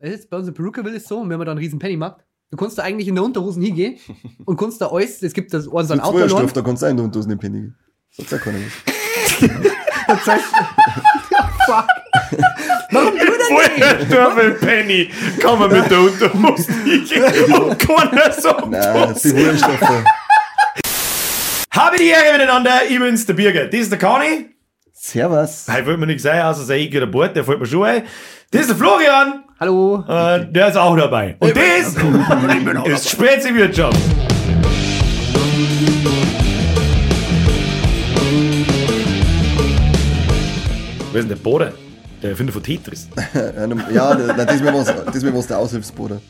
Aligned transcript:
Das 0.00 0.10
ist 0.10 0.30
bei 0.30 0.36
uns 0.36 0.46
in 0.46 0.54
Perukaville 0.54 0.96
ist 0.96 1.08
so, 1.08 1.18
und 1.18 1.28
wir 1.28 1.34
haben 1.34 1.44
da 1.44 1.50
einen 1.50 1.58
riesen 1.58 1.78
Pennymarkt. 1.80 2.24
Du 2.52 2.56
kannst 2.56 2.78
da 2.78 2.82
eigentlich 2.84 3.08
in 3.08 3.16
der 3.16 3.24
Unterhosen 3.24 3.60
hingehen 3.62 3.98
und 4.44 4.56
kannst 4.56 4.80
da 4.80 4.86
alles, 4.86 5.22
es 5.22 5.32
gibt 5.32 5.52
das 5.52 5.64
so 5.64 5.76
ein 5.76 5.86
Mit 5.88 6.00
Auto 6.00 6.18
Feuerstoff, 6.18 6.52
da 6.52 6.62
kannst 6.62 6.82
du 6.82 6.86
sein, 6.86 6.96
du 6.96 7.10
hast 7.18 7.28
den 7.28 7.38
Penny. 7.38 7.72
Sagt 8.10 8.30
ja 8.30 8.38
keiner 8.38 8.58
was. 8.58 9.50
Das 10.08 10.26
heißt, 10.26 10.44
fuck. 11.66 11.86
Warum 12.92 13.12
du 13.12 13.18
denn 13.18 13.26
nicht? 13.28 14.10
Feuerstoffe 14.10 14.60
Penny. 14.60 15.10
Kann 15.38 15.58
man 15.58 15.70
mit 15.70 15.90
der 15.90 16.00
Unterhose 16.00 16.72
hingehen 16.72 17.52
und 17.52 17.78
keiner 17.78 18.32
sagt 18.32 18.70
Nein, 18.70 18.94
was. 18.94 19.20
die 19.20 19.28
Feuerstoffe. 19.30 20.04
Habe 21.72 21.96
die 21.98 22.06
Ehre 22.06 22.38
miteinander, 22.38 22.86
ich 22.88 22.98
bin's, 22.98 23.26
der 23.26 23.34
Birger. 23.34 23.66
Das 23.66 23.80
ist 23.80 23.90
der 23.90 23.98
Kani. 23.98 24.46
Servus. 24.94 25.66
Heute 25.70 25.84
wollte 25.86 26.00
man 26.00 26.08
nicht 26.08 26.22
sagen, 26.22 26.40
außer 26.40 26.64
sein 26.64 26.80
Ecke 26.80 27.00
der 27.00 27.06
Bord, 27.06 27.36
der 27.36 27.44
fällt 27.44 27.60
mir 27.60 27.66
schon 27.66 27.84
ein. 27.84 28.04
Das 28.50 28.62
ist 28.62 28.70
der 28.70 28.76
Florian. 28.76 29.44
Hallo. 29.60 30.04
Äh, 30.06 30.46
der 30.52 30.68
ist 30.68 30.76
auch 30.76 30.96
dabei. 30.96 31.34
Und 31.40 31.52
das 32.86 33.00
ist 33.02 33.10
Spezi-Wirtschaft. 33.10 33.98
Wer 41.10 41.20
ist 41.20 41.22
denn 41.24 41.28
der 41.28 41.34
Boden? 41.34 41.72
Der 42.22 42.30
Erfinder 42.30 42.52
von 42.52 42.62
Tetris. 42.62 43.08
Ja, 43.92 44.12
ist 44.12 44.62
mir 44.62 44.72
was, 44.74 44.86
das 45.06 45.16
ist 45.16 45.24
mir 45.24 45.34
was 45.34 45.48
der 45.48 45.58
Aushilfsbruder. 45.58 46.20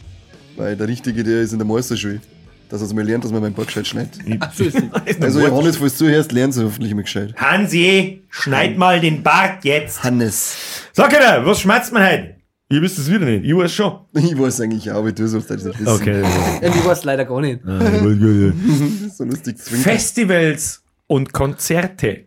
Weil 0.57 0.75
der 0.75 0.89
Richtige, 0.89 1.23
der 1.23 1.43
ist 1.43 1.53
in 1.53 1.59
der 1.59 1.67
Meisterschule. 1.67 2.23
Dass 2.71 2.81
er 2.81 2.95
mal 2.95 3.05
lernt, 3.05 3.25
dass 3.25 3.31
man 3.31 3.43
meinen 3.43 3.55
Bock 3.55 3.67
gescheit 3.67 3.87
schneidet. 3.89 4.15
So 4.55 4.65
ist 4.65 4.75
es. 4.75 4.85
Also 5.21 5.41
Johannes, 5.41 5.77
falls 5.77 5.99
du 5.99 6.07
zuhörst, 6.07 6.33
lernst 6.33 6.59
du 6.59 6.65
hoffentlich 6.65 6.95
mal 6.95 7.03
gescheit. 7.03 7.35
Hansi, 7.37 8.23
schneid 8.31 8.79
mal 8.79 9.01
den 9.01 9.23
Bart 9.23 9.65
jetzt. 9.65 10.03
Hannes. 10.03 10.57
Sag 10.95 11.11
Kinder, 11.11 11.45
was 11.45 11.61
schmerzt 11.61 11.93
man 11.93 12.07
heute? 12.11 12.38
Ihr 12.71 12.83
wisst 12.83 12.99
es 12.99 13.11
wieder 13.11 13.25
nicht. 13.25 13.45
Ich 13.45 13.57
weiß 13.57 13.73
schon. 13.73 13.93
Ich 14.15 14.39
weiß 14.39 14.61
eigentlich 14.61 14.91
auch, 14.91 15.05
wie 15.07 15.13
du 15.13 15.27
sollst 15.27 15.51
das 15.51 15.65
nicht 15.65 15.81
wissen. 15.81 15.89
Okay. 15.93 16.23
Ja, 16.63 16.69
Ich 16.69 16.85
weiß 16.85 17.05
leider 17.05 17.25
gar 17.25 17.41
nicht. 17.41 17.61
Ist 17.65 19.17
so 19.17 19.25
lustig. 19.25 19.59
Zwinker. 19.59 19.91
Festivals 19.91 20.83
und 21.07 21.33
Konzerte. 21.33 22.27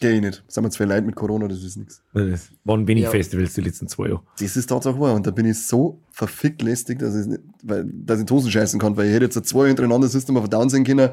Geh 0.00 0.10
ich 0.16 0.20
nicht. 0.20 0.42
Sind 0.48 0.64
wir 0.64 0.70
zwei 0.70 0.84
Leute 0.86 1.02
mit 1.02 1.14
Corona, 1.14 1.46
das 1.46 1.62
ist 1.62 1.76
nichts. 1.76 2.02
Das 2.12 2.48
waren 2.64 2.88
wenig 2.88 3.04
Ja. 3.04 3.10
Festivals 3.10 3.54
die 3.54 3.60
letzten 3.60 3.86
zwei 3.88 4.08
Jahre. 4.08 4.22
Das 4.40 4.56
ist 4.56 4.66
Tatsache 4.66 4.98
wahr. 4.98 5.14
Und 5.14 5.26
da 5.26 5.30
bin 5.30 5.46
ich 5.46 5.62
so 5.64 6.00
verfickt 6.10 6.62
lästig, 6.62 6.98
dass 6.98 7.14
ich, 7.14 7.26
nicht, 7.26 7.40
weil, 7.62 7.84
dass 7.86 8.18
ich 8.18 8.28
in 8.28 8.30
Hosen 8.34 8.50
scheißen 8.50 8.80
kann. 8.80 8.96
Weil 8.96 9.08
ich 9.08 9.12
hätte 9.14 9.26
jetzt 9.26 9.48
zwei 9.48 9.68
hintereinander 9.68 10.08
System 10.08 10.36
of 10.36 10.44
a 10.44 10.48
Down 10.48 10.70
sehen 10.70 10.84
können. 10.84 11.10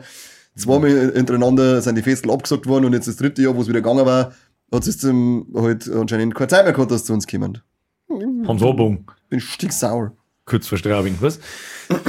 Zweimal 0.55 1.11
hintereinander 1.13 1.81
sind 1.81 1.95
die 1.95 2.01
Festel 2.01 2.31
abgesagt 2.31 2.65
worden 2.67 2.85
und 2.85 2.93
jetzt 2.93 3.07
das 3.07 3.17
dritte 3.17 3.41
Jahr, 3.43 3.55
wo 3.55 3.61
es 3.61 3.67
wieder 3.67 3.81
gegangen 3.81 4.05
war, 4.05 4.33
hat 4.73 4.83
System 4.83 5.45
halt 5.55 5.87
anscheinend 5.89 6.33
keine 6.35 6.47
Zeit 6.47 6.63
mehr 6.65 6.73
gehabt, 6.73 6.89
dass 6.91 7.05
zu 7.05 7.13
uns 7.13 7.27
kommen. 7.27 7.59
Hans 8.09 8.61
Obung. 8.63 9.11
Bin 9.29 9.39
stinksauer. 9.39 10.13
Kurz 10.49 10.67
vor 10.67 10.77
Straubing, 10.79 11.15
was? 11.19 11.39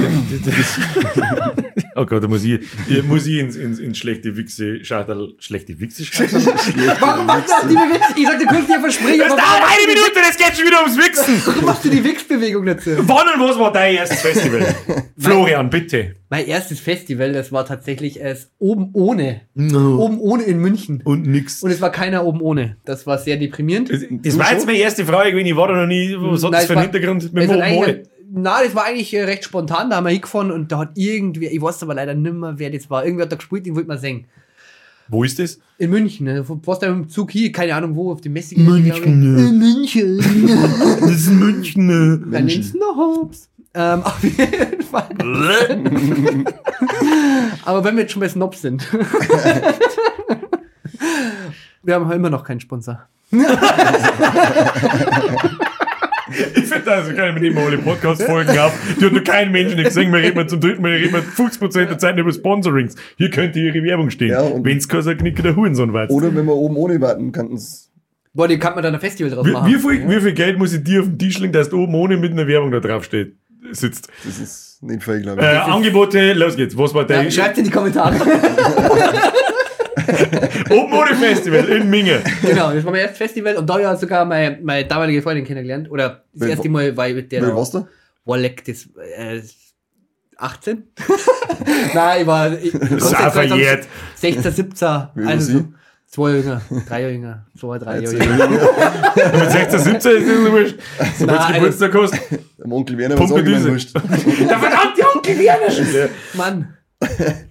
oh 1.95 2.05
Gott, 2.05 2.23
da 2.23 2.27
muss 2.27 2.43
ich, 2.43 2.59
ich 2.87 3.03
muss 3.03 3.25
ich 3.25 3.39
ins, 3.39 3.55
ins, 3.55 3.79
ins 3.79 3.97
schlechte 3.97 4.35
Wichse 4.37 4.83
Schachtel, 4.83 5.33
schlechte 5.39 5.79
Wichse 5.79 6.05
Schachtel? 6.05 6.39
Warum 6.99 7.25
machst 7.25 7.51
du 7.63 7.67
die 7.67 7.75
Bewegung? 7.75 8.07
Ich 8.15 8.27
sagte, 8.27 8.45
du 8.45 8.51
kannst 8.51 8.69
dir 8.69 8.79
versprechen, 8.79 9.19
Das 9.19 9.29
dauert 9.29 9.41
warum 9.41 9.63
eine 9.63 9.87
Minute, 9.87 10.11
das 10.15 10.37
geht 10.37 10.55
schon 10.55 10.65
wieder 10.67 10.81
ums 10.83 10.97
Wichsen! 10.97 11.41
warum 11.45 11.65
machst 11.65 11.85
du 11.85 11.89
die 11.89 12.03
Wichsbewegung 12.03 12.63
nicht 12.63 12.81
so? 12.81 12.91
Wann 12.97 13.27
und 13.35 13.47
was 13.47 13.59
war 13.59 13.71
dein 13.71 13.95
erstes 13.95 14.21
Festival? 14.21 14.75
Florian, 15.17 15.69
bitte. 15.69 16.15
Mein 16.29 16.47
erstes 16.47 16.79
Festival, 16.79 17.33
das 17.33 17.51
war 17.51 17.65
tatsächlich 17.65 18.19
erst 18.19 18.51
oben 18.57 18.89
ohne. 18.93 19.41
Oben 19.55 20.19
ohne 20.19 20.43
in 20.43 20.59
München. 20.59 21.01
Und 21.03 21.27
nix. 21.27 21.61
Und 21.61 21.71
es 21.71 21.81
war 21.81 21.91
keiner 21.91 22.23
oben 22.25 22.41
ohne. 22.41 22.77
Das 22.85 23.05
war 23.05 23.17
sehr 23.17 23.37
deprimierend. 23.37 23.91
Das, 23.91 24.01
das 24.09 24.39
war 24.39 24.51
jetzt 24.51 24.65
meine 24.65 24.77
erste 24.77 25.05
Frage, 25.05 25.35
wenn 25.35 25.45
ich 25.45 25.55
war 25.55 25.67
da 25.67 25.75
noch 25.75 25.87
nie, 25.87 26.15
was 26.17 26.43
hat 26.43 26.51
Nein, 26.51 26.51
das 26.51 26.61
es 26.61 26.67
für 26.67 26.73
einen 26.73 26.81
Hintergrund 26.83 27.33
mit 27.33 27.43
Es 27.43 27.49
dem 27.49 27.77
Oben 27.77 28.03
Na, 28.33 28.63
das 28.63 28.73
war 28.75 28.85
eigentlich 28.85 29.13
äh, 29.13 29.23
recht 29.23 29.43
spontan. 29.43 29.89
Da 29.89 29.97
haben 29.97 30.05
wir 30.05 30.11
hingefahren 30.11 30.51
und 30.51 30.71
da 30.71 30.77
hat 30.79 30.91
irgendwer, 30.95 31.51
ich 31.51 31.61
weiß 31.61 31.83
aber 31.83 31.95
leider 31.95 32.13
nicht 32.13 32.33
mehr, 32.33 32.53
wer 32.57 32.69
das 32.69 32.89
war. 32.89 33.03
Irgendwer 33.03 33.25
hat 33.25 33.31
da 33.33 33.35
gespielt, 33.35 33.65
den 33.65 33.75
wollte 33.75 33.89
man 33.89 33.97
singen. 33.97 34.25
Wo 35.09 35.25
ist 35.25 35.37
das? 35.39 35.59
In 35.77 35.89
München. 35.89 36.25
Ne? 36.25 36.35
Du 36.41 36.61
warst 36.65 36.81
da 36.81 36.87
im 36.87 37.09
Zug 37.09 37.31
hier, 37.31 37.51
keine 37.51 37.75
Ahnung 37.75 37.93
wo, 37.95 38.13
auf 38.13 38.21
dem 38.21 38.31
Messi. 38.31 38.57
München, 38.57 39.37
ich. 39.37 39.45
In 39.49 39.59
München. 39.59 40.19
Das 41.01 41.11
ist 41.11 41.31
München. 41.31 42.31
Dann 42.31 42.45
nimmst 42.45 42.73
du 42.73 42.79
noch 42.79 42.95
Hops. 42.95 43.49
Ähm, 43.73 44.01
auf 44.05 44.23
jeden 44.23 44.81
Fall. 44.83 45.09
Aber 47.65 47.83
wenn 47.83 47.95
wir 47.95 48.03
jetzt 48.03 48.13
schon 48.13 48.21
bei 48.21 48.29
Snobs 48.29 48.61
sind. 48.61 48.87
wir 51.83 51.95
haben 51.95 52.09
immer 52.11 52.29
noch 52.29 52.45
keinen 52.45 52.61
Sponsor. 52.61 53.09
Ich 56.31 56.63
finde 56.65 56.81
das, 56.85 57.09
ich 57.09 57.15
kann 57.15 57.33
mit 57.33 57.43
ihm 57.43 57.57
alle 57.57 57.77
Podcast-Folgen 57.77 58.57
auf. 58.59 58.73
Die 58.99 59.05
hat 59.05 59.13
noch 59.13 59.23
kein 59.23 59.51
Mensch 59.51 59.75
nicht 59.75 59.85
gesehen. 59.85 60.11
Wir 60.11 60.19
reden 60.19 60.47
zum 60.47 60.59
dritten 60.59 60.81
Mal, 60.81 60.91
reden 60.91 61.13
wir 61.13 61.21
50% 61.23 61.85
der 61.85 61.97
Zeit 61.97 62.17
über 62.17 62.31
Sponsorings. 62.31 62.95
Hier 63.17 63.29
könnte 63.29 63.59
ihre 63.59 63.83
Werbung 63.83 64.09
stehen. 64.09 64.29
Ja, 64.29 64.41
und- 64.41 64.65
Wenn 64.65 64.77
es 64.77 64.87
kein 64.87 65.01
Knicke 65.17 65.41
der 65.43 65.55
Hurensohn 65.55 65.93
war. 65.93 66.09
Oder 66.09 66.33
wenn 66.35 66.45
wir 66.45 66.55
oben 66.55 66.75
ohne 66.77 66.99
warten, 67.01 67.31
könnten 67.31 67.55
es. 67.55 67.89
Boah, 68.33 68.47
die 68.47 68.57
kann 68.59 68.75
man 68.75 68.83
dann 68.83 68.93
ein 68.93 68.99
Festival 69.01 69.29
draus 69.31 69.45
Wie, 69.45 69.51
machen. 69.51 69.67
wie, 69.73 69.77
viel, 69.77 70.09
wie 70.09 70.21
viel 70.21 70.33
Geld 70.33 70.57
muss 70.57 70.73
ich 70.73 70.83
dir 70.83 71.01
auf 71.01 71.07
den 71.07 71.19
Tisch 71.19 71.37
legen, 71.39 71.51
dass 71.53 71.69
du 71.69 71.83
oben 71.83 71.93
ohne 71.95 72.15
mit 72.17 72.31
einer 72.31 72.47
Werbung 72.47 72.71
da 72.71 72.79
drauf 72.79 73.03
steht, 73.03 73.35
sitzt? 73.71 74.07
Das 74.25 74.39
ist 74.39 74.81
nicht 74.81 75.03
viel, 75.03 75.21
glaube 75.21 75.41
Äh, 75.41 75.53
ich. 75.55 75.61
Angebote, 75.63 76.33
los 76.33 76.55
geht's. 76.55 76.77
Was 76.77 76.93
war 76.93 77.01
Ja, 77.01 77.07
dein 77.07 77.31
schreibt 77.31 77.57
in 77.57 77.65
die 77.65 77.69
Kommentare. 77.69 78.15
Oben 80.69 80.93
ohne 80.93 81.15
Festival 81.15 81.65
in 81.69 81.89
Minge? 81.89 82.21
genau, 82.41 82.73
das 82.73 82.83
war 82.83 82.91
mein 82.91 83.01
erstes 83.01 83.17
Festival 83.17 83.55
und 83.57 83.69
da 83.69 83.73
habe 83.79 83.93
ich 83.93 83.99
sogar 83.99 84.25
meine, 84.25 84.57
meine 84.61 84.85
damalige 84.87 85.21
Freundin 85.21 85.45
kennengelernt. 85.45 85.89
Oder 85.91 86.23
das 86.33 86.47
Wie- 86.47 86.51
erste 86.51 86.69
Mal 86.69 86.95
war 86.95 87.07
ich 87.09 87.15
mit 87.15 87.31
der. 87.31 87.41
Wie 87.45 87.53
warst 87.55 87.73
du? 87.73 87.87
Wolleck, 88.25 88.63
das 88.65 88.87
äh, 89.17 89.41
18? 90.37 90.83
Nein, 91.93 92.21
ich 92.21 92.27
war. 92.27 92.53
Ich, 92.57 92.71
Das 92.71 92.91
ist 92.91 93.15
auch 93.15 93.33
verjährt. 93.33 93.87
16, 94.15 94.51
17. 94.51 94.87
Wie 95.15 95.23
war 95.23 95.31
also 95.31 95.45
sie? 95.45 95.53
so 95.57 95.65
zwei 96.07 96.31
jünger, 96.31 96.61
drei 96.87 97.11
jünger, 97.11 97.45
zwei, 97.59 97.77
drei 97.79 97.99
jünger. 97.99 98.49
Mit 99.39 99.51
16, 99.51 99.79
17 99.79 99.93
ist 99.93 100.05
das 100.05 100.37
so 100.37 100.51
wurscht. 100.51 100.75
Sobald 101.17 101.39
Nein, 101.39 101.53
du 101.53 101.59
Geburtstag 101.59 101.93
hast. 101.95 102.13
Dem 102.63 102.71
Onkel 102.71 102.97
Werner 102.97 103.15
was 103.19 103.29
Pumpe 103.29 103.35
allgemein 103.37 103.67
wurscht. 103.71 103.95
Der 103.95 104.59
verdammte 104.59 105.01
Onkel 105.15 105.39
Werner! 105.39 106.09
Mann, 106.35 106.73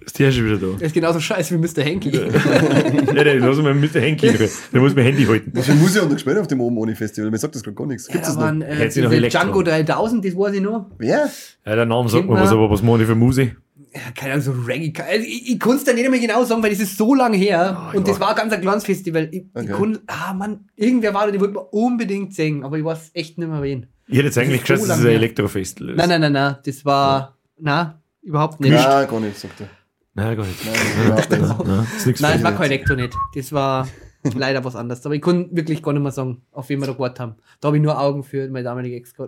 Ist 0.05 0.19
der 0.19 0.31
schon 0.31 0.45
wieder 0.45 0.57
da? 0.57 0.77
der 0.77 0.87
ist 0.87 0.93
genauso 0.93 1.19
scheiße 1.19 1.53
wie 1.53 1.57
Mr. 1.67 1.83
Henky. 1.83 2.09
Ja, 2.11 3.23
der 3.23 3.39
lass 3.39 3.57
mal 3.57 3.73
Handy 3.73 4.27
rein. 4.29 4.49
Der 4.73 4.81
muss 4.81 4.95
mein 4.95 5.05
Handy 5.05 5.25
halten. 5.25 5.51
Was 5.53 5.65
für 5.65 5.73
Musik 5.75 6.01
hat 6.01 6.09
er 6.09 6.13
gespielt 6.15 6.37
auf 6.37 6.47
dem 6.47 6.61
oben 6.61 6.77
ohne 6.77 6.95
Festival? 6.95 7.31
Mir 7.31 7.37
sagt 7.37 7.55
das 7.55 7.63
gerade 7.63 7.75
gar 7.75 7.87
nichts. 7.87 8.07
Ja, 8.07 8.13
Gibt's 8.13 8.27
da 8.27 8.33
das 8.33 8.35
noch? 8.35 8.43
waren 8.43 8.61
äh, 8.61 9.01
noch 9.01 9.11
Elektro. 9.11 9.39
Django 9.39 9.63
3000, 9.63 10.25
das 10.25 10.35
weiß 10.35 10.53
ich 10.55 10.61
noch. 10.61 10.89
Wer? 10.97 11.29
Ja, 11.65 11.75
der 11.75 11.85
Name 11.85 12.09
sagt 12.09 12.25
mir 12.27 12.33
was, 12.33 12.51
aber 12.51 12.69
was 12.69 12.81
meine 12.81 13.03
ich 13.03 13.09
für 13.09 13.15
Musik? 13.15 13.55
Ja, 13.93 13.99
keine 14.15 14.33
Ahnung, 14.33 14.45
so 14.45 14.51
Reggae. 14.65 15.01
Also 15.03 15.25
ich 15.27 15.51
ich 15.51 15.59
kann 15.59 15.75
es 15.75 15.83
dann 15.83 15.95
nicht 15.95 16.09
mehr 16.09 16.19
genau 16.19 16.45
sagen, 16.45 16.63
weil 16.63 16.69
das 16.69 16.79
ist 16.79 16.97
so 16.97 17.13
lange 17.13 17.35
her. 17.35 17.91
und 17.93 18.07
das 18.07 18.19
war 18.21 18.29
ein 18.29 18.35
ganz 18.37 18.53
ein 18.53 18.61
kleines 18.61 18.85
Festival. 18.85 19.27
Ich, 19.31 19.41
ich 19.41 19.45
Okay. 19.53 19.67
kann, 19.73 19.99
ah 20.07 20.33
Mann, 20.33 20.61
irgendwer 20.77 21.13
war 21.13 21.25
da, 21.25 21.31
die 21.33 21.39
wollte 21.41 21.55
man 21.55 21.65
unbedingt 21.71 22.33
singen, 22.33 22.63
aber 22.63 22.77
ich 22.77 22.85
weiß 22.85 23.11
echt 23.13 23.37
nicht 23.37 23.49
mehr 23.49 23.61
wen. 23.61 23.87
Ich 24.07 24.15
hätte 24.17 24.27
jetzt 24.27 24.37
eigentlich 24.37 24.61
so 24.61 24.73
geschätzt, 24.73 24.83
dass 24.83 24.83
es 24.83 24.89
lang 24.89 24.99
ein 24.99 25.05
her. 25.07 25.15
Elektrofest 25.15 25.81
ist. 25.81 25.87
Nein, 25.97 26.07
nein, 26.09 26.21
nein, 26.21 26.31
nein, 26.31 26.55
das 26.65 26.85
war, 26.85 27.37
na, 27.59 28.00
überhaupt 28.21 28.59
nicht. 28.59 28.71
Nein, 28.71 29.07
gar 29.07 29.19
nicht, 29.19 29.39
sagt 29.39 29.61
er. 29.61 29.67
Nein, 30.13 30.37
gar 30.37 30.45
nicht. 30.45 30.65
Nein, 30.65 30.75
überhaupt 31.05 31.29
nicht. 31.29 31.41
Nein, 31.41 31.87
Nein, 32.19 32.37
es 32.37 32.43
war 32.43 32.51
kein 32.53 32.71
Elektro 32.71 32.95
nicht. 32.95 33.13
Das 33.35 33.51
war 33.53 33.87
leider 34.35 34.63
was 34.63 34.75
anderes. 34.75 35.05
Aber 35.05 35.15
ich 35.15 35.21
kann 35.21 35.47
wirklich 35.51 35.81
gar 35.81 35.93
nicht 35.93 36.03
mehr 36.03 36.11
sagen, 36.11 36.41
auf 36.51 36.69
wen 36.69 36.79
wir 36.79 36.87
da 36.87 36.93
gewartet 36.93 37.19
haben. 37.19 37.35
Da 37.59 37.67
habe 37.67 37.77
ich 37.77 37.83
nur 37.83 37.99
Augen 37.99 38.23
für 38.23 38.47
meine 38.49 38.63
damalige 38.63 38.95
Ex. 38.95 39.13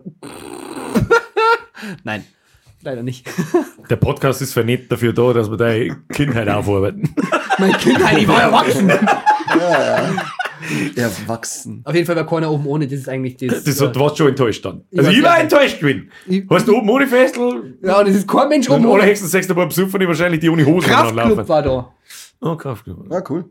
Nein, 2.04 2.24
leider 2.82 3.04
nicht. 3.04 3.28
Der 3.90 3.96
Podcast 3.98 4.42
ist 4.42 4.54
für 4.54 4.64
nicht 4.64 4.92
dafür 4.92 5.14
da, 5.14 5.34
dass 5.34 5.50
wir 5.50 5.58
deine 5.58 5.98
Kindheit 6.12 6.50
aufarbeiten. 6.50 7.14
mein 7.60 7.74
Kind, 7.74 8.00
nein, 8.00 8.18
ich 8.18 8.28
war 8.28 8.42
erwachsen. 8.42 8.92
Erwachsen. 10.96 11.82
Auf 11.86 11.94
jeden 11.94 12.06
Fall 12.06 12.16
war 12.16 12.26
keiner 12.28 12.52
oben 12.52 12.66
ohne. 12.68 12.86
Das 12.88 13.00
ist 13.00 13.10
eigentlich 13.10 13.38
das. 13.38 13.64
Das 13.64 13.82
hat, 13.82 13.96
du 13.96 14.00
warst 14.00 14.18
schon 14.18 14.28
enttäuscht 14.30 14.64
dann. 14.66 14.84
Also 14.96 15.10
ich 15.12 15.24
war 15.24 15.40
enttäuscht 15.40 15.80
gewesen. 15.80 16.10
Hast 16.50 16.68
du 16.68 16.78
oben 16.78 16.90
ohne 16.90 17.08
Festel? 17.08 17.78
ja, 17.84 18.00
und 18.00 18.08
es 18.08 18.16
ist 18.18 18.28
kein 18.28 18.50
Mensch 18.50 18.70
oben 18.70 18.86
ohne. 18.86 19.16
sagst 19.16 19.50
du 19.50 19.54
aber 19.54 19.68
besuchen 19.68 20.00
die 20.00 20.08
wahrscheinlich 20.08 20.40
die 20.40 20.50
ohne 20.50 20.66
Hosen 20.66 20.90
Kraftclub 20.90 21.48
war 21.48 21.62
da, 21.62 21.94
Oh, 22.42 22.56
Kraftclub. 22.58 23.12
Ah, 23.12 23.24
cool. 23.30 23.46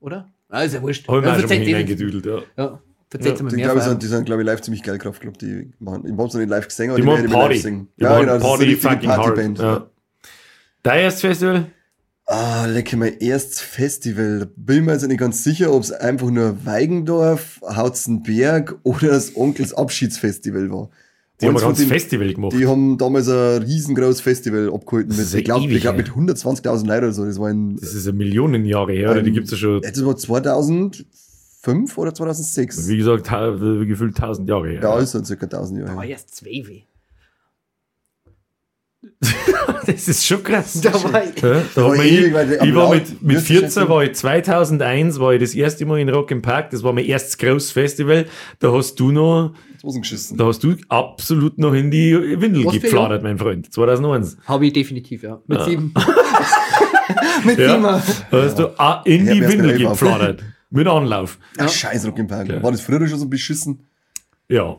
oder? 0.00 0.28
Ah, 0.48 0.62
ist 0.62 0.74
ja 0.74 0.80
wurscht. 0.82 1.06
Hab 1.06 1.16
ich 1.16 1.20
mir 1.22 1.28
Ja, 1.28 1.38
schon 1.40 1.48
mal 1.48 1.54
hineingedüdelt, 1.56 2.24
ja. 2.24 2.38
Ja, 2.56 2.80
Ja, 3.12 3.42
mir 3.42 3.48
Die, 3.50 3.56
mehr. 3.56 3.70
vor 3.70 3.80
sind, 3.82 4.02
die 4.02 4.06
sind, 4.06 4.24
glaube 4.24 4.42
ich, 4.42 4.46
live 4.46 4.60
ziemlich 4.62 4.82
geil, 4.82 4.96
Kraftclub. 4.98 5.36
Die 5.38 5.70
machen, 5.78 6.04
ich 6.06 6.12
hab's 6.16 6.32
noch 6.34 6.40
nicht 6.40 6.48
live 6.50 6.68
gesehen, 6.68 6.90
aber 6.90 6.96
Die 6.96 7.02
die, 7.02 7.06
machen 7.06 7.18
werden 7.22 7.30
immer 7.30 7.38
live 7.38 7.48
Party. 7.48 7.58
singen. 7.60 7.88
Die 7.98 8.02
Ja, 8.02 8.08
machen 8.10 8.26
genau, 8.26 8.38
Party 8.38 8.76
hard. 8.76 9.02
Partyband. 9.02 9.58
Ja. 9.58 9.90
Dein 10.82 11.00
erstes 11.00 11.20
Festival? 11.20 11.66
Ah, 12.30 12.66
lecker, 12.66 12.98
mein 12.98 13.18
erstes 13.20 13.60
Festival. 13.62 14.40
Da 14.40 14.46
bin 14.54 14.76
ich 14.80 14.82
mir 14.84 14.92
also 14.92 15.06
nicht 15.06 15.18
ganz 15.18 15.42
sicher, 15.42 15.72
ob 15.72 15.82
es 15.82 15.90
einfach 15.92 16.28
nur 16.30 16.62
Weigendorf, 16.66 17.58
Hautzenberg 17.62 18.78
oder 18.82 19.08
das 19.08 19.34
Onkels 19.34 19.72
Abschiedsfestival 19.72 20.70
war. 20.70 20.90
Die 21.40 21.46
haben 21.46 21.54
Eins 21.54 21.62
ein 21.62 21.68
ganzes 21.68 21.84
den- 21.86 21.88
Festival 21.92 22.34
gemacht. 22.34 22.52
Die 22.52 22.66
haben 22.66 22.98
damals 22.98 23.28
ein 23.28 23.62
riesengroßes 23.62 24.20
Festival 24.20 24.70
abgehalten. 24.74 25.16
Mit, 25.16 25.32
ich 25.34 25.44
glaube, 25.44 25.68
glaub, 25.80 25.96
mit 25.96 26.10
120.000 26.10 26.86
Leuten 26.86 27.04
oder 27.04 27.12
so. 27.12 27.24
Das 27.24 27.38
war 27.38 27.48
ein, 27.48 27.76
Das 27.76 27.94
ist 27.94 28.06
ja 28.06 28.12
Millionen 28.12 28.66
Jahre 28.66 28.92
her, 28.92 29.12
oder? 29.12 29.22
Die 29.22 29.28
Ähm, 29.30 29.34
gibt's 29.34 29.52
ja 29.52 29.56
schon. 29.56 29.80
das 29.80 30.04
war 30.04 30.16
2005 30.16 31.06
2005 31.62 31.96
oder 31.98 32.12
2006. 32.14 32.88
Wie 32.88 32.96
gesagt, 32.98 33.26
ta- 33.26 33.50
gefühlt 33.52 34.14
1000 34.16 34.48
Jahre 34.48 34.68
her. 34.68 34.80
Ja, 34.82 34.98
ist 34.98 35.12
so 35.12 35.24
circa 35.24 35.46
1000 35.46 35.80
Jahre. 35.80 35.92
Aber 35.92 36.02
her. 36.02 36.10
erst 36.10 36.34
zwei. 36.34 36.62
weh. 36.66 36.82
Das 39.92 40.06
ist 40.08 40.26
schon 40.26 40.42
krass. 40.42 40.80
Da 40.82 40.92
war 40.92 41.22
ich. 41.24 41.40
Ja, 41.42 41.62
da 41.74 41.84
war 41.84 41.94
ich, 41.96 42.20
ich 42.26 42.60
am 42.60 42.74
war 42.74 42.90
mit, 42.94 43.22
mit 43.22 43.36
wirst 43.36 43.48
du 43.48 43.52
14 43.54 43.70
schätzen? 43.70 43.88
war 43.88 44.04
ich 44.04 44.14
2001 44.14 45.18
war 45.18 45.32
ich 45.32 45.40
das 45.40 45.54
erste 45.54 45.86
Mal 45.86 46.00
in 46.00 46.08
Rock 46.10 46.30
im 46.30 46.42
Park. 46.42 46.70
Das 46.70 46.82
war 46.82 46.92
mein 46.92 47.04
erstes 47.06 47.38
großes 47.38 47.72
Festival. 47.72 48.26
Da 48.58 48.72
hast 48.72 48.96
du 49.00 49.10
noch, 49.10 49.54
da 50.36 50.46
hast 50.46 50.62
du 50.64 50.76
absolut 50.88 51.58
noch 51.58 51.72
in 51.72 51.90
die 51.90 52.12
Windel 52.40 52.66
Was 52.66 52.74
gepfladert, 52.74 53.22
mein 53.22 53.38
Freund. 53.38 53.72
2001. 53.72 54.36
Habe 54.44 54.66
ich 54.66 54.72
definitiv, 54.74 55.22
ja. 55.22 55.40
Mit 55.46 55.58
Ja. 55.58 55.64
sieben. 55.64 55.94
Mit 57.44 57.58
Ja. 57.58 57.68
sieben. 57.70 57.82
Da 58.30 58.42
hast 58.42 58.58
du 58.58 58.78
auch 58.78 59.06
in 59.06 59.26
die 59.26 59.40
Windel 59.48 59.78
gepfladert. 59.78 60.44
Mit 60.70 60.86
Anlauf. 60.86 61.38
Ach, 61.56 61.68
scheiß 61.68 62.06
Rock 62.06 62.18
im 62.18 62.26
Park. 62.26 62.48
Ja. 62.48 62.62
War 62.62 62.72
das 62.72 62.82
früher 62.82 63.06
schon 63.08 63.18
so 63.18 63.26
beschissen? 63.28 63.80
Ja. 64.48 64.76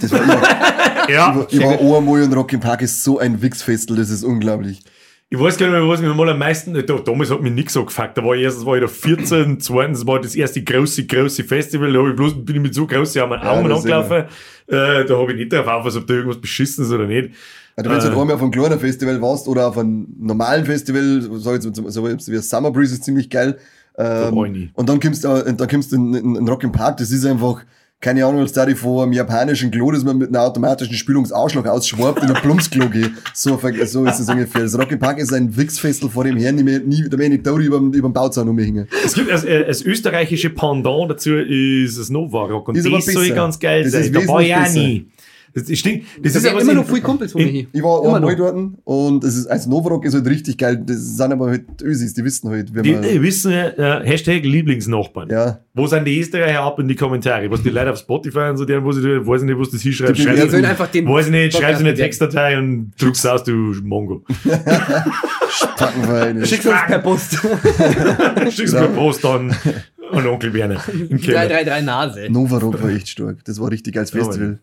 Das 0.00 0.10
war 0.12 0.22
immer, 0.22 0.42
Ja. 1.08 1.46
ich 1.50 1.60
war 1.60 1.78
einmal 1.80 2.22
und 2.22 2.32
Rock 2.34 2.52
im 2.52 2.60
Park 2.60 2.82
ist 2.82 3.02
so 3.04 3.18
ein 3.18 3.40
Wichsfestel, 3.42 3.96
das 3.96 4.10
ist 4.10 4.24
unglaublich. 4.24 4.80
Ich 5.28 5.40
weiß 5.40 5.56
gar 5.58 5.66
nicht 5.66 5.80
mehr, 5.80 5.88
was 5.88 6.00
mich 6.00 6.14
mal 6.14 6.28
am 6.28 6.38
meisten, 6.38 6.72
da, 6.72 6.80
damals 6.82 7.30
hat 7.32 7.42
mich 7.42 7.52
nichts 7.52 7.72
so 7.72 7.84
gefuckt. 7.84 8.16
Da 8.16 8.24
war 8.24 8.36
ich 8.36 8.42
erstens 8.42 8.64
war 8.64 8.76
ich 8.76 8.82
da 8.82 8.86
14, 8.88 9.58
zweitens 9.58 10.06
war 10.06 10.20
das 10.20 10.36
erste 10.36 10.62
große, 10.62 11.04
große 11.06 11.42
Festival, 11.42 11.92
da 11.92 11.98
hab 11.98 12.08
ich 12.10 12.14
bloß, 12.16 12.44
bin 12.44 12.56
ich 12.56 12.62
mit 12.62 12.74
so 12.74 12.86
großen 12.86 13.20
Armen 13.22 13.40
Ja, 13.42 13.50
Augen 13.52 13.68
das 13.68 13.84
ist 13.84 13.90
angelaufen. 13.90 14.26
Äh, 14.68 15.04
da 15.04 15.16
habe 15.18 15.32
ich 15.32 15.38
nicht 15.38 15.52
drauf 15.52 15.66
auf, 15.66 15.96
ob 15.96 16.06
da 16.06 16.14
irgendwas 16.14 16.40
beschissen 16.40 16.84
ist 16.84 16.92
oder 16.92 17.06
nicht. 17.06 17.30
Also 17.74 17.90
wenn 17.90 17.98
du 17.98 18.04
Äh. 18.04 18.08
halt 18.08 18.18
einmal 18.18 18.34
auf 18.36 18.42
einem 18.42 18.50
kleinen 18.52 18.78
Festival 18.78 19.20
warst 19.20 19.48
oder 19.48 19.66
auf 19.66 19.76
einem 19.78 20.06
normalen 20.16 20.64
Festival, 20.64 21.20
so 21.32 21.52
jetzt 21.52 21.74
so 21.74 22.04
wie 22.06 22.36
Summer 22.38 22.70
Breeze 22.70 22.94
ist 22.94 23.02
ziemlich 23.04 23.28
geil. 23.28 23.58
war 23.96 24.28
Ähm, 24.32 24.44
ich 24.44 24.52
nie. 24.52 24.70
und 24.74 24.88
dann 24.88 25.00
kommst 25.00 25.24
du 25.24 25.28
äh, 25.28 25.52
dann 25.54 25.68
kommst 25.68 25.90
du 25.90 25.96
in, 25.96 26.14
in, 26.14 26.36
in 26.36 26.48
Rock 26.48 26.62
im 26.62 26.70
Park, 26.72 26.98
das 26.98 27.10
ist 27.10 27.26
einfach, 27.26 27.62
keine 28.00 28.24
Ahnung, 28.26 28.46
da 28.52 28.66
ich 28.68 28.76
vor 28.78 29.02
einem 29.02 29.12
japanischen 29.14 29.70
Klo, 29.70 29.90
das 29.90 30.04
man 30.04 30.18
mit 30.18 30.28
einer 30.28 30.42
automatischen 30.42 30.94
Spülungsausschlag 30.94 31.66
ausschwabt, 31.66 32.22
in 32.22 32.28
ein 32.28 32.34
Plumpsklo 32.42 32.88
gehe. 32.90 33.10
So, 33.34 33.58
so 33.86 34.04
ist 34.04 34.20
es 34.20 34.28
ungefähr. 34.28 34.62
Das 34.62 34.78
Rock 34.78 34.92
im 34.92 34.98
Park 34.98 35.18
ist 35.18 35.32
ein 35.32 35.56
Wichsfestel 35.56 36.10
vor 36.10 36.24
dem 36.24 36.36
Herrn, 36.36 36.56
die 36.58 36.62
mir 36.62 36.78
nie, 36.80 37.08
da 37.08 37.16
mir 37.16 37.28
nicht 37.30 37.46
da 37.46 37.52
über, 37.56 37.78
über 37.78 38.08
den 38.08 38.12
Bauzaun 38.12 38.48
umhängen. 38.48 38.86
Es 39.04 39.14
gibt 39.14 39.30
das, 39.30 39.44
äh, 39.44 39.64
das 39.66 39.82
österreichische 39.82 40.50
Pendant 40.50 41.10
dazu 41.10 41.36
ist 41.36 41.98
das 41.98 42.10
Nova 42.10 42.44
Rock 42.44 42.68
und 42.68 42.76
Ist 42.76 42.86
das 42.86 43.06
soll 43.06 43.30
ganz 43.30 43.58
geil 43.58 43.82
Das 43.82 43.92
sein. 43.92 44.02
ist 44.02 44.14
Da 44.14 44.28
war 44.28 44.42
ich 44.42 44.54
besser. 44.54 44.78
nie. 44.78 45.06
Das, 45.58 45.70
ist, 45.70 45.78
stimmt. 45.78 46.02
das 46.22 46.34
Das 46.34 46.42
ist 46.44 46.50
aber 46.50 46.60
immer 46.60 46.74
noch 46.74 46.86
viele 46.86 47.00
Kumpels 47.00 47.32
von 47.32 47.42
mir 47.42 47.48
hier. 47.48 47.66
Ich 47.72 47.82
war 47.82 48.04
Immer 48.04 48.16
einmal 48.16 48.36
noch. 48.36 48.52
dort 48.52 48.70
und 48.84 49.24
es 49.24 49.36
ist, 49.36 49.46
als 49.46 49.66
Novarock 49.66 50.04
ist 50.04 50.12
halt 50.12 50.26
richtig 50.26 50.58
geil. 50.58 50.76
Das 50.84 50.98
sind 51.16 51.32
aber 51.32 51.46
halt 51.46 51.64
Ösis, 51.82 52.12
die 52.12 52.22
wissen 52.24 52.50
halt, 52.50 52.74
wie 52.74 52.82
Die 52.82 52.92
man, 52.92 53.02
äh, 53.04 53.22
wissen, 53.22 53.52
äh, 53.52 53.72
Hashtag 54.04 54.44
Lieblingsnachbarn. 54.44 55.30
ja. 55.30 55.60
Wo 55.72 55.86
sind 55.86 56.04
die 56.06 56.18
Österreicher 56.20 56.60
ab 56.62 56.78
in 56.78 56.88
die 56.88 56.94
Kommentare? 56.94 57.50
Was 57.50 57.62
die 57.62 57.68
Leute 57.70 57.90
auf 57.92 57.98
Spotify 57.98 58.48
und 58.50 58.56
so, 58.58 58.64
deren, 58.64 58.84
wo 58.84 58.92
sie, 58.92 59.02
weiß 59.02 59.42
ich 59.42 59.46
nicht, 59.46 59.58
was 59.58 59.70
das. 59.70 59.80
Die 59.80 59.90
bewerten- 59.90 60.24
Wir 60.24 60.50
sollen 60.50 60.64
einfach 60.64 60.86
den. 60.88 61.06
Weiß 61.08 61.26
ich 61.26 61.32
nicht, 61.32 61.56
schreib's 61.56 61.80
in 61.80 61.86
eine 61.86 61.94
Textdatei 61.94 62.58
und 62.58 62.92
druck's 62.98 63.24
aus, 63.26 63.44
du 63.44 63.52
Mongo. 63.82 64.24
Packenvereine. 65.76 66.46
Schickst 66.46 66.66
du 66.66 66.70
uns 66.70 66.80
per 66.86 66.98
Post. 67.00 67.38
Schick's 68.50 68.72
mir 68.72 68.88
Post 68.88 69.24
an, 69.24 69.54
an 70.12 70.26
Onkel 70.26 70.52
Werner 70.52 70.82
im 70.92 71.20
Keller. 71.20 71.46
333 71.46 71.84
Nase. 71.84 72.26
Novarock 72.30 72.82
war 72.82 72.90
echt 72.90 73.08
stark. 73.08 73.44
Das 73.44 73.60
war 73.60 73.70
richtig 73.70 73.94
geiles 73.94 74.10
Festival. 74.10 74.58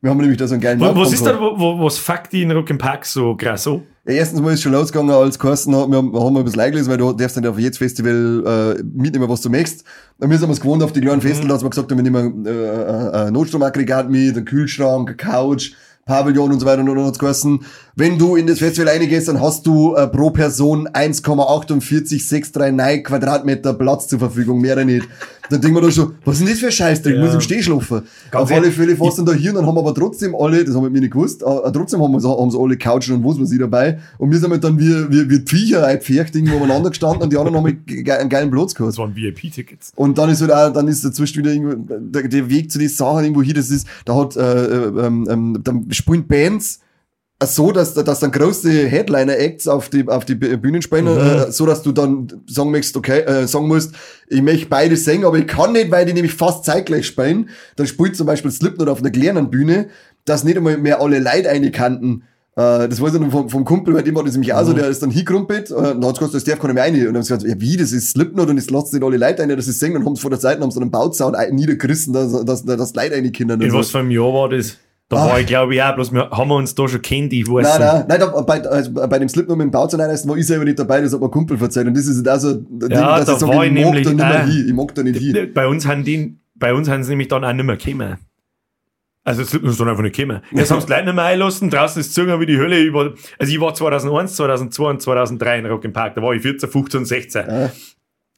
Wir 0.00 0.10
haben 0.10 0.18
nämlich 0.18 0.38
da 0.38 0.46
so 0.46 0.54
einen 0.54 0.62
geilen 0.62 0.78
Was, 0.78 0.94
was 0.94 1.12
ist 1.12 1.26
da, 1.26 1.40
wo, 1.40 1.58
wo, 1.58 1.84
was 1.84 1.98
fuckt 1.98 2.32
die 2.32 2.42
in 2.42 2.52
Rock 2.52 2.70
im 2.70 2.78
Park 2.78 3.04
so 3.04 3.34
krass 3.34 3.64
so? 3.64 3.82
Ja, 4.06 4.14
erstens 4.14 4.40
mal 4.40 4.54
ist 4.54 4.62
schon 4.62 4.70
losgegangen, 4.70 5.10
als 5.10 5.40
Carsten 5.40 5.74
hat, 5.74 5.88
wir 5.88 5.96
haben, 5.96 6.12
wir 6.12 6.20
haben 6.20 6.36
ein 6.36 6.44
bisschen 6.44 6.60
eingelesen, 6.60 6.90
weil 6.90 6.98
du 6.98 7.12
darfst 7.12 7.36
nicht 7.36 7.48
auf 7.48 7.58
jedes 7.58 7.78
Festival 7.78 8.76
äh, 8.78 8.82
mitnehmen, 8.84 9.28
was 9.28 9.40
du 9.40 9.50
möchtest. 9.50 9.84
Und 10.18 10.30
wir 10.30 10.38
sind 10.38 10.48
uns 10.48 10.60
gewohnt 10.60 10.84
auf 10.84 10.92
die 10.92 11.00
kleinen 11.00 11.20
Festivals, 11.20 11.54
dass 11.54 11.64
wir 11.64 11.70
gesagt 11.70 11.90
haben, 11.90 11.98
wir 11.98 12.04
nehmen 12.04 12.46
äh, 12.46 12.50
äh, 12.50 13.26
ein 13.26 13.32
Notstromaggregat 13.32 14.08
mit, 14.08 14.36
ein 14.36 14.44
Kühlschrank, 14.44 15.08
eine 15.08 15.16
Couch, 15.16 15.72
Pavillon 16.06 16.52
und 16.52 16.60
so 16.60 16.66
weiter 16.66 16.80
und 16.80 16.86
dann 16.86 17.04
hat's 17.04 17.18
geheißen, 17.18 17.64
wenn 17.98 18.16
du 18.16 18.36
in 18.36 18.46
das 18.46 18.60
Festival 18.60 18.94
reingehst, 18.94 19.26
dann 19.26 19.40
hast 19.40 19.66
du 19.66 19.96
äh, 19.96 20.06
pro 20.06 20.30
Person 20.30 20.86
1,4869 20.88 23.02
Quadratmeter 23.02 23.74
Platz 23.74 24.06
zur 24.06 24.20
Verfügung, 24.20 24.60
mehr 24.60 24.84
nicht. 24.84 25.08
Dann 25.50 25.60
denken 25.60 25.78
wir 25.78 25.82
da 25.82 25.90
schon, 25.90 26.14
was 26.24 26.36
ist 26.36 26.42
denn 26.42 26.48
das 26.50 26.60
für 26.60 26.66
ein 26.66 26.72
Scheißdreck? 26.72 27.14
Ich 27.14 27.18
Ja. 27.18 27.24
muss 27.24 27.34
im 27.34 27.40
Steh 27.40 27.60
schlafen. 27.60 28.02
Ganz 28.30 28.44
Auf 28.44 28.52
alle 28.56 28.70
Fälle 28.70 28.94
fast 28.96 29.18
dann 29.18 29.26
da 29.26 29.32
hier 29.32 29.50
und 29.50 29.56
dann 29.56 29.66
haben 29.66 29.74
wir 29.74 29.80
aber 29.80 29.94
trotzdem 29.94 30.36
alle, 30.38 30.64
das 30.64 30.76
haben 30.76 30.84
wir 30.84 30.90
mir 30.90 31.00
nicht 31.00 31.10
gewusst, 31.12 31.42
äh, 31.42 31.72
trotzdem 31.72 32.00
haben, 32.02 32.12
wir, 32.12 32.22
haben 32.22 32.50
sie 32.50 32.58
alle 32.58 32.76
Couchen 32.76 33.16
und 33.16 33.24
was 33.24 33.40
weiß 33.40 33.50
ich 33.50 33.58
dabei. 33.58 33.98
Und 34.18 34.30
wir 34.30 34.38
sind 34.38 34.50
halt 34.52 34.62
dann 34.62 34.78
wie, 34.78 35.10
wie, 35.10 35.28
wie 35.28 35.42
Viecher 35.44 35.84
eingepfercht 35.86 36.36
irgendwo 36.36 36.56
umeinander 36.56 36.90
gestanden 36.90 37.22
und 37.22 37.32
die 37.32 37.36
anderen 37.36 37.56
haben 37.56 37.64
halt 37.64 37.78
einen 38.20 38.28
geilen 38.28 38.50
Platz 38.50 38.74
gehabt. 38.74 38.90
Das 38.92 38.98
waren 38.98 39.16
VIP-Tickets. 39.16 39.92
Und 39.96 40.18
dann 40.18 40.30
ist 40.30 40.40
halt 40.42 40.52
auch, 40.52 40.72
dann 40.72 40.86
ist 40.86 41.04
dazwischen 41.04 41.38
wieder 41.38 41.50
irgendwo, 41.52 41.74
der, 41.98 42.28
der 42.28 42.48
Weg 42.50 42.70
zu 42.70 42.78
den 42.78 42.90
Sachen 42.90 43.24
irgendwo 43.24 43.42
hier, 43.42 43.54
das 43.54 43.70
ist, 43.70 43.88
da 44.04 44.14
hat, 44.14 44.36
äh, 44.36 44.42
äh, 44.42 45.06
ähm, 45.06 45.26
ähm, 45.28 45.60
dann 45.64 45.86
spielen 45.90 46.26
Bands, 46.28 46.78
so, 47.44 47.70
dass, 47.70 47.94
dass 47.94 48.18
dann 48.20 48.32
große 48.32 48.68
Headliner-Acts 48.68 49.68
auf 49.68 49.88
die, 49.90 50.06
auf 50.08 50.24
die 50.24 50.34
Bühnen 50.34 50.82
spielen, 50.82 51.06
äh, 51.06 51.52
so 51.52 51.66
dass 51.66 51.82
du 51.82 51.92
dann 51.92 52.26
sagen 52.48 52.70
möchtest, 52.72 52.96
okay, 52.96 53.20
äh, 53.20 53.46
sagen 53.46 53.68
musst, 53.68 53.92
ich 54.28 54.42
möchte 54.42 54.66
beide 54.66 54.96
singen, 54.96 55.24
aber 55.24 55.38
ich 55.38 55.46
kann 55.46 55.72
nicht, 55.72 55.90
weil 55.92 56.04
die 56.04 56.12
nämlich 56.14 56.34
fast 56.34 56.64
zeitgleich 56.64 57.06
spielen. 57.06 57.48
Dann 57.76 57.86
spielt 57.86 58.16
zum 58.16 58.26
Beispiel 58.26 58.50
Slipknot 58.50 58.88
auf 58.88 59.00
einer 59.00 59.10
kleinen 59.10 59.50
Bühne, 59.50 59.88
dass 60.24 60.42
nicht 60.42 60.56
einmal 60.56 60.78
mehr 60.78 61.00
alle 61.00 61.20
Leute 61.20 61.48
eine 61.48 61.70
kannten. 61.70 62.24
Äh, 62.56 62.88
das 62.88 63.00
weiß 63.00 63.14
ich 63.14 63.20
noch 63.20 63.30
vom, 63.30 63.48
vom 63.48 63.64
Kumpel, 63.64 63.94
bei 63.94 64.02
dem 64.02 64.16
war 64.16 64.24
das 64.24 64.32
nämlich 64.32 64.52
auch 64.52 64.64
so, 64.64 64.72
der 64.72 64.88
ist 64.88 65.00
dann 65.00 65.12
hingrumpelt, 65.12 65.70
äh, 65.70 65.74
dann 65.74 66.04
hat's 66.04 66.18
gesagt, 66.18 66.34
das 66.34 66.42
darf 66.42 66.58
keiner 66.58 66.74
mehr 66.74 66.82
rein. 66.82 66.94
Und 66.94 67.04
dann 67.04 67.14
haben 67.14 67.22
sie 67.22 67.34
gesagt, 67.34 67.44
ja 67.48 67.60
wie, 67.60 67.76
das 67.76 67.92
ist 67.92 68.10
Slipknot 68.10 68.48
und 68.50 68.56
jetzt 68.56 68.72
lasst 68.72 68.92
nicht 68.92 69.04
alle 69.04 69.16
Leute 69.16 69.44
ein, 69.44 69.48
das 69.50 69.68
ist 69.68 69.78
singen 69.78 69.98
und 69.98 70.04
haben 70.06 70.16
sie 70.16 70.22
vor 70.22 70.30
der 70.30 70.40
Seite, 70.40 70.60
haben 70.60 70.72
sie 70.72 70.80
einen 70.80 70.90
Bauzaun 70.90 71.36
ein- 71.36 71.54
niedergerissen, 71.54 72.12
dass, 72.12 72.44
dass, 72.44 72.64
dass 72.64 72.94
Leute 72.96 73.14
eine 73.14 73.30
Kinder 73.30 73.54
In 73.54 73.72
was 73.72 73.90
für 73.90 74.00
einem 74.00 74.10
Jahr 74.10 74.34
war 74.34 74.48
das? 74.48 74.76
Da 75.10 75.16
Ah. 75.16 75.26
war 75.30 75.40
ich 75.40 75.46
glaube 75.46 75.74
ich 75.74 75.82
auch, 75.82 75.94
bloß 75.94 76.12
wir 76.12 76.28
haben 76.30 76.48
wir 76.48 76.56
uns 76.56 76.74
da 76.74 76.86
schon 76.86 77.00
kennt, 77.00 77.32
ich 77.32 77.48
weiß 77.48 77.78
Nein, 77.78 77.80
nein, 77.80 78.04
nein, 78.08 78.20
da, 78.20 78.26
bei, 78.42 78.62
also 78.62 78.92
bei 78.92 79.18
dem 79.18 79.28
Slipknot 79.28 79.56
mit 79.56 79.64
dem 79.64 79.70
Bauzaun 79.70 80.00
war 80.00 80.36
ich 80.36 80.46
selber 80.46 80.64
nicht 80.66 80.78
dabei, 80.78 81.00
das 81.00 81.14
hat 81.14 81.20
mir 81.20 81.26
ein 81.26 81.30
Kumpel 81.30 81.60
erzählt. 81.60 81.86
Und 81.86 81.96
das 81.96 82.06
ist 82.06 82.18
halt 82.18 82.28
auch 82.28 82.40
so, 82.40 82.48
ein 82.50 82.78
Ding, 82.78 82.90
Ja, 82.90 83.16
dass 83.16 83.26
da 83.26 83.32
ich 83.32 83.38
sag, 83.38 83.48
war 83.48 83.64
ich 83.64 83.72
ich 83.72 83.84
mag 83.84 83.84
nämlich 83.94 84.04
da 84.04 84.10
nicht 84.12 84.18
mehr 84.18 84.46
hin, 84.46 84.64
ich 84.68 84.74
mag 84.74 84.94
da 84.94 85.02
nicht 85.02 85.18
hin. 85.18 85.50
Bei 85.54 85.66
uns 85.66 85.86
haben 85.86 86.04
die, 86.04 86.38
bei 86.54 86.74
uns 86.74 86.88
haben 86.90 87.02
sie 87.04 87.10
nämlich 87.10 87.28
dann 87.28 87.42
auch 87.44 87.52
nicht 87.54 87.64
mehr 87.64 87.76
gekommen. 87.78 88.18
Also 89.24 89.42
es 89.42 89.52
ist 89.54 89.80
dann 89.80 89.88
einfach 89.88 90.02
nicht 90.02 90.16
gekommen. 90.16 90.42
Jetzt 90.52 90.70
haben 90.70 90.80
sie 90.80 90.86
die 90.86 90.92
Leute 90.92 91.04
nicht 91.06 91.14
mehr 91.14 91.24
eingelassen, 91.24 91.70
draußen 91.70 92.00
ist 92.00 92.14
gezogen 92.14 92.38
wie 92.40 92.46
die 92.46 92.58
Hölle. 92.58 92.78
Ich 92.78 92.92
war, 92.92 93.12
also 93.38 93.52
ich 93.52 93.60
war 93.60 93.74
2001, 93.74 94.36
2002 94.36 94.90
und 94.90 95.02
2003 95.02 95.58
in 95.58 95.66
Rock 95.66 95.84
im 95.84 95.92
Park. 95.92 96.14
Da 96.16 96.22
war 96.22 96.32
ich 96.34 96.42
14, 96.42 96.68
15, 96.68 97.04
16. 97.06 97.44
Ja. 97.46 97.70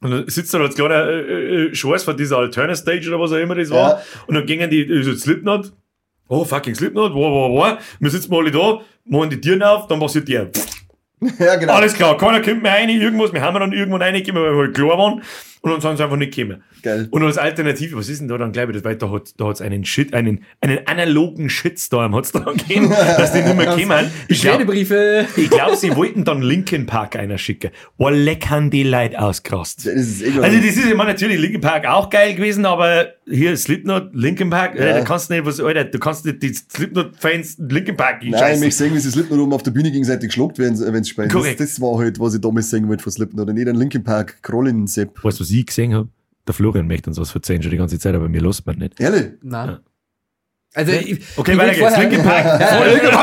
Und 0.03 0.11
dann 0.11 0.27
sitzt 0.27 0.53
da 0.53 0.59
als 0.59 0.75
kleiner 0.75 1.07
äh, 1.07 1.65
äh, 1.67 1.75
Scheiß 1.75 2.03
von 2.03 2.17
dieser 2.17 2.37
Alternate 2.39 2.75
Stage 2.75 3.07
oder 3.09 3.19
was 3.19 3.31
auch 3.31 3.37
immer 3.37 3.55
das 3.55 3.69
war. 3.69 3.89
Ja. 3.97 4.01
Und 4.27 4.35
dann 4.35 4.45
gingen 4.45 4.69
die, 4.69 4.81
äh, 4.81 5.03
so 5.03 5.13
Slipknot. 5.13 5.73
Oh, 6.31 6.45
fucking 6.45 6.73
Slipknot, 6.75 7.13
wow, 7.13 7.29
wow, 7.29 7.51
wow. 7.51 7.77
Wir 7.99 8.09
sitzen 8.09 8.33
alle 8.33 8.51
da, 8.51 8.79
machen 9.03 9.29
die 9.29 9.41
Türen 9.41 9.61
auf, 9.61 9.87
dann 9.87 9.99
passiert 9.99 10.29
der. 10.29 10.49
Ja, 11.39 11.57
genau. 11.57 11.73
Alles 11.73 11.93
klar, 11.93 12.17
keiner 12.17 12.41
kommt 12.41 12.63
mehr 12.63 12.71
rein, 12.71 12.87
irgendwas. 12.87 13.33
Wir 13.33 13.41
haben 13.41 13.59
dann 13.59 13.73
irgendwann 13.73 14.01
reingekommen, 14.01 14.41
weil 14.41 14.53
wir 14.53 14.59
halt 14.63 14.73
klar 14.73 14.97
waren. 14.97 15.21
Und 15.63 15.69
dann 15.71 15.79
sind 15.81 15.97
sie 15.97 16.03
einfach 16.03 16.17
nicht 16.17 16.33
gekommen. 16.35 16.63
Geil. 16.81 17.07
Und 17.11 17.21
als 17.21 17.37
Alternative, 17.37 17.95
was 17.95 18.09
ist 18.09 18.19
denn 18.19 18.27
da 18.27 18.37
dann, 18.39 18.51
glaube 18.51 18.71
ich, 18.71 18.77
das, 18.77 18.83
weil 18.83 18.95
da 18.95 19.11
hat, 19.11 19.33
da 19.37 19.45
hat's 19.45 19.61
einen 19.61 19.85
Shit, 19.85 20.15
einen, 20.15 20.43
einen 20.59 20.87
analogen 20.87 21.49
Shitstorm 21.51 22.15
hat's 22.15 22.31
da 22.31 22.39
gegeben, 22.39 22.89
dass 23.17 23.31
die 23.33 23.41
nicht 23.43 23.55
mehr 23.55 23.67
kommen. 23.67 23.79
Ich 24.27 24.41
glaube, 24.41 24.65
Beschwerdebriefe. 24.65 25.27
ich 25.37 25.49
glaub, 25.51 25.75
sie 25.75 25.95
wollten 25.95 26.23
dann 26.23 26.41
Linkin 26.41 26.87
Park 26.87 27.15
einer 27.15 27.37
schicken. 27.37 27.69
Oh, 27.97 28.09
leck 28.09 28.49
haben 28.49 28.71
die 28.71 28.81
Leute 28.81 29.21
ausgerast. 29.21 29.85
Egal. 29.85 30.43
Also, 30.43 30.57
das 30.57 30.75
ist 30.77 30.89
immer 30.91 31.05
natürlich 31.05 31.39
Linkin 31.39 31.61
Park 31.61 31.85
auch 31.85 32.09
geil 32.09 32.33
gewesen, 32.33 32.65
aber 32.65 33.09
hier 33.29 33.55
Slipknot, 33.55 34.15
Linkin 34.15 34.49
Park, 34.49 34.75
äh, 34.79 34.87
Ja. 34.89 34.93
da 34.97 35.01
kannst 35.03 35.29
du 35.29 35.35
nicht 35.35 35.45
was, 35.45 35.59
Alter, 35.59 35.83
du 35.85 35.99
kannst 35.99 36.25
nicht 36.25 36.41
die 36.41 36.53
Slipknot-Fans 36.55 37.57
Linkin 37.69 37.95
Park 37.95 38.23
Nein, 38.25 38.55
ich 38.55 38.59
möchte 38.59 38.75
sehen, 38.77 38.93
wie 38.95 38.99
sie 38.99 39.11
Slipknot 39.11 39.39
oben 39.39 39.53
auf 39.53 39.63
der 39.63 39.71
Bühne 39.71 39.91
gegenseitig 39.91 40.29
geschluckt 40.29 40.57
werden, 40.57 40.77
wenn 40.79 41.03
sie 41.03 41.11
spielen. 41.11 41.29
Das, 41.29 41.35
Korrekt. 41.37 41.59
das 41.59 41.79
war 41.79 41.97
halt, 41.99 42.19
was 42.19 42.33
ich 42.33 42.41
damals 42.41 42.69
singen 42.71 42.89
wollte 42.89 43.03
von 43.03 43.11
Slipknot. 43.11 43.47
Und 43.47 43.55
nicht 43.55 43.67
ein 43.67 43.75
Linkin 43.75 44.03
Park, 44.03 44.41
Krollin 44.41 44.87
Sepp. 44.87 45.23
Weißt 45.23 45.39
du, 45.39 45.43
was 45.43 45.50
ich 45.59 45.65
gesehen 45.67 45.93
habe? 45.93 46.09
Der 46.47 46.53
Florian 46.53 46.87
möchte 46.87 47.09
uns 47.09 47.19
was 47.19 47.35
erzählen 47.35 47.61
schon 47.61 47.71
die 47.71 47.77
ganze 47.77 47.99
Zeit, 47.99 48.15
aber 48.15 48.29
mir 48.29 48.41
lässt 48.41 48.65
man 48.65 48.77
nicht. 48.77 48.99
Ehrlich? 48.99 49.33
Nein. 49.43 49.69
Ja. 49.69 49.79
Also, 50.73 50.93
ich, 50.93 51.21
Okay, 51.35 51.51
ich 51.51 51.57
weiter 51.57 51.73
geht's. 51.73 51.79
vorher- 51.79 52.09
Linkin. 52.09 53.11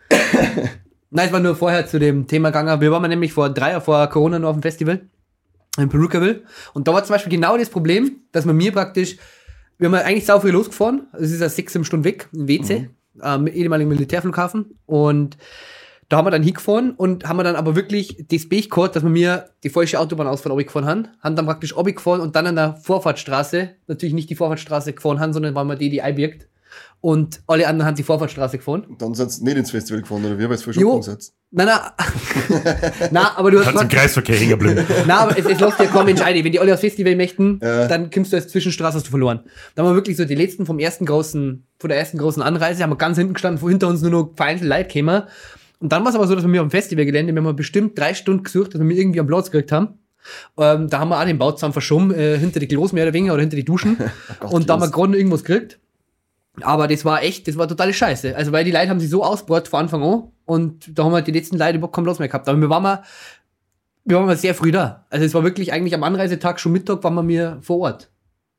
Nein, 1.12 1.26
es 1.26 1.32
war 1.32 1.40
nur 1.40 1.56
vorher 1.56 1.86
zu 1.86 1.98
dem 1.98 2.26
Thema 2.26 2.50
gegangen. 2.50 2.80
Wir 2.80 2.92
waren 2.92 3.08
nämlich 3.08 3.32
vor 3.32 3.50
drei 3.50 3.70
Jahren 3.70 3.82
vor 3.82 4.06
Corona 4.08 4.38
nur 4.38 4.50
auf 4.50 4.56
dem 4.56 4.62
Festival 4.62 5.00
in 5.78 5.88
Perukaville. 5.88 6.42
Und 6.72 6.86
da 6.86 6.92
war 6.94 7.02
zum 7.04 7.14
Beispiel 7.14 7.30
genau 7.32 7.56
das 7.56 7.68
Problem, 7.70 8.20
dass 8.32 8.44
man 8.44 8.56
mir 8.56 8.72
praktisch, 8.72 9.16
wir 9.78 9.88
haben 9.88 9.94
eigentlich 9.94 10.26
sau 10.26 10.38
früh 10.40 10.50
losgefahren. 10.50 11.06
Es 11.14 11.30
ist 11.32 11.40
ja 11.40 11.48
sechs 11.48 11.72
sieben 11.72 11.84
Stunden 11.84 12.04
weg, 12.04 12.28
im 12.32 12.46
WC, 12.48 12.90
am 13.20 13.46
ehemaligen 13.48 13.88
Militärflughafen. 13.88 14.78
Und 14.86 15.36
da 16.10 16.18
haben 16.18 16.26
wir 16.26 16.30
dann 16.32 16.42
hingefahren 16.42 16.90
und 16.90 17.26
haben 17.26 17.38
wir 17.38 17.44
dann 17.44 17.56
aber 17.56 17.74
wirklich 17.76 18.22
das 18.28 18.46
Pech 18.48 18.68
gehabt, 18.68 18.94
dass 18.96 19.02
wir 19.02 19.10
mir 19.10 19.46
die 19.64 19.70
falsche 19.70 19.98
Autobahnausfahrt 19.98 20.52
abgefahren 20.52 20.86
haben. 20.86 21.08
Haben 21.22 21.36
dann 21.36 21.46
praktisch 21.46 21.74
abgefahren 21.76 22.20
und 22.20 22.36
dann 22.36 22.46
an 22.48 22.56
der 22.56 22.74
Vorfahrtsstraße, 22.82 23.70
natürlich 23.86 24.14
nicht 24.14 24.28
die 24.28 24.34
Vorfahrtsstraße 24.34 24.92
gefahren 24.92 25.20
haben, 25.20 25.32
sondern 25.32 25.54
waren 25.54 25.68
wir 25.68 25.76
die, 25.76 25.88
die 25.88 26.02
einbirgt. 26.02 26.48
und 27.00 27.40
alle 27.46 27.66
anderen 27.66 27.86
haben 27.88 27.94
die 27.96 28.02
Vorfahrtstraße 28.02 28.58
gefahren. 28.58 28.84
Dann 28.98 29.14
sind 29.14 29.32
sie 29.32 29.42
nicht 29.44 29.56
ins 29.56 29.70
Festival 29.70 30.02
gefahren, 30.02 30.24
oder 30.24 30.38
wie, 30.38 30.44
weil 30.44 30.52
es 30.52 30.62
voll 30.64 30.74
schon 30.74 30.84
umgesetzt. 30.84 31.32
Nein, 31.52 31.66
nein. 31.66 31.80
nein, 33.10 33.26
aber 33.36 33.50
du 33.50 33.64
Hat 33.64 33.72
im 33.74 33.80
hast. 33.80 33.88
Kreisverkehr 33.88 34.36
hängen 34.36 34.50
geblieben. 34.50 34.84
Nein, 35.06 35.10
aber 35.16 35.36
es, 35.36 35.44
es 35.46 35.58
lässt 35.58 35.80
dir 35.80 35.86
kaum 35.86 36.06
entscheiden. 36.06 36.44
Wenn 36.44 36.52
die 36.52 36.60
alle 36.60 36.72
aufs 36.72 36.80
Festival 36.82 37.16
möchten, 37.16 37.58
Ja. 37.62 37.88
dann 37.88 38.10
kommst 38.10 38.32
du 38.32 38.36
als 38.36 38.48
Zwischenstraße 38.48 38.98
hast 38.98 39.06
du 39.06 39.10
verloren. 39.10 39.40
Da 39.74 39.82
haben 39.82 39.90
wir 39.90 39.96
wirklich 39.96 40.16
so 40.16 40.24
die 40.24 40.34
letzten 40.36 40.64
vom 40.66 40.78
ersten 40.78 41.06
großen, 41.06 41.66
von 41.78 41.88
der 41.88 41.98
ersten 41.98 42.18
großen 42.18 42.42
Anreise, 42.42 42.82
haben 42.84 42.90
wir 42.90 42.96
ganz 42.96 43.16
hinten 43.18 43.34
gestanden, 43.34 43.60
wo 43.62 43.68
hinter 43.68 43.88
uns 43.88 44.02
nur 44.02 44.10
noch 44.10 44.30
vereinzelt 44.36 44.68
Leute 44.70 44.88
kämen. 44.88 45.22
Und 45.80 45.92
dann 45.92 46.04
war 46.04 46.10
es 46.10 46.14
aber 46.14 46.26
so, 46.26 46.34
dass 46.34 46.44
wir 46.44 46.48
mir 46.48 46.60
am 46.60 46.70
Festivalgelände, 46.70 47.34
wir 47.34 47.42
haben 47.42 47.56
bestimmt 47.56 47.98
drei 47.98 48.14
Stunden 48.14 48.44
gesucht, 48.44 48.74
dass 48.74 48.80
wir 48.80 48.96
irgendwie 48.96 49.18
am 49.18 49.26
Platz 49.26 49.50
gekriegt 49.50 49.72
haben. 49.72 49.98
Ähm, 50.58 50.88
da 50.88 51.00
haben 51.00 51.08
wir 51.08 51.18
auch 51.18 51.24
den 51.24 51.38
Bauzaun 51.38 51.72
verschoben, 51.72 52.12
äh, 52.12 52.36
hinter 52.38 52.60
die 52.60 52.68
Klos 52.68 52.92
mehr 52.92 53.04
oder 53.04 53.14
weniger 53.14 53.32
oder 53.32 53.40
hinter 53.40 53.56
die 53.56 53.64
Duschen. 53.64 53.96
Gott, 54.40 54.52
und 54.52 54.68
da 54.68 54.74
haben 54.74 54.82
wir 54.82 54.90
gerade 54.90 55.12
noch 55.12 55.16
irgendwas 55.16 55.42
gekriegt. 55.42 55.78
Aber 56.60 56.88
das 56.88 57.04
war 57.06 57.22
echt, 57.22 57.48
das 57.48 57.56
war 57.56 57.66
totale 57.66 57.94
Scheiße. 57.94 58.36
Also, 58.36 58.52
weil 58.52 58.64
die 58.64 58.70
Leute 58.70 58.90
haben 58.90 59.00
sich 59.00 59.08
so 59.08 59.24
ausgebaut 59.24 59.68
von 59.68 59.80
Anfang 59.80 60.02
an 60.02 60.24
und 60.44 60.98
da 60.98 61.04
haben 61.04 61.12
wir 61.12 61.22
die 61.22 61.32
letzten 61.32 61.56
Leute 61.56 61.78
überhaupt 61.78 61.94
keinen 61.94 62.04
Platz 62.04 62.18
mehr 62.18 62.28
gehabt. 62.28 62.48
Aber 62.48 62.60
wir 62.60 62.68
waren 62.68 62.82
mal, 62.82 63.02
wir 64.04 64.16
waren 64.16 64.26
mal 64.26 64.36
sehr 64.36 64.54
früh 64.54 64.72
da. 64.72 65.06
Also, 65.08 65.24
es 65.24 65.32
war 65.32 65.44
wirklich 65.44 65.72
eigentlich 65.72 65.94
am 65.94 66.02
Anreisetag, 66.02 66.60
schon 66.60 66.72
Mittag, 66.72 67.02
waren 67.02 67.14
wir 67.14 67.22
mir 67.22 67.58
vor 67.62 67.78
Ort. 67.78 68.10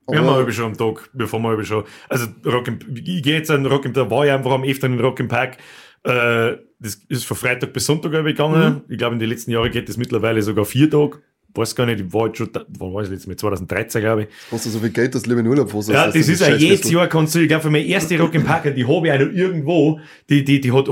Wir 0.07 0.19
haben 0.19 0.45
wir 0.45 0.51
schon 0.51 0.65
am 0.65 0.77
Tag, 0.77 1.09
bevor 1.13 1.39
wir 1.41 1.49
halbe 1.49 1.63
schon. 1.65 1.83
Also, 2.09 2.25
Rock 2.45 2.67
im, 2.69 2.79
ich 2.95 3.21
gehe 3.21 3.35
jetzt 3.35 3.51
an 3.51 3.65
Rock 3.65 3.85
im, 3.85 3.93
da 3.93 4.09
war 4.09 4.25
ich 4.25 4.31
einfach 4.31 4.51
am 4.51 4.63
öfteren 4.63 4.93
in 4.93 4.99
Rock 4.99 5.19
im 5.19 5.27
Park. 5.27 5.57
Äh, 6.03 6.57
das 6.79 6.95
ist 7.09 7.25
von 7.25 7.37
Freitag 7.37 7.73
bis 7.73 7.85
Sonntag 7.85 8.11
gegangen. 8.11 8.81
Ich 8.89 8.97
glaube, 8.97 9.13
in 9.13 9.19
den 9.19 9.29
letzten 9.29 9.51
Jahren 9.51 9.71
geht 9.71 9.87
das 9.87 9.97
mittlerweile 9.97 10.41
sogar 10.41 10.65
vier 10.65 10.89
Tage. 10.89 11.19
Weiß 11.53 11.75
gar 11.75 11.85
nicht, 11.85 11.99
ich 11.99 12.13
war 12.13 12.27
jetzt 12.27 12.37
schon, 12.37 12.49
wann 12.53 12.93
war 12.93 13.01
das 13.01 13.11
letzte 13.11 13.29
Mal? 13.29 13.35
2013, 13.35 14.01
glaube 14.01 14.23
ich. 14.23 14.27
Hast 14.51 14.65
du 14.65 14.69
so 14.69 14.79
viel 14.79 14.89
Geld, 14.89 15.13
dass 15.13 15.23
du 15.23 15.29
lieber 15.29 15.41
in 15.41 15.47
Urlaub 15.47 15.69
fährst? 15.69 15.89
Ja, 15.89 16.05
das 16.05 16.13
dass 16.15 16.27
ist 16.29 16.39
ja 16.39 16.55
jedes 16.55 16.89
Jahr 16.89 17.07
kannst 17.07 17.35
du, 17.35 17.39
ich 17.39 17.49
glaube, 17.49 17.63
für 17.63 17.69
meine 17.69 17.85
erste 17.85 18.17
Rock 18.17 18.33
im 18.35 18.45
Park, 18.45 18.63
die 18.63 18.87
habe 18.87 19.07
ich 19.07 19.13
auch 19.13 19.19
noch 19.19 19.33
irgendwo, 19.33 19.99
die, 20.29 20.43
die, 20.45 20.61
die 20.61 20.71
hat 20.71 20.87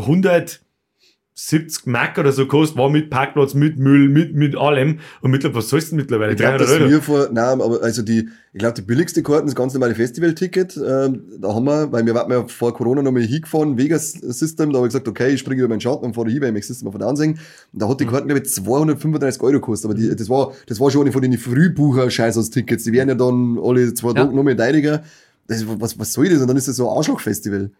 170 1.40 1.86
Mark 1.88 2.18
oder 2.18 2.32
so 2.34 2.44
gekostet, 2.44 2.78
war 2.78 2.90
mit 2.90 3.10
Parkplatz, 3.10 3.54
mit 3.54 3.78
Müll, 3.80 4.10
mit, 4.10 4.36
mit 4.36 4.58
allem. 4.58 5.00
Und 5.22 5.32
mittlerweile, 5.32 5.58
was 5.60 5.70
sollst 5.70 5.88
du 5.88 5.96
denn 5.96 6.02
mittlerweile? 6.04 6.32
Ich 6.34 6.38
glaube, 6.38 6.58
300 6.58 6.68
dass 6.76 6.82
Euro? 6.82 6.90
wir 6.90 7.02
vor, 7.02 7.30
nein, 7.32 7.62
aber 7.62 7.82
also 7.82 8.02
die, 8.02 8.28
ich 8.52 8.60
glaube, 8.60 8.74
die 8.74 8.82
billigste 8.82 9.24
Karten, 9.24 9.48
das 9.48 9.56
ganz 9.56 9.74
normale 9.74 9.96
Festival-Ticket, 9.96 10.78
ähm, 10.78 11.24
da 11.40 11.54
haben 11.56 11.64
wir, 11.66 11.92
weil 11.92 12.06
wir 12.06 12.14
waren 12.14 12.30
ja 12.32 12.46
vor 12.48 12.74
Corona 12.74 13.02
nochmal 13.02 13.24
hingefahren, 13.24 13.78
Vegas 13.78 14.12
System, 14.12 14.72
da 14.72 14.78
habe 14.80 14.88
ich 14.88 14.92
gesagt, 14.94 15.08
okay, 15.08 15.30
ich 15.30 15.40
springe 15.40 15.62
über 15.62 15.70
meinen 15.70 15.82
Schatten 15.82 16.04
und 16.06 16.14
fahre 16.14 16.30
hin, 16.30 16.42
weil 16.42 16.50
ich 16.50 16.54
möchte 16.54 16.74
System 16.74 16.90
auf 16.90 17.00
ansehen. 17.02 17.40
Und 17.72 17.82
da 17.82 17.88
hat 17.88 18.00
die 18.02 18.06
Mhm. 18.06 18.10
Karten, 18.10 18.28
glaube 18.28 18.42
ich, 18.44 18.50
235 18.52 19.42
Euro 19.42 19.54
gekostet, 19.54 19.90
aber 19.90 19.98
die, 20.00 20.14
das 20.16 20.30
war, 20.30 20.54
das 20.68 20.80
war 20.80 20.92
schon 20.92 21.02
eine 21.02 21.12
von 21.14 21.22
den 21.22 21.38
Frühbucher-Scheiß-Tickets, 21.38 22.84
die 22.84 22.92
werden 22.92 23.10
ja 23.10 23.16
dann 23.16 23.58
alle 23.64 23.94
zwei 23.94 24.10
Ja. 24.10 24.14
Tage 24.26 24.36
nochmal 24.36 24.56
teiliger. 24.56 25.04
Das, 25.48 25.64
was, 25.66 25.98
was 25.98 26.14
soll 26.14 26.30
das? 26.30 26.42
Und 26.42 26.48
dann 26.48 26.58
ist 26.58 26.68
das 26.68 26.76
so 26.76 26.90
ein 26.90 26.98
Arschloch-Festival. 26.98 27.72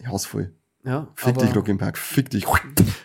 Ich 0.00 0.06
hasse 0.06 0.28
voll. 0.28 0.50
Ja, 0.84 1.08
Fick 1.16 1.36
aber- 1.36 1.44
dich, 1.44 1.56
Rock 1.56 1.68
im 1.68 1.76
Park, 1.76 1.98
fick 1.98 2.30
dich. 2.30 2.44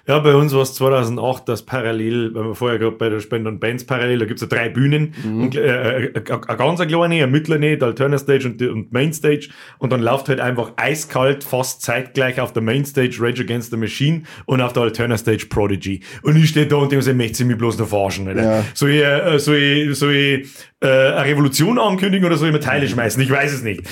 Ja, 0.08 0.20
bei 0.20 0.36
uns 0.36 0.54
war 0.54 0.62
es 0.62 0.76
2008, 0.76 1.50
das 1.50 1.66
parallel, 1.66 2.34
weil 2.36 2.46
wir 2.46 2.56
vorher 2.56 2.78
gerade 2.78 2.96
bei 2.98 3.10
der 3.10 3.20
Spender 3.20 3.50
und 3.50 3.60
Bands 3.60 3.84
parallel, 3.86 4.20
da 4.20 4.26
gibt's 4.26 4.42
ja 4.42 4.48
drei 4.48 4.70
Bühnen, 4.70 5.14
und, 5.26 5.56
äh, 5.56 6.06
äh, 6.08 6.14
eine 6.14 6.58
ganz 6.58 6.80
eine 6.80 6.88
kleine, 6.92 7.16
eine 7.16 7.28
mittlere, 7.28 7.58
die 7.76 7.82
Alterna 7.82 8.18
Stage 8.20 8.48
und, 8.48 8.62
und 8.62 8.94
Main 8.94 9.12
Stage 9.12 9.50
und 9.80 9.92
dann 9.92 10.02
läuft 10.02 10.30
halt 10.30 10.40
einfach 10.40 10.74
eiskalt, 10.76 11.44
fast 11.44 11.82
zeitgleich 11.82 12.40
auf 12.40 12.54
der 12.54 12.62
Main 12.62 12.86
Stage 12.86 13.18
Rage 13.20 13.42
Against 13.42 13.72
the 13.72 13.78
Machine 13.78 14.22
und 14.46 14.62
auf 14.62 14.74
der 14.74 14.84
Alterna 14.84 15.18
Stage 15.18 15.48
Prodigy. 15.50 16.02
Und 16.22 16.36
ich 16.36 16.50
stehe 16.50 16.68
da 16.68 16.76
und 16.76 16.92
denke, 16.92 17.04
so, 17.04 17.14
möchte 17.14 17.38
sie 17.38 17.46
mich 17.46 17.58
bloß 17.58 17.80
noch 17.80 17.88
verarschen, 17.88 18.28
Alter. 18.28 18.44
Ja. 18.44 18.66
Soll 18.76 18.92
ich, 18.92 19.04
äh, 19.04 19.40
soll 19.40 19.56
ich, 19.58 19.98
soll 19.98 20.14
ich 20.14 20.50
äh, 20.80 20.88
eine 20.88 21.26
Revolution 21.26 21.80
ankündigen 21.80 22.26
oder 22.28 22.38
soll 22.38 22.50
ich 22.50 22.54
mir 22.54 22.60
Teile 22.60 22.88
schmeißen? 22.88 23.22
Ich 23.24 23.32
weiß 23.32 23.52
es 23.52 23.64
nicht. 23.64 23.82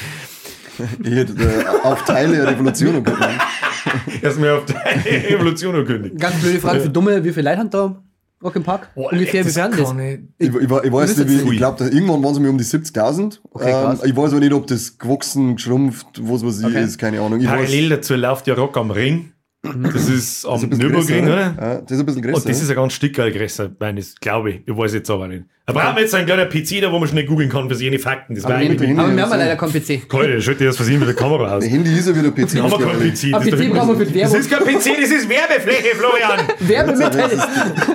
Ich 1.03 1.13
hätte 1.13 1.33
äh, 1.33 1.67
auf 1.83 2.05
Teile 2.05 2.37
der 2.37 2.47
Revolution 2.47 2.95
und 2.95 3.03
Erstmal 4.21 4.51
auf 4.51 4.65
die 4.65 4.73
Revolution 5.33 5.75
ankündigen. 5.75 6.17
Ganz 6.17 6.35
blöde 6.41 6.59
Frage 6.59 6.81
für 6.81 6.89
Dumme, 6.89 7.23
wie 7.23 7.31
viele 7.31 7.49
Leute 7.49 7.59
haben 7.59 7.69
da 7.69 8.01
Rock 8.43 8.55
im 8.55 8.63
Park? 8.63 8.89
Boah, 8.95 9.11
Ungefähr, 9.11 9.41
wie 9.41 9.45
das 9.45 9.53
viel 9.53 9.63
haben 9.63 9.77
das? 9.77 9.93
ich- 10.39 10.49
Ich, 10.49 10.55
ich, 10.63 10.69
weiß 10.91 11.17
nicht, 11.17 11.29
wie, 11.29 11.51
ich 11.51 11.57
glaube, 11.57 11.83
irgendwann 11.85 12.23
waren 12.23 12.33
sie 12.33 12.39
mir 12.41 12.49
um 12.49 12.57
die 12.57 12.63
70.000. 12.63 13.39
Okay, 13.51 13.69
ähm, 13.71 13.99
ich 14.03 14.15
weiß 14.15 14.31
aber 14.31 14.39
nicht, 14.39 14.53
ob 14.53 14.65
das 14.65 14.97
gewachsen, 14.97 15.55
geschrumpft, 15.57 16.07
was 16.19 16.43
weiß 16.43 16.59
ich, 16.61 16.65
Okay. 16.65 16.83
ist, 16.83 16.97
keine 16.97 17.21
Ahnung. 17.21 17.39
Ich 17.39 17.45
Parallel 17.45 17.89
dazu 17.89 18.15
läuft 18.15 18.47
ja 18.47 18.55
Rock 18.55 18.77
am 18.77 18.89
Ring. 18.89 19.31
Das 19.63 20.09
ist 20.09 20.43
am 20.45 20.59
bisschen 20.59 20.77
Nürburgring, 20.79 21.25
oder? 21.25 21.53
Ja, 21.55 21.81
das 21.81 21.91
ist 21.91 21.99
ein 21.99 22.05
bisschen 22.07 22.21
größer. 22.23 22.37
Und 22.37 22.49
das 22.49 22.61
ist 22.63 22.69
ein 22.71 22.75
ganz 22.75 22.93
Stück 22.93 23.13
größer, 23.13 23.69
meines, 23.79 24.15
glaube 24.15 24.49
ich. 24.51 24.61
Ich 24.65 24.75
weiß 24.75 24.91
jetzt 24.95 25.09
aber 25.11 25.27
nicht. 25.27 25.43
Da 25.67 25.73
brauchen 25.73 25.95
wir 25.97 26.01
jetzt 26.01 26.15
einen 26.15 26.25
kleinen 26.25 26.49
PC, 26.49 26.81
da 26.81 26.91
wo 26.91 26.97
man 26.97 27.07
schnell 27.07 27.25
googeln 27.25 27.47
kann 27.47 27.69
für 27.69 27.75
jene 27.75 27.99
Fakten. 27.99 28.33
Das 28.33 28.43
war 28.45 28.51
Aber, 28.55 28.59
eigentlich 28.59 28.81
Handy- 28.89 28.99
aber 28.99 29.15
wir 29.15 29.21
haben 29.23 29.29
leider 29.37 29.55
keinen 29.55 29.71
PC. 29.71 30.09
Keule, 30.09 30.41
schaut 30.41 30.59
dir 30.59 30.65
das 30.65 30.75
versehen 30.77 30.97
mit 30.99 31.07
der 31.07 31.15
Kamera 31.15 31.55
aus. 31.57 31.63
Der 31.63 31.71
Handy 31.71 31.95
ist 31.95 32.07
ja 32.09 32.15
wieder 32.15 32.31
PC. 32.31 32.53
Wir 32.55 32.63
haben 32.63 32.71
das 32.71 32.79
kein 32.79 32.89
glaub 32.89 33.01
ich. 33.05 33.13
PC. 33.13 33.23
Ein 33.25 33.31
Das, 33.33 33.45
ist 33.45 33.51
PC 33.51 33.69
brauchen 33.71 33.87
wir 33.89 33.95
für 34.07 34.11
die 34.11 34.19
das 34.19 34.31
Werbung. 34.33 34.39
ist 34.39 34.49
kein 34.49 34.59
PC, 34.63 35.01
das 35.01 35.11
ist 35.11 35.29
Werbefläche, 35.29 35.95
Florian. 35.95 36.39
Werbemitteiler. 36.59 37.47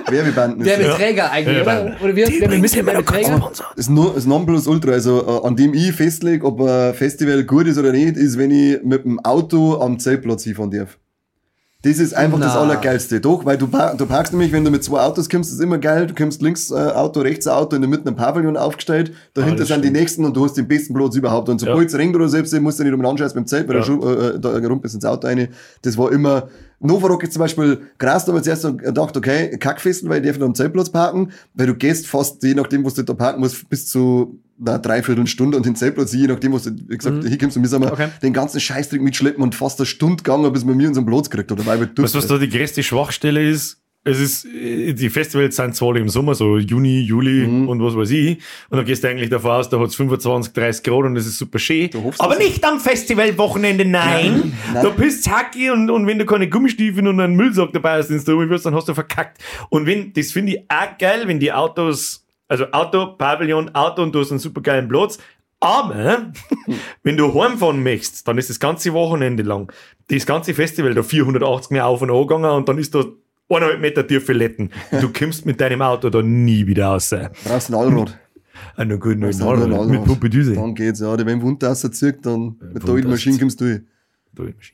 Werbebanden 0.09 0.61
ist 0.61 0.67
Werbeträger 0.79 1.31
eigentlich, 1.31 1.57
Ja. 1.57 1.61
oder? 1.63 1.95
Oder 2.01 2.15
wir 2.15 2.27
Werbemittel, 2.27 2.85
Werbeträger? 2.85 3.51
Das 3.75 3.89
No- 3.89 4.11
das 4.15 4.25
Nonplusultra, 4.25 4.91
also 4.93 5.41
äh, 5.43 5.47
an 5.47 5.55
dem 5.57 5.73
ich 5.73 5.91
festlege, 5.91 6.45
ob 6.45 6.61
ein 6.61 6.93
Festival 6.93 7.43
gut 7.43 7.67
ist 7.67 7.77
oder 7.77 7.91
nicht, 7.91 8.15
ist, 8.15 8.37
wenn 8.37 8.51
ich 8.51 8.81
mit 8.83 9.03
dem 9.03 9.19
Auto 9.19 9.81
am 9.81 9.99
Zeltplatz 9.99 10.45
hinfahren 10.45 10.71
darf. 10.71 10.97
Das 11.83 11.99
ist 11.99 12.15
einfach 12.15 12.39
das 12.39 12.55
Na. 12.55 12.61
Allergeilste. 12.61 13.21
Doch, 13.21 13.45
weil 13.45 13.55
du, 13.57 13.67
du 13.67 14.05
parkst 14.07 14.33
nämlich, 14.33 14.51
wenn 14.51 14.65
du 14.65 14.71
mit 14.71 14.83
zwei 14.83 14.99
Autos 15.01 15.29
kommst, 15.29 15.53
ist 15.53 15.59
immer 15.61 15.77
geil. 15.77 16.07
Du 16.07 16.15
kommst 16.15 16.41
links 16.41 16.71
äh, 16.71 16.73
Auto, 16.73 17.19
rechts 17.21 17.47
Auto, 17.47 17.75
in 17.75 17.83
der 17.83 17.89
Mitte 17.89 18.07
ein 18.09 18.15
Pavillon 18.15 18.57
aufgestellt. 18.57 19.11
Dahinter 19.35 19.59
das 19.59 19.67
sind 19.67 19.85
die 19.85 19.91
nächsten 19.91 20.25
und 20.25 20.35
du 20.35 20.43
hast 20.43 20.53
den 20.53 20.67
besten 20.67 20.95
Platz 20.95 21.15
überhaupt. 21.15 21.49
Und 21.49 21.59
sobald 21.59 21.87
es 21.87 21.95
regnet 21.95 22.15
oder 22.15 22.29
selbst, 22.29 22.51
musst 22.59 22.79
du 22.79 22.83
nicht 22.83 22.93
um 22.93 23.01
den 23.01 23.05
Anscheiß 23.09 23.35
beim 23.35 23.45
Zelt, 23.45 23.67
weil 23.67 23.75
Ja. 23.75 23.81
du 23.81 23.85
schon, 23.85 24.01
äh, 24.01 24.39
da 24.39 24.57
rumpelst 24.67 24.95
ins 24.95 25.05
Auto 25.05 25.27
rein. 25.27 25.49
Das 25.83 25.95
war 25.99 26.11
immer, 26.11 26.47
Novarock 26.79 27.23
ist 27.23 27.33
zum 27.33 27.39
Beispiel 27.41 27.81
krass, 27.97 28.25
da 28.25 28.31
haben 28.31 28.37
wir 28.39 28.43
zuerst 28.43 28.63
gedacht, 28.77 29.17
okay, 29.17 29.57
Kackfesten, 29.57 30.09
weil 30.09 30.21
ich 30.21 30.27
darf 30.27 30.37
noch 30.39 30.47
am 30.47 30.55
Zeltplatz 30.55 30.89
parken, 30.91 31.31
weil 31.55 31.67
du 31.67 31.75
gehst 31.75 32.07
fast, 32.07 32.43
je 32.43 32.53
nachdem, 32.53 32.85
was 32.85 32.93
du 32.93 33.03
da 33.03 33.13
parken 33.13 33.39
musst, 33.39 33.67
bis 33.69 33.87
zu 33.87 34.39
einer 34.59 34.79
Dreiviertelstunde 34.79 35.57
und 35.57 35.65
den 35.65 35.75
Zeltplatz, 35.75 36.13
je 36.13 36.27
nachdem, 36.27 36.53
was 36.53 36.63
du, 36.63 36.71
wie 36.87 36.97
gesagt, 36.97 37.23
hier 37.27 37.37
kommst 37.37 37.55
du, 37.55 37.59
müssen 37.59 37.81
wir 37.81 37.91
Okay. 37.91 38.09
den 38.21 38.33
ganzen 38.33 38.59
Scheißdreck 38.59 39.01
mitschleppen 39.01 39.41
und 39.43 39.55
fast 39.55 39.79
eine 39.79 39.85
Stunde 39.87 40.17
gegangen, 40.17 40.51
bis 40.53 40.65
wir 40.67 40.75
mir 40.75 40.87
unseren 40.87 41.05
Platz 41.05 41.29
gekriegt 41.29 41.51
oder 41.51 41.65
weil 41.65 41.79
wir 41.79 41.87
Weißt 41.95 42.13
du, 42.13 42.17
was 42.19 42.27
da 42.27 42.37
die 42.37 42.49
größte 42.49 42.83
Schwachstelle 42.83 43.47
ist? 43.49 43.79
Es 44.07 44.19
ist, 44.19 44.45
äh, 44.45 44.93
die 44.93 45.09
Festivals 45.09 45.55
sind 45.55 45.75
zwar 45.75 45.89
alle 45.89 45.99
im 45.99 46.09
Sommer, 46.09 46.33
so 46.35 46.57
Juni, 46.57 47.01
Juli 47.01 47.45
Mhm. 47.47 47.67
und 47.69 47.81
was 47.83 47.95
weiß 47.95 48.09
ich. 48.11 48.37
Und 48.69 48.77
dann 48.77 48.85
gehst 48.85 49.03
du 49.03 49.09
eigentlich 49.09 49.29
davon 49.29 49.51
aus, 49.51 49.69
da 49.69 49.79
hat 49.79 49.87
es 49.89 49.95
25, 49.95 50.53
30 50.53 50.83
Grad 50.83 51.03
und 51.05 51.15
es 51.17 51.27
ist 51.27 51.37
super 51.37 51.59
schön. 51.59 51.89
Aber 52.19 52.37
nicht 52.37 52.63
am 52.65 52.79
Festivalwochenende, 52.79 53.85
nein. 53.85 54.53
Nein. 54.73 54.83
Da 54.83 54.89
bist 54.89 55.29
hacky 55.29 55.69
und, 55.69 55.89
und 55.89 56.07
wenn 56.07 56.19
du 56.19 56.25
keine 56.25 56.49
Gummistiefel 56.49 57.07
und 57.07 57.19
einen 57.19 57.35
Müllsack 57.35 57.73
dabei 57.73 57.97
hast, 57.97 58.07
den 58.09 58.23
du 58.23 58.49
wirst, 58.49 58.65
dann 58.65 58.75
hast 58.75 58.87
du 58.87 58.93
verkackt. 58.93 59.41
Und 59.69 59.85
wenn, 59.85 60.13
das 60.13 60.31
finde 60.31 60.53
ich 60.53 60.59
auch 60.69 60.97
geil, 60.97 61.23
wenn 61.25 61.39
die 61.39 61.51
Autos, 61.51 62.25
also 62.47 62.65
Auto, 62.71 63.07
Pavillon, 63.17 63.73
Auto 63.75 64.03
und 64.03 64.13
du 64.15 64.19
hast 64.21 64.31
einen 64.31 64.39
super 64.39 64.61
geilen 64.61 64.87
Platz. 64.87 65.17
Aber, 65.59 66.31
wenn 67.03 67.17
du 67.17 67.33
heimfahren 67.33 67.81
möchtest, 67.81 68.27
dann 68.27 68.37
ist 68.37 68.49
das 68.49 68.59
ganze 68.59 68.93
Wochenende 68.93 69.41
lang, 69.43 69.71
das 70.07 70.25
ganze 70.25 70.53
Festival 70.53 70.93
da 70.93 71.01
480 71.03 71.71
mehr 71.71 71.87
auf 71.87 72.01
und 72.01 72.11
an 72.11 72.21
gegangen 72.21 72.51
und 72.51 72.69
dann 72.69 72.77
ist 72.77 72.93
da 72.93 73.03
eineinhalb 73.49 73.79
Meter 73.81 74.05
tiefe 74.05 74.33
Letten. 74.33 74.69
Du 75.01 75.11
kommst 75.11 75.45
mit 75.45 75.59
deinem 75.61 75.81
Auto 75.81 76.09
da 76.09 76.21
nie 76.21 76.65
wieder 76.67 76.87
raus. 76.87 77.11
Ah, 77.13 77.29
brauchst 77.45 77.69
ein 77.69 77.75
Allrad. 77.75 78.17
nur 78.85 78.97
gut, 78.99 79.17
nur 79.17 79.29
Brauchst 79.29 79.41
ein 79.41 79.47
Allrad. 79.47 79.87
mit 79.89 80.03
Puppedüse. 80.05 80.53
Dann 80.53 80.75
geht's, 80.75 80.99
ja. 80.99 81.17
Wenn 81.25 81.41
Wund 81.41 81.63
rauszieht, 81.63 82.25
dann 82.25 82.55
mit 82.73 82.83
der 82.87 82.93
alten 82.93 83.09
Maschine 83.09 83.37
kommst 83.39 83.61
du 83.61 83.81
durch. 84.33 84.73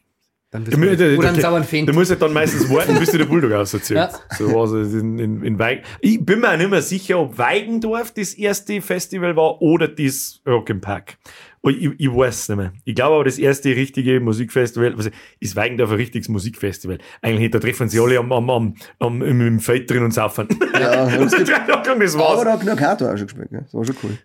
Dann 0.52 0.66
Der, 0.66 0.78
der, 0.78 0.96
der, 0.96 1.18
Oder 1.18 1.30
einen 1.30 1.42
sauren 1.42 1.64
Fink. 1.64 1.88
der 1.88 1.96
muss 1.96 2.10
ja 2.12 2.16
dann 2.16 2.32
meistens 2.32 2.70
warten, 2.70 3.00
bis 3.00 3.10
dir 3.10 3.18
der 3.18 3.26
Bulldog 3.26 3.54
auserzieht. 3.54 3.98
Ja. 3.98 4.12
So 4.38 4.54
war 4.54 4.72
es 4.72 4.94
in, 4.94 5.18
in, 5.18 5.42
in 5.44 5.58
Weig. 5.58 5.82
Ich 6.00 6.24
bin 6.24 6.42
mir 6.42 6.52
auch 6.52 6.58
nicht 6.58 6.70
mehr 6.70 6.84
sicher, 6.84 7.18
ob 7.20 7.40
Weigendorf 7.40 8.12
das 8.14 8.36
erste 8.36 8.80
Festival 8.80 9.36
war 9.36 9.64
oder 9.64 9.88
das 9.88 10.42
Rock 10.46 10.70
im 10.70 10.80
Park. 10.80 11.18
Oh, 11.66 11.70
Ich, 11.70 11.90
ich 11.98 12.10
weiß 12.14 12.42
es 12.42 12.50
nicht 12.50 12.58
mehr. 12.58 12.74
Ich 12.84 12.94
glaube 12.94 13.16
aber, 13.16 13.24
das 13.24 13.38
erste 13.40 13.70
richtige 13.70 14.20
Musikfestival, 14.20 14.94
also 14.96 15.10
ist 15.40 15.56
Weigendorf 15.56 15.92
ein 15.92 15.96
richtiges 15.96 16.28
Musikfestival. 16.28 16.98
Eigentlich, 17.22 17.52
da 17.52 17.60
treffen 17.60 17.88
sie 17.88 18.00
alle 18.02 18.20
am, 18.20 18.32
am, 18.34 18.50
am, 18.50 18.74
am, 19.00 19.22
im, 19.22 19.40
im 19.42 19.60
Feld 19.62 19.90
drin 19.90 20.04
und 20.04 20.14
saufen. 20.14 20.48
Ja, 20.74 21.06
gibt, 21.08 21.22
das 21.34 22.16
aber 22.16 22.24
war's. 22.24 22.44
da 22.44 22.52
hat 22.54 22.66
noch 22.66 22.76
Kato 22.76 23.06
auch 23.06 23.18
schon 23.18 23.28
gespielt, 23.28 23.50
gell? 23.50 23.62
Das 23.64 23.74
war 23.74 23.86
schon 23.86 23.96
cool. 24.04 24.18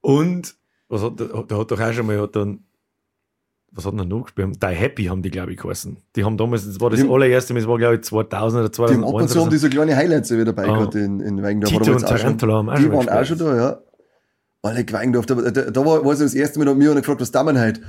Und, 0.00 0.56
was 0.88 1.02
hat, 1.02 1.20
der, 1.20 1.28
hat 1.32 1.50
doch 1.70 1.80
auch 1.80 1.92
schon 1.92 2.06
mal, 2.06 2.20
hat 2.20 2.34
dann, 2.34 2.64
was 3.70 3.84
hat 3.86 3.94
er 3.94 4.04
noch 4.04 4.22
gespielt? 4.24 4.60
Die 4.62 4.66
Happy 4.66 5.04
haben 5.04 5.22
die, 5.22 5.30
glaube 5.30 5.52
ich, 5.52 5.58
geheißen. 5.58 5.96
Die 6.16 6.24
haben 6.24 6.36
damals, 6.36 6.66
das 6.66 6.80
war 6.80 6.90
das 6.90 7.00
Die- 7.00 7.08
allererste, 7.08 7.54
das 7.54 7.68
war, 7.68 7.78
glaube 7.78 7.96
ich, 7.96 8.00
2000 8.02 8.60
oder 8.60 8.68
Die 8.88 8.94
haben 8.94 9.02
2001. 9.04 9.06
ab 9.14 9.14
und 9.22 9.28
zu 9.28 9.38
haben 9.38 9.44
so. 9.44 9.50
diese 9.50 9.70
kleine 9.70 9.94
Highlights 9.94 10.30
wieder 10.32 10.46
dabei 10.46 10.64
Ah. 10.68 10.74
gehabt 10.78 10.94
in, 10.96 11.20
in 11.20 11.40
Weigendorf. 11.42 11.70
Tito 11.72 11.84
Aber 11.84 11.92
und 12.00 12.00
Tarantula 12.06 12.54
haben 12.54 12.68
auch 12.70 12.74
Die 12.76 12.82
schon 12.82 12.92
waren 12.92 13.08
auch 13.08 13.24
schon 13.24 13.38
da, 13.38 13.56
ja. 13.56 13.78
Alle 14.62 14.84
Weigendorf. 14.90 15.26
Da, 15.26 15.34
da, 15.34 15.50
da 15.50 15.86
war, 15.86 16.04
war 16.04 16.16
so 16.16 16.24
das 16.24 16.34
erste 16.34 16.58
Mal, 16.58 16.64
da 16.64 16.72
haben 16.72 16.80
wir 16.80 16.94
gefragt, 16.94 17.20
was 17.20 17.30
da 17.30 17.42
man 17.42 17.58
halt? 17.58 17.80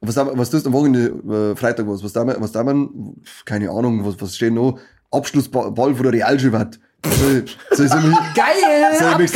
Was, 0.00 0.16
was 0.16 0.50
tust 0.50 0.66
du 0.66 0.70
am 0.70 0.74
Wochenende, 0.74 1.52
äh, 1.52 1.56
Freitag 1.56 1.86
was? 1.86 2.02
Was 2.02 2.12
da 2.12 2.24
man, 2.24 2.36
was 2.40 2.52
da 2.52 2.64
man, 2.64 3.16
keine 3.44 3.70
Ahnung, 3.70 4.04
was, 4.04 4.20
was 4.20 4.36
steht 4.36 4.52
noch? 4.52 4.78
Abschlussball 5.10 5.74
von 5.74 6.02
der 6.02 6.12
Realschulwatt. 6.12 6.78
Soll 7.04 7.44
ich, 7.44 7.58
ich, 7.86 7.90
Geil! 8.34 8.54
soll 8.96 9.22
ich 9.22 9.32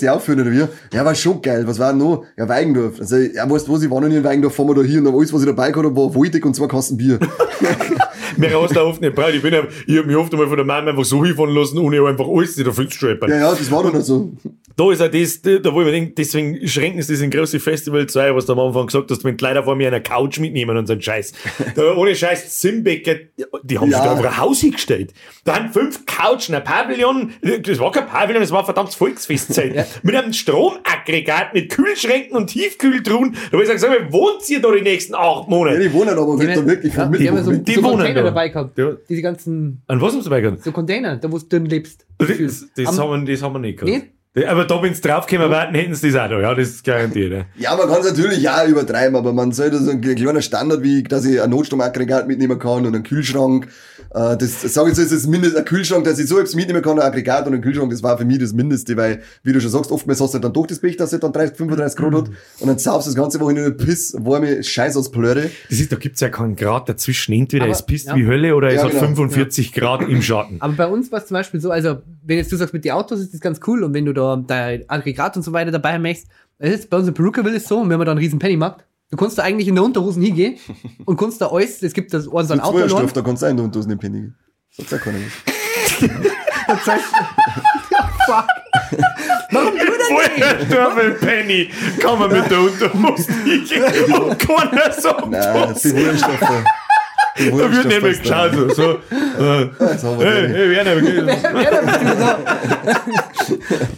du 0.00 0.12
aufführen 0.12 0.40
oder 0.42 0.52
wie? 0.52 0.66
Ja, 0.94 1.04
war 1.04 1.14
schon 1.14 1.40
geil. 1.40 1.66
Was 1.66 1.78
war 1.78 1.90
denn 1.90 1.98
noch? 1.98 2.24
Ja, 2.36 2.46
Weigendorf. 2.48 3.00
Also, 3.00 3.16
ja, 3.16 3.48
weißt 3.48 3.66
du 3.66 3.72
was, 3.72 3.82
ich 3.82 3.90
war 3.90 4.00
noch 4.00 4.08
nie 4.08 4.16
in 4.16 4.24
Weigendorf, 4.24 4.54
fahren 4.54 4.68
wir 4.68 4.74
da 4.74 4.82
hier 4.82 5.00
und 5.00 5.06
alles, 5.06 5.32
was 5.32 5.40
ich 5.40 5.46
dabei 5.46 5.70
gehabt 5.70 5.86
habe, 5.86 5.96
war 5.96 6.14
Woltig 6.14 6.44
und 6.44 6.54
zwei 6.54 6.66
Kasten 6.66 6.98
Bier. 6.98 7.18
Du 8.36 8.80
oft 8.80 9.00
nicht 9.00 9.14
braucht. 9.14 9.34
Ich, 9.34 9.42
bin 9.42 9.52
ja, 9.54 9.62
ich 9.86 9.98
hab 9.98 10.06
mich 10.06 10.16
oft 10.16 10.32
einmal 10.32 10.48
von 10.48 10.56
der 10.56 10.66
Mama 10.66 10.90
einfach 10.90 11.04
so 11.04 11.24
hinfahren 11.24 11.54
lassen, 11.54 11.78
ohne 11.78 12.04
einfach 12.06 12.26
alles 12.28 12.56
da 12.56 12.70
viel 12.72 12.88
zu 12.88 12.96
strappen. 12.96 13.28
Ja, 13.30 13.36
ja, 13.38 13.50
das 13.50 13.70
war 13.70 13.82
doch 13.82 13.92
noch 13.92 14.00
so. 14.00 14.32
Da 14.76 14.90
ist 14.90 15.00
auch 15.00 15.08
das, 15.08 15.40
da 15.40 15.72
wo 15.72 15.80
ich 15.82 15.86
mir 15.86 15.92
denke, 15.92 16.14
deswegen 16.16 16.66
schränken 16.66 17.00
sie 17.00 17.12
das 17.12 17.22
in 17.22 17.30
große 17.30 17.60
Festival 17.60 18.06
zwei, 18.08 18.34
was 18.34 18.46
du 18.46 18.54
am 18.54 18.58
Anfang 18.58 18.86
gesagt 18.86 19.08
hast, 19.10 19.22
wenn 19.22 19.36
die 19.36 19.44
Leute 19.44 19.62
vor 19.62 19.76
mir 19.76 19.86
eine 19.86 20.02
Couch 20.02 20.40
mitnehmen 20.40 20.76
und 20.76 20.86
so 20.88 20.94
einen 20.94 21.02
Scheiß. 21.02 21.32
Da, 21.76 21.94
ohne 21.94 22.14
Scheiß, 22.16 22.60
Simbecker, 22.60 23.14
die 23.62 23.78
haben 23.78 23.90
Ja. 23.90 23.98
sich 23.98 24.04
da 24.06 24.12
einfach 24.16 24.24
ein 24.32 24.38
Haus 24.38 24.60
hingestellt. 24.60 25.12
Da 25.44 25.54
haben 25.56 25.72
fünf 25.72 26.04
Couchen, 26.06 26.56
ein 26.56 26.64
Pavillon, 26.64 27.30
das 27.62 27.78
war 27.78 27.92
kein 27.92 28.06
Pavillon, 28.06 28.40
das 28.42 28.50
war 28.50 28.60
ein 28.60 28.64
verdammtes 28.64 28.96
Volksfestzelt. 28.96 29.86
Mit 30.02 30.16
einem 30.16 30.32
Stromaggregat, 30.32 31.54
mit 31.54 31.70
Kühlschränken 31.70 32.36
und 32.36 32.48
Tiefkühltruhen. 32.48 33.32
Da 33.34 33.52
habe 33.52 33.62
ich 33.62 33.70
gesagt, 33.70 33.80
sag 33.80 33.90
mal, 33.90 34.12
wohnt 34.12 34.48
ihr 34.48 34.60
da 34.60 34.72
die 34.72 34.82
nächsten 34.82 35.14
acht 35.14 35.44
Ja, 35.44 35.50
Monate? 35.50 35.78
die 35.78 35.92
wohnen 35.92 36.10
aber 36.18 36.36
Die, 36.36 36.46
da 36.46 36.66
wirklich 36.66 36.94
ja, 36.94 37.04
vom 37.04 37.12
die 37.12 37.28
haben 37.28 37.36
ja 37.36 37.42
so. 37.44 37.52
Die 37.52 37.74
so 37.74 37.82
wohnen 37.84 38.14
da. 38.14 38.23
Dabei 38.24 38.48
gehabt. 38.48 38.78
Ja. 38.78 38.92
Diese 39.08 39.22
ganzen, 39.22 39.82
An 39.86 40.00
was 40.00 40.12
haben 40.12 40.20
sie 40.22 40.28
dabei 40.28 40.40
gehabt? 40.40 40.62
so 40.62 40.72
Container, 40.72 41.16
da 41.16 41.30
wo 41.30 41.38
du 41.38 41.46
drin 41.46 41.66
lebst. 41.66 42.06
Das, 42.18 42.28
das, 42.76 42.86
Am- 42.86 42.98
haben, 43.10 43.26
wir- 43.26 43.32
das 43.34 43.42
haben 43.42 43.52
wir 43.54 43.58
nicht 43.60 43.78
gehabt. 43.78 43.92
Nicht? 43.92 44.13
Aber 44.48 44.64
da, 44.64 44.82
wenn 44.82 44.92
sie 44.94 45.00
draufgekommen 45.00 45.48
wären, 45.50 45.74
hätten 45.74 45.94
sie 45.94 46.10
das 46.10 46.20
auch 46.20 46.28
da. 46.28 46.40
Ja, 46.40 46.54
das 46.54 46.68
ist 46.70 46.84
garantiert. 46.84 47.32
Ja. 47.32 47.70
Ja, 47.70 47.76
man 47.76 47.86
kann 47.88 48.00
es 48.00 48.06
natürlich 48.10 48.48
auch 48.48 48.66
übertreiben, 48.66 49.14
aber 49.14 49.32
man 49.32 49.52
sollte 49.52 49.78
so 49.78 49.90
ein 49.92 50.00
kleiner 50.00 50.42
Standard, 50.42 50.82
wie 50.82 51.04
dass 51.04 51.24
ich 51.24 51.40
ein 51.40 51.50
Notstromaggregat 51.50 52.26
mitnehmen 52.26 52.58
kann 52.58 52.84
und 52.84 52.94
einen 52.94 53.04
Kühlschrank. 53.04 53.68
Äh, 54.12 54.36
das 54.36 54.62
sage 54.62 54.90
ich 54.90 54.96
so, 54.96 55.02
ist 55.02 55.12
das 55.12 55.26
Mindest, 55.28 55.56
ein 55.56 55.64
Kühlschrank, 55.64 56.04
dass 56.04 56.18
ich 56.18 56.26
so 56.28 56.38
etwas 56.38 56.54
mitnehmen 56.56 56.82
kann, 56.82 56.98
ein 56.98 57.06
Aggregat 57.06 57.46
und 57.46 57.54
ein 57.54 57.60
Kühlschrank, 57.60 57.90
das 57.90 58.02
war 58.02 58.18
für 58.18 58.24
mich 58.24 58.38
das 58.38 58.52
Mindeste, 58.52 58.96
weil, 58.96 59.22
wie 59.44 59.52
du 59.52 59.60
schon 59.60 59.70
sagst, 59.70 59.92
oftmals 59.92 60.20
hast 60.20 60.34
du 60.34 60.38
dann 60.40 60.52
doch 60.52 60.66
das 60.66 60.80
Pech, 60.80 60.96
dass 60.96 61.12
es 61.12 61.20
dann 61.20 61.32
30, 61.32 61.56
35 61.56 61.96
Grad 61.96 62.14
hat 62.14 62.28
und 62.60 62.66
dann 62.68 62.78
saufst 62.78 63.06
du 63.06 63.10
das 63.12 63.16
ganze 63.20 63.38
Wochenende 63.40 63.70
Piss, 63.72 64.16
warme 64.18 64.62
Scheiß 64.64 64.96
aus 64.96 65.10
Plöre. 65.12 65.50
Das 65.70 65.78
ist, 65.78 65.92
da 65.92 65.96
gibt's 65.96 66.20
ja 66.20 66.28
keinen 66.28 66.56
Grad 66.56 66.88
dazwischen. 66.88 67.32
Entweder 67.34 67.64
Aber- 67.64 67.72
es 67.72 67.84
pisst 67.86 68.06
ja. 68.08 68.16
wie 68.16 68.26
Hölle 68.26 68.54
oder 68.56 68.68
es 68.68 68.74
Ja, 68.76 68.82
hat 68.84 68.90
genau. 68.90 69.02
45 69.02 69.72
Grad 69.72 70.08
im 70.08 70.22
Schatten. 70.22 70.56
Aber 70.60 70.72
bei 70.72 70.86
uns 70.86 71.10
war 71.12 71.20
es 71.20 71.26
zum 71.26 71.34
Beispiel 71.36 71.60
so, 71.60 71.70
also 71.70 71.98
wenn 72.26 72.38
jetzt 72.38 72.50
du 72.52 72.56
sagst, 72.56 72.72
mit 72.72 72.84
den 72.84 72.92
Autos 72.92 73.20
ist 73.20 73.34
das 73.34 73.40
ganz 73.40 73.60
cool 73.66 73.82
und 73.84 73.94
wenn 73.94 74.04
du 74.04 74.12
da 74.12 74.23
dein 74.46 74.88
Aggregat 74.88 75.36
und 75.36 75.42
so 75.42 75.52
weiter 75.52 75.70
dabei 75.70 75.98
möchtest, 75.98 76.30
es 76.58 76.74
ist 76.80 76.90
bei 76.90 76.96
uns 76.98 77.08
in 77.08 77.14
Perucaville 77.14 77.56
ist 77.56 77.66
so, 77.68 77.78
und 77.80 77.88
wir 77.88 77.94
haben 77.94 78.04
da 78.04 78.10
einen 78.12 78.18
riesen 78.20 78.38
Pennymarkt, 78.38 78.84
du 79.10 79.16
kannst 79.16 79.38
da 79.38 79.42
eigentlich 79.42 79.68
in 79.68 79.74
der 79.74 79.84
Unterhosen 79.84 80.22
hingehen 80.22 80.56
und 81.04 81.16
kannst 81.18 81.40
da 81.40 81.48
alles, 81.50 81.82
es 81.82 81.92
gibt 81.92 82.12
das 82.14 82.26
Ohren 82.28 82.46
so 82.46 82.54
ein 82.54 82.60
Auto 82.60 82.78
da 82.78 83.22
kannst 83.22 83.42
du 83.42 83.46
ein 83.46 83.58
und 83.60 83.74
du 83.74 83.78
hast 83.80 83.88
den 83.90 83.98
Penny. 83.98 84.30
Sagt 84.70 84.90
ja 84.92 84.98
keiner 84.98 85.18
und 86.68 86.80
sagst, 86.82 87.04
ja, 87.90 88.10
fuck. 88.26 88.46
Warum 89.52 89.72
du 89.74 89.84
denn 89.84 90.34
nicht? 90.34 90.70
Woher 90.70 91.10
Penny? 91.10 91.70
Kann 92.00 92.18
man 92.18 92.32
mit 92.32 92.50
der 92.50 92.60
Unterhose 92.60 93.32
hingehen? 93.44 93.84
Und 94.22 94.38
keiner 94.38 94.90
sagt 94.92 95.30
Nein, 95.30 95.74
die 95.82 95.90
Kohlenstoffe. 95.92 96.64
Die 97.38 97.50
Da 97.50 97.56
wird 97.56 97.84
nicht 97.86 98.00
Kohlenstoffe- 98.00 98.22
geschaut. 98.22 98.74
So, 98.74 98.98
so 99.98 100.22
äh, 100.22 100.24
hey, 100.24 100.48
hey, 100.48 100.70
Werner, 100.70 100.96
wir- 101.00 101.26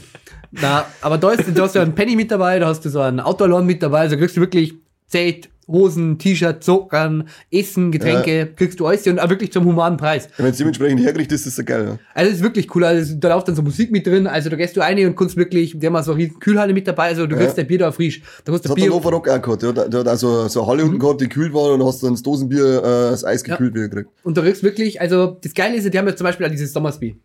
Ja, 0.61 0.61
du. 0.61 0.63
Na, 0.63 0.87
aber 1.03 1.19
da, 1.19 1.31
ist, 1.33 1.45
da 1.55 1.63
hast 1.63 1.75
du 1.75 1.81
einen 1.81 1.95
Penny 1.95 2.17
mit 2.17 2.31
dabei, 2.31 2.59
da 2.59 2.67
hast 2.69 2.85
du 2.85 2.89
so 2.91 3.01
einen 3.01 3.21
Outdoor-Lawn 3.21 3.67
mit 3.67 3.83
dabei, 3.83 4.01
also 4.01 4.17
kriegst 4.17 4.37
du 4.37 4.41
wirklich 4.41 4.75
Zelt, 5.09 5.49
Hosen, 5.69 6.17
T-Shirt, 6.19 6.63
Socken, 6.63 7.29
Essen, 7.51 7.91
Getränke, 7.91 8.47
kriegst 8.55 8.79
du 8.79 8.87
alles 8.87 9.05
und 9.09 9.19
auch 9.19 9.29
wirklich 9.29 9.51
zum 9.53 9.65
humanen 9.65 9.97
Preis. 9.97 10.29
Wenn 10.37 10.47
es 10.47 10.59
dementsprechend 10.59 11.01
hergerichtet 11.01 11.35
ist, 11.41 11.47
ist 11.47 11.59
das 11.59 11.65
geil. 11.67 11.85
Ja. 11.89 11.99
Also 12.15 12.31
es 12.31 12.37
ist 12.37 12.43
wirklich 12.45 12.73
cool, 12.75 12.85
also 12.85 13.15
da 13.17 13.35
läuft 13.35 13.49
dann 13.49 13.57
so 13.57 13.63
Musik 13.63 13.91
mit 13.91 14.07
drin, 14.07 14.29
also 14.29 14.49
da 14.49 14.55
gehst 14.55 14.77
du 14.77 14.81
rein 14.81 15.05
und 15.05 15.17
kannst 15.17 15.37
wirklich, 15.37 15.77
die 15.77 15.85
haben 15.87 16.01
so 16.05 16.13
eine 16.13 16.21
riesen 16.23 16.39
Kühlhalle 16.39 16.73
mit 16.73 16.87
dabei, 16.87 17.09
also 17.09 17.27
du 17.27 17.35
Ja. 17.35 17.41
kriegst 17.43 17.59
dein 17.59 17.67
Bier 17.67 17.79
da 17.81 17.91
frisch. 17.91 18.21
Da 18.45 18.53
kannst 18.53 18.65
Das 18.65 18.69
du 18.69 18.69
hat 18.71 18.77
der 18.79 18.83
Bier, 18.85 18.91
Hannover 18.93 19.11
Rock 19.11 19.29
auch 19.29 19.43
gehabt. 19.43 19.63
Der 19.63 19.69
hat, 19.75 19.93
der 19.93 20.01
hat 20.01 20.09
also 20.09 20.47
so 20.47 20.61
eine 20.63 20.71
Halle 20.71 20.85
unten 20.85 20.99
gehabt, 21.01 21.21
die 21.21 21.29
kühl 21.29 21.53
war 21.53 21.73
und 21.75 21.85
hast 21.85 22.01
dann 22.05 22.13
das 22.13 22.23
Dosenbier, 22.23 22.79
äh, 22.79 23.11
das 23.11 23.25
Eis 23.25 23.43
gekühlt 23.43 23.75
wieder 23.75 23.89
gekriegt. 23.89 24.11
und 24.23 24.37
da 24.37 24.43
kriegst 24.43 24.63
du 24.63 24.67
wirklich, 24.67 25.01
also 25.01 25.37
das 25.43 25.53
Geile 25.53 25.75
ist, 25.77 25.83
ja, 25.85 25.91
die 25.91 25.99
haben 25.99 26.07
ja 26.07 26.15
zum 26.15 26.25
Beispiel 26.27 26.47
auch 26.47 26.51
dieses 26.51 26.73
Sommersby. 26.73 27.19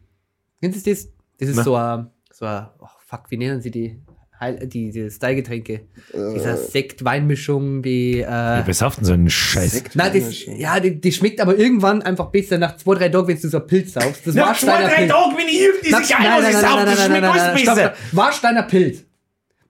Kennst 0.62 0.86
du 0.86 0.90
das? 0.90 1.08
Das 1.40 1.50
ist 1.50 1.56
Na. 1.58 1.64
so 1.64 1.76
ein, 1.76 2.08
so 2.34 2.46
ein, 2.46 2.66
oh 2.80 2.86
fuck, 3.12 3.30
wie 3.30 3.38
nennen 3.38 3.62
sie 3.62 3.72
die? 3.72 4.00
Heil, 4.40 4.66
die, 4.66 4.90
die 4.90 5.12
Style-Getränke. 5.12 5.82
Dieser 6.14 6.58
Sekt-Weinmischung, 6.58 7.84
die, 7.84 8.22
äh, 8.22 8.26
Was 8.66 8.80
sauft 8.80 8.98
denn 8.98 9.06
so 9.06 9.14
einen 9.14 9.30
Scheiß? 9.30 9.72
Sekt. 9.72 9.96
Nein, 9.96 10.14
das, 10.16 10.46
ja, 10.46 10.80
die, 10.80 11.00
die 11.00 11.12
schmeckt 11.12 11.40
aber 11.42 11.56
irgendwann 11.56 12.02
einfach 12.02 12.32
besser 12.32 12.58
nach 12.58 12.76
zwei, 12.78 12.96
drei 12.96 13.10
Tagen, 13.10 13.28
wenn 13.28 13.40
du 13.40 13.50
so 13.50 13.58
einen 13.58 13.68
Pilz 13.68 13.94
saufst. 13.94 14.26
Das 14.26 14.34
Nach 14.34 14.48
Warsteiner 14.48 14.78
zwei, 14.78 14.88
drei 14.88 14.96
Pilz. 14.96 15.12
Tagen, 15.12 15.38
wenn 15.38 15.48
ich 15.48 15.92
Nein, 15.92 16.02
geil, 16.02 16.18
nein, 16.20 16.44
was 16.44 16.50
ich 16.50 16.56
sauf, 16.56 16.86
das 16.86 17.06
schmeckt 17.06 17.24
alles 17.24 17.64
besser. 17.64 17.94
Warsteiner 18.14 18.64
Pilz. 18.64 19.04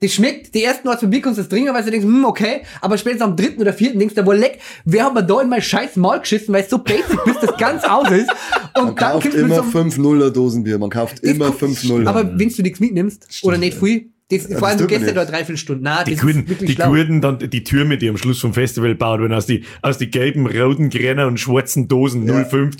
Das 0.03 0.13
schmeckt, 0.13 0.55
die 0.55 0.63
ersten 0.63 0.87
Mal 0.87 0.97
kannst 0.97 1.37
du 1.37 1.41
das 1.43 1.47
trinken, 1.47 1.71
weil 1.75 1.83
du 1.83 1.91
denkst, 1.91 2.07
hm, 2.07 2.25
okay, 2.25 2.61
aber 2.81 2.97
spätestens 2.97 3.21
am 3.29 3.35
dritten 3.35 3.61
oder 3.61 3.71
vierten 3.71 3.99
denkst 3.99 4.15
du, 4.15 4.25
wohl 4.25 4.35
leck, 4.35 4.59
wer 4.83 5.05
hat 5.05 5.13
mir 5.13 5.23
da 5.23 5.41
in 5.41 5.47
mein 5.49 5.61
scheiß 5.61 5.95
Maul 5.97 6.19
geschissen, 6.21 6.51
weil 6.55 6.63
es 6.63 6.71
so 6.71 6.79
basic 6.79 7.23
bis 7.23 7.39
das 7.39 7.55
ganz 7.57 7.83
aus 7.83 8.09
ist. 8.09 8.27
Und 8.75 8.85
Man 8.85 8.95
dann 8.95 8.95
kauft 8.95 9.33
immer 9.35 9.55
so 9.57 9.61
einem 9.79 9.89
5-0er 9.91 10.31
Dosenbier. 10.31 10.79
Man 10.79 10.89
kauft 10.89 11.19
immer 11.19 11.51
kommt- 11.51 11.77
5-0. 11.77 12.07
Aber 12.07 12.27
wenn 12.39 12.49
du 12.49 12.61
nichts 12.63 12.79
mitnimmst, 12.79 13.27
oder 13.43 13.59
nicht 13.59 13.77
viel, 13.77 14.09
das, 14.37 14.47
vor 14.59 14.67
allem 14.67 14.77
du 14.77 14.87
gehst 14.87 15.05
ja 15.05 15.13
da 15.13 15.21
nicht. 15.21 15.31
dreiviertel 15.33 15.57
Stunden. 15.57 15.83
Nein, 15.83 16.05
Die 16.07 16.15
Kurden, 16.15 16.45
die. 16.59 16.75
Kurden 16.75 17.21
dann 17.21 17.39
die 17.39 17.63
Türme, 17.63 17.97
die 17.97 18.09
am 18.09 18.17
Schluss 18.17 18.39
vom 18.39 18.53
Festival 18.53 18.95
baut, 18.95 19.21
wenn 19.21 19.33
aus 19.33 19.45
die, 19.45 19.63
aus 19.81 19.97
die 19.97 20.09
gelben, 20.09 20.47
roten, 20.47 20.89
grünen 20.89 21.25
und 21.27 21.39
schwarzen 21.39 21.87
Dosen 21.87 22.27
Ja. 22.27 22.43
05. 22.45 22.75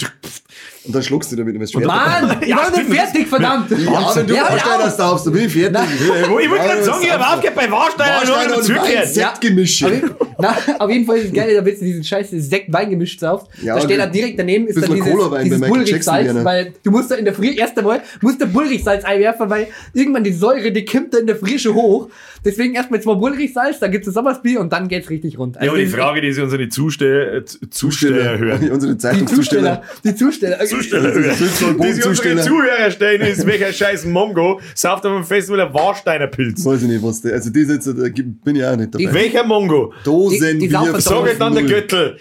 Und 0.83 0.95
dann 0.95 1.03
schluckst 1.03 1.31
du 1.31 1.35
damit 1.35 1.55
immer 1.55 1.67
schwer. 1.67 1.85
Mann, 1.85 2.37
ich 2.41 2.47
Ja, 2.47 2.57
war 2.57 2.71
nicht 2.71 2.91
fertig, 2.91 3.27
verdammt. 3.27 3.69
Ja, 3.69 4.15
wenn 4.15 4.27
du 4.27 4.35
Ja, 4.35 4.43
Warsteiner 4.49 4.83
ja. 4.85 4.89
saufst, 4.91 5.27
dann 5.27 5.33
bin 5.33 5.45
ich 5.45 5.53
fertig. 5.53 5.79
Ich 6.01 6.29
wollte 6.29 6.47
Ja, 6.57 6.63
gerade 6.63 6.83
sagen, 6.83 7.03
ich 7.03 7.11
habe 7.13 7.27
aufgehört 7.27 7.55
bei 7.55 7.71
Warsteiner, 7.71 8.15
Warsteiner 8.15 8.47
nur 8.47 8.57
und. 8.57 8.63
Auf 8.79 9.89
jeden, 9.91 10.15
na, 10.39 10.57
auf 10.79 10.89
jeden 10.89 11.05
Fall 11.05 11.17
ist 11.17 11.25
es 11.27 11.33
geil, 11.33 11.55
da 11.55 11.63
wird 11.65 11.79
diesen 11.81 12.03
scheiß 12.03 12.29
Sekt-Wein 12.31 12.89
gemischt 12.89 13.19
saufst. 13.19 13.47
Ja, 13.61 13.75
da 13.75 13.81
steht 13.81 13.91
und 13.91 13.97
da 13.99 14.05
direkt 14.07 14.39
daneben 14.39 14.67
ist 14.67 14.81
dann 14.81 14.93
dieses, 14.95 15.13
dieses 15.43 15.61
Bullrichsalz, 15.61 16.25
gerne. 16.25 16.43
weil 16.45 16.73
du 16.83 16.91
musst 16.91 17.11
da 17.11 17.15
in 17.15 17.25
der 17.25 17.33
Früh, 17.35 17.51
erst 17.55 17.77
einmal, 17.77 18.01
musst 18.21 18.41
du 18.41 18.47
Bullrichsalz 18.47 19.03
einwerfen, 19.03 19.49
weil 19.49 19.67
irgendwann 19.93 20.23
die 20.23 20.33
Säure, 20.33 20.71
die 20.71 20.83
kommt 20.85 21.13
da 21.13 21.19
in 21.19 21.27
der 21.27 21.35
Frische 21.45 21.73
hoch. 21.73 22.09
Deswegen 22.45 22.73
erstmal 22.73 23.01
zwei 23.01 23.13
Bullrichsalz, 23.15 23.79
dann 23.79 23.91
gibt's 23.91 24.05
das 24.05 24.13
Sommersbier 24.15 24.59
und 24.61 24.71
dann 24.73 24.87
geht's 24.87 25.09
richtig 25.09 25.37
rund. 25.37 25.57
Ja, 25.57 25.69
aber 25.69 25.77
die 25.77 25.83
das 25.83 25.93
ist- 25.93 25.99
Frage, 25.99 26.21
die 26.21 26.31
sich 26.33 26.43
unsere 26.43 26.69
Zusteller, 26.69 27.33
äh, 27.37 27.43
Zusteller 27.69 28.37
hören. 28.39 28.69
Unsere 28.71 28.93
die 28.93 28.97
Zeitungszusteller. 28.97 29.81
Zusteller, 29.81 30.03
die 30.03 30.15
Zusteller. 30.15 30.65
Zusteller 30.65 31.11
Das 31.27 31.41
ist 31.41 31.57
so 31.59 31.67
ein 31.67 31.77
Die 31.81 31.91
sich 31.93 32.05
unsere. 32.05 32.37
Zuhörer 32.41 32.89
stellen, 32.91 33.21
ist 33.21 33.45
welcher 33.45 33.71
scheiß 33.73 34.05
Mongo 34.05 34.59
sauft 34.75 35.05
auf 35.05 35.13
dem 35.15 35.23
Festival 35.23 35.61
ein 35.61 35.73
Warsteiner 35.73 36.27
Pilz. 36.27 36.65
Weiß 36.65 36.81
ich 36.83 36.87
nicht, 36.87 37.03
was 37.03 37.21
der, 37.21 37.33
also 37.33 37.49
die 37.49 37.61
jetzt, 37.61 37.87
da 37.87 37.91
bin 37.93 38.55
ich 38.55 38.63
auch 38.65 38.75
nicht 38.75 38.93
dabei. 38.95 39.13
Welcher 39.13 39.43
Mongo? 39.43 39.93
Dosenbier. 40.03 40.53
Die- 40.53 40.59
die 40.59 40.69
saufen 40.69 40.99
Sag 41.01 41.25
jetzt 41.27 41.41
dann 41.41 41.53
der 41.53 41.63
Göttel. 41.63 42.17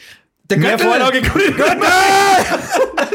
Der 0.51 0.59
Mehr 0.59 0.73
Göttel! 0.73 0.87
Vorlage 0.89 1.21
kann 1.23 1.41
ich 1.49 1.57
Göttel! 1.57 1.81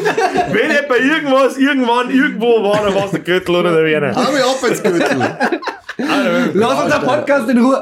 Wenn 0.05 0.87
bei 0.87 0.97
irgendwas, 0.99 1.57
irgendwann, 1.57 2.09
irgendwo 2.09 2.63
war, 2.63 2.83
dann 2.83 2.95
war 2.95 3.05
es 3.05 3.11
der 3.11 3.19
Göttel 3.21 3.55
oder 3.55 3.73
der 3.73 3.83
Werner. 3.85 4.15
Hau 4.15 4.31
mich 4.31 4.43
ab 4.43 4.69
ins 4.69 4.83
Gürtel. 4.83 5.37
Lass 6.53 6.83
uns 6.83 6.93
den 6.93 7.03
Podcast 7.03 7.49
in 7.49 7.57
Ruhe. 7.59 7.81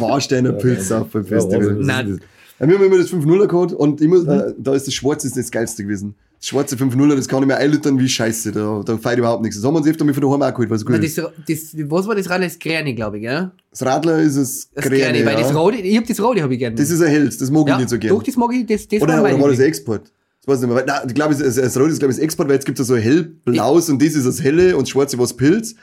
Warsteiner 0.00 0.52
Pilz 0.52 0.90
auf 0.92 1.08
beim 1.08 1.24
Festival. 1.24 1.76
Nein. 1.80 2.20
Ja, 2.60 2.66
wir 2.68 2.74
haben 2.76 2.84
immer 2.86 2.98
das 2.98 3.12
5-0er 3.12 3.46
gehabt 3.46 3.72
und 3.72 4.00
ich 4.00 4.08
muss, 4.08 4.26
äh, 4.26 4.52
da 4.58 4.74
ist 4.74 4.86
das 4.88 4.94
Schwarze 4.94 5.28
ist 5.28 5.36
das 5.36 5.50
geilste 5.50 5.84
gewesen. 5.84 6.16
Das 6.40 6.48
schwarze 6.48 6.74
5-0er, 6.76 7.14
das 7.14 7.28
kann 7.28 7.40
ich 7.42 7.46
mir 7.46 7.56
einlüttern 7.56 7.98
wie 7.98 8.08
Scheiße, 8.08 8.50
da, 8.52 8.82
da 8.84 8.96
feiert 8.96 9.18
überhaupt 9.18 9.42
nichts. 9.42 9.56
Das 9.56 9.64
haben 9.64 9.74
wir 9.74 9.78
uns 9.78 9.86
öfter 9.88 10.04
mal 10.04 10.12
von 10.14 10.22
daheim 10.22 10.42
auch 10.42 10.50
geholt, 10.52 10.70
es 10.72 10.84
gut 10.84 10.96
Das, 10.96 11.04
ist. 11.04 11.18
das, 11.18 11.90
was 11.90 12.06
war 12.08 12.14
das 12.16 12.28
Radler? 12.28 12.46
Das 12.46 12.58
Gräne, 12.58 12.94
glaube 12.94 13.18
ich, 13.18 13.24
ja? 13.24 13.52
Das 13.70 13.84
Radler 13.84 14.18
ist 14.20 14.36
es 14.36 14.70
Das 14.74 14.84
Kräne, 14.84 14.98
Gräne, 15.12 15.26
weil 15.26 15.36
das 15.36 15.50
ja. 15.50 15.56
Rode, 15.56 15.76
ich 15.78 15.96
hab 15.96 16.06
das 16.06 16.20
Rode, 16.20 16.42
habe 16.42 16.52
ich 16.52 16.58
gerne. 16.58 16.74
Das 16.76 16.90
ist 16.90 17.00
ein 17.00 17.08
Hels, 17.08 17.38
das 17.38 17.50
mag 17.50 17.62
ich 17.62 17.68
ja, 17.68 17.78
nicht 17.78 17.88
so 17.90 17.98
gerne. 17.98 18.16
Doch, 18.16 18.22
das 18.24 18.36
mag 18.36 18.52
ich, 18.52 18.66
das, 18.66 18.88
das 18.88 19.02
Oder, 19.02 19.22
war 19.22 19.32
oder 19.32 19.40
war 19.40 19.50
das. 19.50 19.58
Export? 19.60 20.02
Das 20.44 20.48
weiß 20.54 20.62
ich 20.62 20.66
nicht 20.68 20.74
mehr. 20.74 20.76
Weil, 20.76 20.86
nein, 20.86 21.02
ich 21.08 21.14
glaube, 21.14 21.34
das, 21.34 21.54
das 21.56 21.76
Rot 21.78 21.90
ist, 21.90 21.98
glaube 21.98 22.12
ich, 22.12 22.18
das 22.18 22.24
Export, 22.24 22.48
weil 22.48 22.54
jetzt 22.56 22.64
gibt 22.66 22.78
es 22.80 22.86
so 22.86 22.96
hellblaues 22.96 23.90
und 23.90 24.02
das 24.02 24.14
ist 24.14 24.26
das 24.26 24.42
helle 24.42 24.76
und 24.76 24.82
das 24.82 24.90
schwarze 24.90 25.18
was 25.18 25.36
Pilz. 25.36 25.74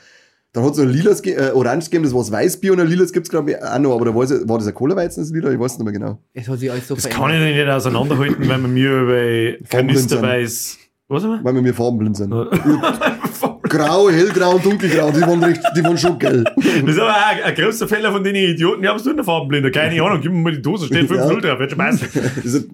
Dann 0.52 0.64
hat 0.64 0.72
es 0.72 0.78
noch 0.78 0.86
ein 0.86 0.92
lilas, 0.92 1.20
äh, 1.26 1.50
orange 1.52 1.84
gegeben, 1.86 2.04
das 2.04 2.14
war 2.14 2.20
das 2.20 2.32
Weißbier 2.32 2.72
und 2.72 2.80
ein 2.80 2.86
lilas 2.88 3.12
gibt 3.12 3.26
es, 3.26 3.30
glaube 3.30 3.50
ich, 3.50 3.62
auch 3.62 3.78
noch. 3.78 3.94
Aber 3.94 4.06
da 4.06 4.14
war, 4.14 4.22
es- 4.22 4.48
war 4.48 4.56
das 4.56 4.66
ein 4.66 4.72
Cola-Weizen, 4.74 5.22
das 5.22 5.30
Lila? 5.30 5.50
Ich 5.52 5.58
weiß 5.60 5.76
nicht 5.76 5.84
mehr 5.84 5.92
genau. 5.92 6.18
Es 6.32 6.48
hat 6.48 6.58
sich 6.58 6.70
alles 6.70 6.88
so 6.88 6.94
Das 6.94 7.08
kann 7.10 7.34
ich 7.34 7.54
nicht 7.54 7.68
auseinanderhalten, 7.68 8.48
weil 8.48 8.58
man 8.58 8.72
mir 8.72 9.00
über 9.02 9.66
Kanisterweiß. 9.68 10.78
Was 11.08 11.22
haben 11.22 11.44
Weil 11.44 11.54
wir 11.54 11.62
mir 11.62 11.74
farbenblind 11.74 12.16
sind. 12.16 12.30
wir? 12.30 12.50
Grau, 13.68 14.08
hellgrau 14.10 14.54
und 14.56 14.64
dunkelgrau, 14.64 15.10
die 15.12 15.20
waren, 15.20 15.42
recht, 15.44 15.60
die 15.76 15.84
waren 15.84 15.96
schon 15.98 16.18
geil. 16.18 16.42
Das 16.56 16.64
ist 16.94 16.98
aber 16.98 17.10
auch 17.10 17.26
ein, 17.26 17.42
ein 17.44 17.54
großer 17.54 17.86
Fehler 17.86 18.10
von 18.10 18.24
den 18.24 18.34
Idioten, 18.34 18.82
die 18.82 18.88
haben 18.88 18.96
es 18.96 19.04
nur 19.04 19.12
in 19.12 19.18
der 19.18 19.24
Farbenblinder. 19.24 19.70
Keine 19.70 20.02
Ahnung, 20.02 20.20
gib 20.20 20.32
mir 20.32 20.38
mal 20.38 20.52
die 20.52 20.62
Dose, 20.62 20.86
steht 20.86 21.06
5 21.06 21.20
Ja. 21.20 21.26
0 21.28 21.40
drauf, 21.42 21.58
schon 21.68 21.78
passen. 21.78 22.08
Das 22.42 22.54
ist, 22.54 22.68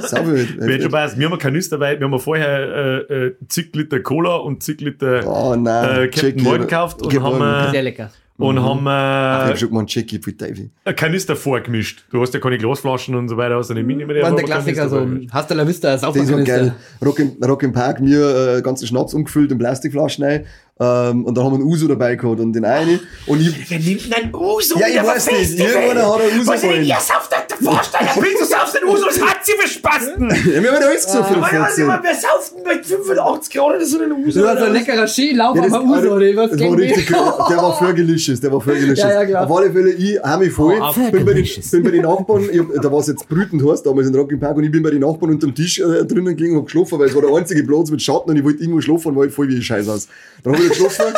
sau 0.00 0.24
viel. 0.24 0.58
Wird 0.60 0.82
schon 0.82 0.90
passen. 0.90 1.18
Wir 1.18 1.26
haben 1.26 1.32
eine 1.34 1.42
Kanisterweiß, 1.42 1.98
wir 2.00 2.06
haben 2.10 2.18
vorher 2.18 3.06
äh, 3.10 3.26
äh, 3.26 3.34
zig 3.48 3.74
Liter 3.74 4.00
Cola 4.00 4.36
und 4.36 4.62
zig 4.62 4.80
Liter 4.80 5.22
Oh 5.26 5.54
nein, 5.56 6.04
äh, 6.04 6.08
Captain 6.08 6.42
Morgan 6.42 6.60
gekauft 6.62 7.02
und 7.02 7.22
haben 7.22 7.68
äh, 7.68 7.70
Sehr 7.70 7.82
lecker. 7.82 8.10
und 8.38 8.60
haben 8.62 8.80
Ich 8.80 8.86
äh, 8.86 9.50
hab 9.50 9.58
schon 9.58 9.70
mal 9.72 9.78
einen 9.80 9.86
Check 9.88 10.10
für 10.24 10.32
Davy. 10.32 10.70
ein 10.84 10.96
Kanister 10.96 11.36
vorgemischt. 11.36 12.04
Du 12.10 12.20
hast 12.20 12.32
ja 12.34 12.40
keine 12.40 12.58
Glasflaschen 12.58 13.14
und 13.14 13.28
so 13.28 13.36
weiter, 13.36 13.56
hast 13.56 13.70
du 13.70 13.74
nicht 13.74 13.86
mitnehmen. 13.86 14.16
War 14.20 14.34
der 14.34 14.44
Klassiker, 14.44 14.88
so 14.88 15.06
hast 15.30 15.50
du 15.50 15.54
la 15.54 15.66
Vista, 15.66 15.92
Das 15.96 16.02
war 16.02 16.42
geil. 16.42 16.74
Rock 17.04 17.18
im, 17.18 17.32
Rock 17.44 17.62
im 17.62 17.72
Park, 17.72 18.00
mir 18.00 18.56
äh, 18.58 18.62
ganzen 18.62 18.86
Schnaps 18.86 19.14
umgefüllt 19.14 19.52
in 19.52 19.58
Plastikflaschen 19.58 20.24
rein. 20.24 20.46
Ähm, 20.80 21.26
und 21.26 21.36
dann 21.36 21.44
haben 21.44 21.52
wir 21.52 21.56
einen 21.60 21.68
Uso 21.68 21.86
dabei 21.86 22.16
gehabt 22.16 22.40
und 22.40 22.54
den 22.54 22.64
einen. 22.64 22.98
Und 23.26 23.40
ich, 23.40 23.70
Wer 23.70 23.78
nimmt 23.78 24.04
denn 24.06 24.12
einen 24.14 24.34
Uso? 24.34 24.78
Ja, 24.78 24.88
ich 24.88 24.98
auf 25.00 25.06
weiß 25.06 25.26
nicht. 25.30 25.58
Irgendeiner 25.60 26.12
hat 26.14 26.20
einen 26.22 26.40
Uso 26.40 26.50
Was 26.50 26.60
denn 26.62 26.70
wollen. 26.70 26.84
ihr 26.84 26.96
sauft 26.96 27.30
euch 27.32 27.46
der 27.46 27.56
Vorsteller? 27.70 28.10
Wieso 28.16 28.44
saufst 28.46 28.74
du 28.74 28.78
den 28.80 28.88
Uso? 28.88 29.06
Was 29.06 29.20
hat 29.20 29.36
sie 29.44 29.52
für 29.58 29.68
Spasten? 29.68 30.30
ja, 30.30 30.62
wir 30.62 30.72
haben 30.72 30.80
ja 30.82 30.88
alles 30.88 31.04
gesagt 31.04 31.28
für 31.28 31.34
den 31.34 31.42
Aber 31.44 31.54
ja, 31.54 31.64
14. 31.66 31.86
wer 31.86 32.14
sauft 32.14 32.56
denn 32.56 32.64
bei 32.64 32.82
85 32.82 33.54
Grad 33.54 33.66
oder 33.76 33.84
so 33.84 34.00
einen 34.00 34.12
Uso? 34.24 34.40
Du 34.40 34.48
hast 34.48 34.58
so 34.58 34.64
ein 34.64 34.72
leckerer 34.72 35.06
Skilauf 35.06 35.56
Ja, 35.56 35.62
auf 35.62 35.68
das, 35.68 35.78
Uso, 35.82 36.14
oder 36.16 36.36
was? 36.36 36.50
das 36.52 36.60
war 36.60 36.76
richtig, 36.78 37.06
der 37.06 37.56
war 37.58 37.78
voll 37.78 37.94
gelicious, 37.94 38.40
der 38.40 38.52
war 38.52 38.60
voll 38.62 38.74
gelicious. 38.74 38.98
Ja, 38.98 39.12
ja, 39.12 39.24
klar. 39.26 39.44
Auf 39.50 39.56
alle 39.58 39.70
Fälle, 39.72 39.90
ich 39.90 40.18
hau 40.24 40.38
mich 40.38 40.52
voll, 40.52 40.78
Oh, 40.80 41.10
bin, 41.10 41.24
bei 41.26 41.34
den, 41.34 41.46
bin 41.70 41.82
bei 41.84 41.90
den 41.90 42.02
Nachbarn, 42.02 42.48
ich 42.50 42.58
hab, 42.58 42.66
da 42.82 42.90
war 42.90 42.98
es 43.00 43.06
jetzt 43.08 43.28
Brüten 43.28 43.70
heißt, 43.70 43.84
damals 43.86 44.08
in 44.08 44.14
Rock 44.16 44.32
im 44.32 44.40
Park, 44.40 44.56
und 44.56 44.64
ich 44.64 44.72
bin 44.72 44.82
bei 44.82 44.90
den 44.90 45.00
Nachbarn 45.00 45.32
unterm 45.32 45.54
Tisch 45.54 45.78
äh, 45.78 46.04
drinnen 46.04 46.34
gelegen 46.34 46.54
und 46.54 46.60
hab 46.62 46.66
geschlafen, 46.66 46.98
weil 46.98 47.08
es 47.08 47.14
war 47.14 47.22
der 47.22 47.34
einzige 47.36 47.62
Platz 47.62 47.90
mit 47.90 48.00
Schatten 48.02 48.30
und 48.30 48.36
ich 48.36 48.42
wollte 48.42 48.60
irgendwo 48.62 48.80
schlafen 48.80 49.08
und 49.08 49.16
war 49.16 49.22
halt 49.22 49.32
voll 49.32 49.48
wie 49.48 49.56
ein 49.56 49.62
Scheiß 49.62 49.88
aus. 49.88 50.08
Dann 50.42 50.54
ich 50.62 50.70
geschlafen 50.70 51.14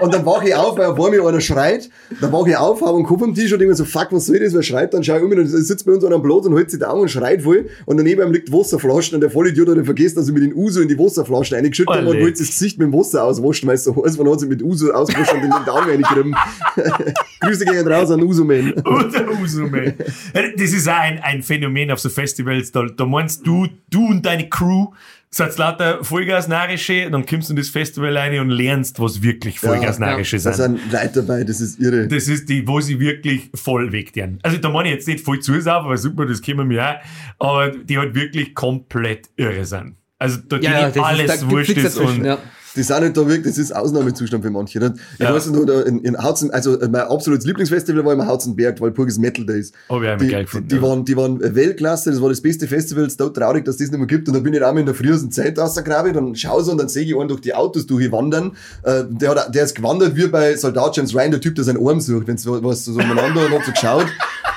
und 0.00 0.14
dann 0.14 0.24
wache 0.24 0.48
ich 0.48 0.54
auf, 0.54 0.78
weil 0.78 0.94
vor 0.94 1.10
mir 1.10 1.24
einer 1.24 1.40
schreit, 1.40 1.88
dann 2.20 2.32
wache 2.32 2.50
ich 2.50 2.56
auf, 2.56 2.80
hab 2.80 2.94
einen 2.94 3.04
Kopf 3.04 3.22
am 3.22 3.34
Tisch 3.34 3.52
und 3.52 3.58
denk 3.58 3.68
mir 3.68 3.74
so, 3.74 3.84
fuck, 3.84 4.08
was 4.10 4.26
soll 4.26 4.38
das, 4.38 4.54
wer 4.54 4.62
schreit, 4.62 4.94
dann 4.94 5.02
schau 5.02 5.16
ich 5.16 5.22
um 5.22 5.30
und 5.30 5.46
sitzt 5.46 5.84
bei 5.84 5.92
uns 5.92 6.04
einer 6.04 6.16
am 6.16 6.22
Platz 6.22 6.46
und 6.46 6.56
hält 6.56 6.70
sich 6.70 6.80
da 6.80 6.90
an 6.90 7.00
und 7.00 7.10
schreit 7.10 7.42
voll 7.42 7.68
und 7.86 7.96
daneben 7.96 8.22
ihm 8.22 8.32
liegt 8.32 8.52
Wasserflaschen 8.52 9.16
und 9.16 9.20
der 9.20 9.30
Vollidiot 9.30 9.68
hat 9.68 9.84
vergessen, 9.84 10.16
dass 10.16 10.28
ich 10.28 10.34
mit 10.34 10.42
den 10.42 10.54
Uso 10.54 10.80
in 10.80 10.88
die 10.88 10.98
Wasserflaschen 10.98 11.56
reingeschüttet 11.56 11.94
habe 11.94 12.08
und 12.08 12.20
wollte 12.20 12.38
das 12.38 12.48
Gesicht 12.48 12.78
mit 12.78 12.88
dem 12.88 12.98
Wasser 12.98 13.24
auswaschen, 13.24 13.68
weil 13.68 13.76
es 13.76 13.84
so 13.84 13.94
heiß 13.96 14.18
war, 14.18 14.24
dann 14.24 14.34
hat 14.34 14.40
sie 14.40 14.46
mit 14.46 14.62
Uso 14.62 14.92
ausgewaschen 14.92 15.38
und 15.38 15.44
in 15.44 15.50
den 15.50 15.64
Daumen 15.64 15.88
reingegriffen. 15.90 16.36
Grüße 17.40 17.64
gehen 17.64 17.86
raus 17.86 18.10
an 18.10 18.22
Uso-Man. 18.22 18.72
Und 18.84 19.14
der 19.14 19.30
Uso, 19.40 19.66
man. 19.66 19.94
Das 20.32 20.72
ist 20.72 20.88
auch 20.88 20.94
ein, 20.94 21.18
ein 21.22 21.42
Phänomen 21.42 21.90
auf 21.90 22.00
so 22.00 22.08
Festivals. 22.08 22.72
Da, 22.72 22.86
da 22.86 23.04
meinst 23.04 23.46
du, 23.46 23.66
du 23.90 24.06
und 24.06 24.24
deine 24.24 24.48
Crew, 24.48 24.88
seid 25.36 25.56
lauter 25.58 26.02
Vollgas-Narische, 26.04 27.10
dann 27.10 27.26
kommst 27.26 27.48
du 27.48 27.52
in 27.52 27.56
das 27.56 27.68
Festival 27.68 28.16
rein 28.16 28.38
und 28.38 28.50
lernst, 28.50 29.00
was 29.00 29.22
wirklich 29.22 29.58
Vollgas-Narische 29.58 30.36
Da 30.38 30.52
sind. 30.52 30.78
sind 30.78 30.92
Leute 30.92 31.22
dabei, 31.22 31.44
das 31.44 31.60
ist 31.60 31.80
irre. 31.80 32.06
Das 32.08 32.28
ist 32.28 32.48
die, 32.48 32.66
wo 32.66 32.80
sie 32.80 33.00
wirklich 33.00 33.50
voll 33.54 33.90
wegderen. 33.92 34.38
Also 34.42 34.58
da 34.58 34.70
meine 34.70 34.88
ich 34.88 34.94
jetzt 34.94 35.08
nicht 35.08 35.24
voll 35.24 35.40
zusaufen, 35.40 35.88
weil 35.90 35.98
super, 35.98 36.26
das 36.26 36.40
kennen 36.40 36.68
wir 36.70 37.00
auch, 37.38 37.50
aber 37.50 37.70
die 37.70 37.98
halt 37.98 38.14
wirklich 38.14 38.54
komplett 38.54 39.28
irre 39.36 39.64
sind. 39.64 39.96
Also 40.18 40.38
da 40.48 40.56
Ja, 40.56 40.70
ja, 40.70 40.80
ja, 40.80 40.90
da 40.90 41.02
alles 41.02 41.48
wurscht 41.50 41.76
ist 41.76 41.98
und 41.98 42.24
ja. 42.24 42.38
Die 42.76 42.82
sind 42.82 43.02
nicht 43.02 43.16
da 43.16 43.26
wirklich, 43.28 43.54
das 43.54 43.58
ist 43.58 43.74
Ausnahmezustand 43.74 44.42
für 44.44 44.50
manche. 44.50 44.78
Nicht? 44.80 44.94
Ich 45.14 45.20
Ja. 45.20 45.32
weiß 45.34 45.46
noch, 45.50 45.64
da 45.64 45.82
in, 45.82 46.00
in 46.00 46.20
Hautzen, 46.22 46.50
also 46.50 46.80
äh, 46.80 46.88
mein 46.88 47.02
absolutes 47.02 47.46
Lieblingsfestival 47.46 48.04
war 48.04 48.12
immer 48.14 48.26
Hauzenberg, 48.26 48.80
weil 48.80 48.90
pures 48.90 49.18
Metal 49.18 49.46
Days. 49.46 49.72
Hab 49.88 50.02
ich 50.02 50.08
auch 50.08 50.12
immer 50.12 50.16
die, 50.16 50.28
geil 50.28 50.44
gefunden, 50.44 50.68
die, 50.68 50.76
ja. 50.76 50.82
waren, 50.82 51.04
die 51.04 51.16
waren 51.16 51.54
Weltklasse, 51.54 52.10
das 52.10 52.20
war 52.20 52.28
das 52.28 52.40
beste 52.40 52.66
Festival, 52.66 53.04
es 53.04 53.12
ist 53.12 53.16
total 53.18 53.44
traurig, 53.44 53.64
dass 53.64 53.76
das 53.76 53.90
nicht 53.90 53.98
mehr 53.98 54.06
gibt. 54.06 54.26
Und 54.28 54.34
da 54.34 54.40
bin 54.40 54.52
ich 54.54 54.64
einmal 54.64 54.80
in 54.80 54.86
der 54.86 54.94
frühesten 54.94 55.30
Zeit 55.30 55.58
rausgegraben, 55.58 56.12
dann 56.12 56.34
schaue 56.34 56.62
ich 56.62 56.68
und 56.68 56.78
dann 56.78 56.88
sehe 56.88 57.04
ich 57.04 57.16
einen 57.16 57.28
durch 57.28 57.40
die 57.40 57.54
Autos 57.54 57.86
durchwandern. 57.86 58.52
Äh, 58.82 59.04
der, 59.08 59.30
hat, 59.30 59.54
der 59.54 59.64
ist 59.64 59.74
gewandert 59.74 60.16
wie 60.16 60.26
bei 60.26 60.56
Soldat 60.56 60.96
James 60.96 61.14
Ryan, 61.14 61.30
der 61.30 61.40
Typ, 61.40 61.54
der 61.54 61.64
seinen 61.64 61.86
Arm 61.86 62.00
sucht, 62.00 62.26
wenn 62.26 62.36
so 62.38 62.62
was 62.64 62.84
so 62.84 62.92
umeinander 62.92 63.46
und 63.46 63.52
hat 63.52 63.64
so 63.66 63.72
geschaut. 63.72 64.06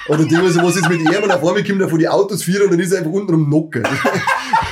Und 0.08 0.20
dann 0.22 0.28
denke 0.30 0.48
ich 0.48 0.54
so, 0.54 0.64
was 0.64 0.76
ist 0.78 0.90
mit 0.90 1.02
ihm? 1.02 1.24
Und 1.24 1.32
auf 1.32 1.46
einmal 1.46 1.64
kommt 1.64 1.82
er 1.82 1.90
von 1.90 2.00
die 2.00 2.08
Autos 2.08 2.42
vier 2.44 2.64
und 2.64 2.72
dann 2.72 2.80
ist 2.80 2.94
er 2.94 3.00
einfach 3.00 3.12
unten 3.12 3.30
rum 3.34 3.50
Nocken. 3.50 3.84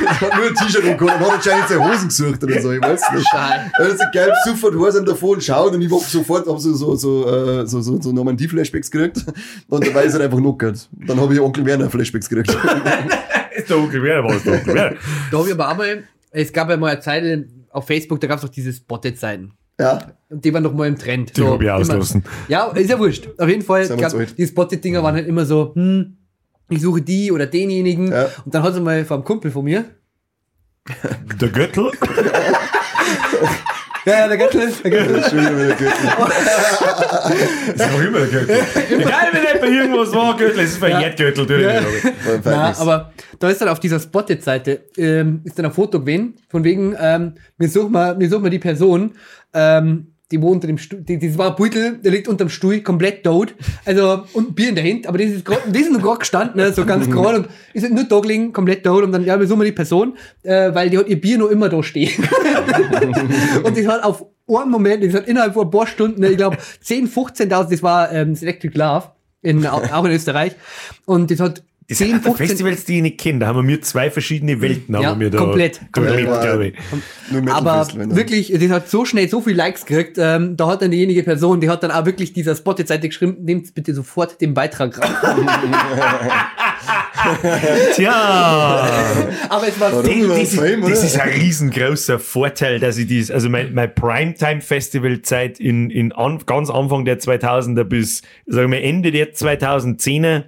Er 0.03 0.21
hat 0.21 0.35
nur 0.35 0.47
ein 0.47 0.55
T-Shirt 0.55 0.83
angehabt 0.83 1.01
und 1.01 1.27
hat 1.27 1.35
anscheinend 1.35 1.67
seine 1.67 1.89
Hosen 1.89 2.07
gesucht 2.07 2.43
oder 2.43 2.61
so, 2.61 2.71
ich 2.71 2.81
weiß 2.81 3.01
nicht. 3.13 3.27
Schal. 3.29 3.71
Er 3.77 3.85
hat 3.85 3.97
so 3.97 4.05
geil 4.13 4.33
sofort 4.45 4.75
Hosen 4.75 5.05
davor 5.05 5.31
und 5.31 5.43
schaut 5.43 5.73
und 5.73 5.81
ich 5.81 5.91
hab 5.91 6.01
sofort 6.01 6.47
hab 6.47 6.59
so, 6.59 6.73
so, 6.73 6.95
so, 6.95 7.27
äh, 7.27 7.67
so, 7.67 7.81
so, 7.81 8.01
so 8.01 8.11
Normandie-Flashbacks 8.11 8.91
gekriegt. 8.91 9.25
Und 9.69 9.87
dabei 9.87 10.03
ist 10.03 10.15
er 10.15 10.21
einfach 10.25 10.37
knockert. 10.37 10.89
Dann 11.07 11.19
habe 11.19 11.33
ich 11.33 11.39
Onkel 11.39 11.65
Werner 11.65 11.89
Flashbacks 11.89 12.29
gekriegt. 12.29 12.49
ist 13.55 13.69
der 13.69 13.77
Onkel 13.77 14.03
Werner, 14.03 14.27
war 14.27 14.35
es 14.35 14.43
der 14.43 14.53
Onkel 14.53 14.73
Werner. 14.73 14.97
Da 15.31 15.37
habe 15.37 15.47
ich 15.47 15.53
aber 15.53 15.69
einmal, 15.69 16.03
es 16.31 16.51
gab 16.51 16.69
ja 16.69 16.77
mal 16.77 16.91
eine 16.91 16.99
Zeit 16.99 17.47
auf 17.71 17.87
Facebook, 17.87 18.19
da 18.19 18.27
gab 18.27 18.37
es 18.37 18.43
doch 18.43 18.49
diese 18.49 18.73
Spotted-Seiten. 18.73 19.51
Ja. 19.79 19.99
Und 20.29 20.43
die 20.43 20.53
waren 20.53 20.63
noch 20.63 20.73
mal 20.73 20.87
im 20.87 20.97
Trend. 20.97 21.35
Die 21.35 21.43
hab 21.43 21.61
ich 21.61 21.67
immer- 21.67 21.75
auslassen. 21.75 22.23
Ja, 22.47 22.67
ist 22.67 22.89
ja 22.89 22.97
wurscht. 22.97 23.27
Auf 23.37 23.49
jeden 23.49 23.61
Fall, 23.61 23.89
alt. 23.91 24.37
die 24.37 24.47
Spotted-Dinger 24.47 25.03
waren 25.03 25.15
halt 25.15 25.27
immer 25.27 25.45
so, 25.45 25.73
hm, 25.75 26.17
ich 26.69 26.81
suche 26.81 27.01
die 27.01 27.31
oder 27.31 27.45
denjenigen. 27.45 28.11
Ja. 28.11 28.29
Und 28.43 28.53
dann 28.53 28.63
hat 28.63 28.73
sie 28.73 28.81
mal 28.81 29.05
vom 29.05 29.23
Kumpel 29.23 29.51
von 29.51 29.63
mir, 29.65 29.85
Der 31.39 31.49
Göttel. 31.49 31.91
ja, 34.05 34.19
ja, 34.19 34.27
der 34.27 34.37
Göttel, 34.37 34.71
der 34.83 34.91
Göttel. 34.91 35.15
Entschuldigung, 35.15 35.57
wenn 35.57 35.69
er 35.69 35.75
geht. 35.75 35.91
Das 37.75 37.87
ist 37.87 37.91
noch 37.91 38.01
immer 38.03 38.19
der 38.19 38.27
Göttel. 38.27 38.57
Egal, 38.91 39.27
wenn 39.31 39.61
bei 39.61 39.67
irgendwas 39.67 40.13
war, 40.13 40.37
Göttel, 40.37 40.59
es 40.59 40.71
ist 40.73 40.81
bei 40.81 40.89
Ja. 40.89 41.09
Göttel 41.09 41.45
drin. 41.45 41.61
Ja. 41.61 41.81
Na, 42.43 42.77
aber 42.79 43.13
da 43.39 43.49
ist 43.49 43.61
dann 43.61 43.69
auf 43.69 43.79
dieser 43.79 43.99
Spotted-Seite, 43.99 44.85
ähm, 44.97 45.41
ist 45.43 45.57
dann 45.57 45.65
ein 45.65 45.71
Foto 45.71 45.99
gewesen, 45.99 46.35
von 46.49 46.63
wegen, 46.63 46.95
ähm, 46.99 47.35
wir 47.57 47.69
suchen 47.69 47.91
mal, 47.91 48.19
wir 48.19 48.29
suchen 48.29 48.43
mal 48.43 48.49
die 48.49 48.59
Person, 48.59 49.13
ähm, 49.53 50.14
die 50.31 50.41
wo 50.41 50.49
unter 50.49 50.67
dem 50.67 50.77
Stuhl, 50.77 51.01
die, 51.01 51.19
das 51.19 51.37
war 51.37 51.51
ein 51.51 51.55
Beutel, 51.55 51.99
der 51.99 52.11
liegt 52.11 52.27
unterm 52.27 52.49
Stuhl, 52.49 52.81
komplett 52.81 53.23
tot. 53.23 53.53
Also, 53.85 54.23
und 54.33 54.49
ein 54.49 54.55
Bier 54.55 54.69
in 54.69 54.75
der 54.75 54.83
Hand, 54.83 55.07
aber 55.07 55.19
das 55.19 55.29
ist 55.29 55.45
grad, 55.45 55.61
das 55.67 55.81
ist 55.81 55.91
noch 55.91 56.01
gerade 56.01 56.19
gestanden, 56.19 56.57
ne, 56.57 56.73
so 56.73 56.85
ganz 56.85 57.09
gerade 57.09 57.39
und 57.39 57.47
ist 57.73 57.83
halt 57.83 57.93
nur 57.93 58.05
da 58.05 58.19
gelegen, 58.19 58.51
komplett 58.51 58.83
tot 58.83 59.03
und 59.03 59.11
dann, 59.11 59.23
ja, 59.23 59.39
wir 59.39 59.45
suchen 59.45 59.59
mal 59.59 59.65
die 59.65 59.71
Person, 59.71 60.17
äh, 60.43 60.73
weil 60.73 60.89
die 60.89 60.97
hat 60.97 61.07
ihr 61.07 61.21
Bier 61.21 61.37
noch 61.37 61.49
immer 61.49 61.69
da 61.69 61.83
stehen. 61.83 62.11
und 63.63 63.77
die 63.77 63.87
hat 63.87 64.03
auf 64.03 64.25
einen 64.47 64.71
Moment, 64.71 65.03
das 65.03 65.13
hat 65.13 65.27
innerhalb 65.27 65.53
von 65.53 65.67
ein 65.67 65.71
paar 65.71 65.87
Stunden, 65.87 66.21
ne, 66.21 66.29
ich 66.29 66.37
glaube, 66.37 66.57
10, 66.81 67.07
15.000, 67.07 67.69
das 67.69 67.83
war, 67.83 68.11
ähm, 68.11 68.33
das 68.33 68.41
Electric 68.41 68.77
Love, 68.77 69.11
in, 69.41 69.65
auch 69.67 70.05
in 70.05 70.11
Österreich. 70.11 70.55
Und 71.05 71.29
das 71.29 71.39
hat 71.39 71.63
Das 71.87 71.99
10, 71.99 72.07
sind 72.07 72.23
15, 72.23 72.47
Festivals, 72.47 72.85
die 72.85 72.95
ich 72.95 73.01
nicht 73.03 73.19
kenne. 73.19 73.37
Da 73.39 73.47
haben 73.47 73.67
wir 73.67 73.79
zwei 73.79 74.09
verschiedene 74.09 74.59
Welten, 74.59 74.95
Ja, 74.95 75.09
haben 75.09 75.19
wir 75.19 75.29
da 75.29 75.37
komplett, 75.37 75.79
komplett. 75.91 76.25
glaube 76.25 76.67
ich. 76.69 76.73
Aber 77.51 77.87
ne? 77.95 78.15
wirklich, 78.15 78.51
das 78.51 78.69
hat 78.69 78.89
so 78.89 79.05
schnell 79.05 79.29
so 79.29 79.39
viel 79.39 79.55
Likes 79.55 79.85
gekriegt, 79.85 80.17
ähm, 80.19 80.57
da 80.57 80.67
hat 80.67 80.81
dann 80.81 80.89
diejenige 80.89 81.21
Person, 81.21 81.61
die 81.61 81.69
hat 81.69 81.83
dann 81.83 81.91
auch 81.91 82.07
wirklich 82.07 82.33
dieser 82.33 82.55
Spotted-Seite 82.55 83.07
geschrieben, 83.07 83.37
nehmt 83.43 83.75
bitte 83.75 83.93
sofort 83.93 84.41
den 84.41 84.55
Beitrag 84.55 84.99
raus. 84.99 85.11
Tja, 87.95 88.87
Aber 89.49 89.67
es 89.67 89.79
war 89.79 89.93
Warum? 89.93 90.21
so, 90.23 90.27
das, 90.29 90.53
ist, 90.53 90.59
das 90.59 91.03
ist 91.03 91.19
ein 91.19 91.29
riesengroßer 91.29 92.17
Vorteil, 92.17 92.79
dass 92.79 92.97
ich 92.97 93.05
dies, 93.05 93.29
also 93.29 93.47
mein, 93.47 93.75
mein 93.75 93.93
Primetime-Festival-Zeit 93.93 95.59
in, 95.59 95.91
in 95.91 96.11
an, 96.13 96.39
ganz 96.47 96.71
Anfang 96.71 97.05
der 97.05 97.19
2000er 97.19 97.83
bis, 97.83 98.23
sagen 98.47 98.71
wir, 98.71 98.81
Ende 98.83 99.11
der 99.11 99.33
2010er 99.33 100.45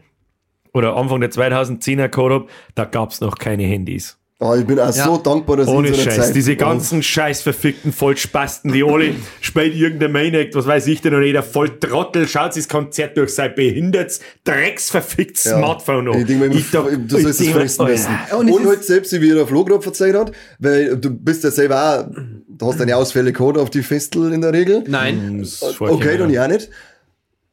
oder 0.77 0.95
Anfang 0.95 1.19
der 1.21 1.31
2010er 1.31 2.07
gehabt 2.09 2.31
hab, 2.33 2.47
da 2.75 2.85
gab's 2.85 3.21
noch 3.21 3.37
keine 3.37 3.63
Handys. 3.63 4.17
Ah, 4.39 4.55
ich 4.55 4.67
bin 4.67 4.77
auch 4.79 4.93
Ja. 4.95 5.05
so 5.05 5.17
dankbar, 5.17 5.57
dass 5.57 5.67
Ohne 5.67 5.87
ich 5.87 5.93
in 5.93 5.99
so 5.99 6.01
einer 6.03 6.11
Scheiß. 6.11 6.25
Zeit 6.27 6.35
Diese 6.35 6.55
ganzen 6.55 7.01
scheiß 7.01 7.41
verfickten 7.41 7.91
Vollspasten, 7.91 8.71
die 8.71 8.83
alle 8.83 9.15
spielt 9.41 9.73
irgendein 9.73 10.11
Maniac, 10.11 10.49
was 10.53 10.67
weiß 10.67 10.85
ich 10.85 11.01
denn, 11.01 11.15
und 11.15 11.23
jeder 11.23 11.41
Volltrottel 11.41 12.27
schaut 12.27 12.53
sich 12.53 12.65
das 12.65 12.69
Konzert 12.71 13.17
durch 13.17 13.33
sein 13.33 13.55
behindertes, 13.55 14.19
drecksverficktes 14.43 15.45
Ja. 15.45 15.57
Smartphone 15.57 16.07
an. 16.09 16.19
Ich 16.19 16.25
denke 16.27 16.49
mir, 16.49 16.55
immer, 16.55 16.63
da- 16.71 16.81
du 16.83 17.19
sollst 17.19 17.41
es 17.41 17.49
fressen 17.49 17.81
Alter, 17.81 17.91
müssen. 17.93 18.15
Und 18.37 18.39
Und, 18.39 18.49
es 18.49 18.59
ist- 18.61 18.67
halt 18.67 18.83
selbst, 18.85 19.21
wie 19.21 19.29
der 19.29 19.47
Flo 19.47 19.65
gerade 19.65 19.81
verzeiht 19.81 20.13
hat, 20.15 20.31
weil 20.59 20.97
du 20.97 21.09
bist 21.09 21.43
ja 21.43 21.49
selber 21.49 22.05
auch, 22.07 22.15
du 22.47 22.67
hast 22.67 22.79
deine 22.79 22.95
Ausfälle 22.95 23.33
gehabt 23.33 23.57
auf 23.57 23.71
die 23.71 23.81
Festel 23.81 24.31
in 24.33 24.41
der 24.41 24.53
Regel. 24.53 24.83
nein. 24.87 25.43
vorgekommen, 25.45 25.93
Okay, 25.95 26.17
dann 26.19 26.29
ja 26.29 26.47
nicht. 26.47 26.69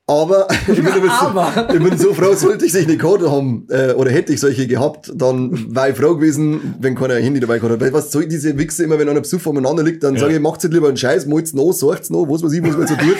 Aber 0.06 0.48
ich 0.68 0.82
bin, 0.82 0.86
aber 0.86 1.48
so, 1.54 1.74
ich 1.74 1.82
bin 1.82 1.98
so 1.98 2.12
froh, 2.12 2.34
sollte 2.34 2.66
ich 2.66 2.72
solche 2.72 2.88
nicht 2.88 3.00
gehabt 3.00 3.22
haben, 3.22 3.66
äh, 3.70 3.92
oder 3.92 4.10
hätte 4.10 4.34
ich 4.34 4.40
solche 4.40 4.66
gehabt, 4.66 5.10
dann 5.14 5.74
wäre 5.74 5.92
ich 5.92 5.96
froh 5.96 6.14
gewesen, 6.16 6.74
wenn 6.78 6.94
keiner 6.94 7.14
ein 7.14 7.22
Handy 7.24 7.40
dabei 7.40 7.58
gehabt 7.58 7.72
hat. 7.72 7.80
Weil 7.80 7.92
was 7.94 8.12
soll 8.12 8.26
diese 8.26 8.58
Wichse 8.58 8.84
immer, 8.84 8.98
wenn 8.98 9.08
einer 9.08 9.22
Besuch 9.22 9.40
voneinander 9.40 9.82
liegt, 9.82 10.02
dann 10.02 10.18
sage 10.18 10.34
ich, 10.34 10.40
macht's 10.40 10.62
nicht 10.62 10.74
lieber 10.74 10.88
einen 10.88 10.98
Scheiß, 10.98 11.24
malt's 11.24 11.54
noch, 11.54 11.72
sagt's 11.72 12.10
noch, 12.10 12.26
was 12.28 12.42
weiß 12.42 12.52
ich, 12.52 12.62
was 12.62 12.76
man 12.76 12.86
so 12.86 12.96
tut. 12.96 13.16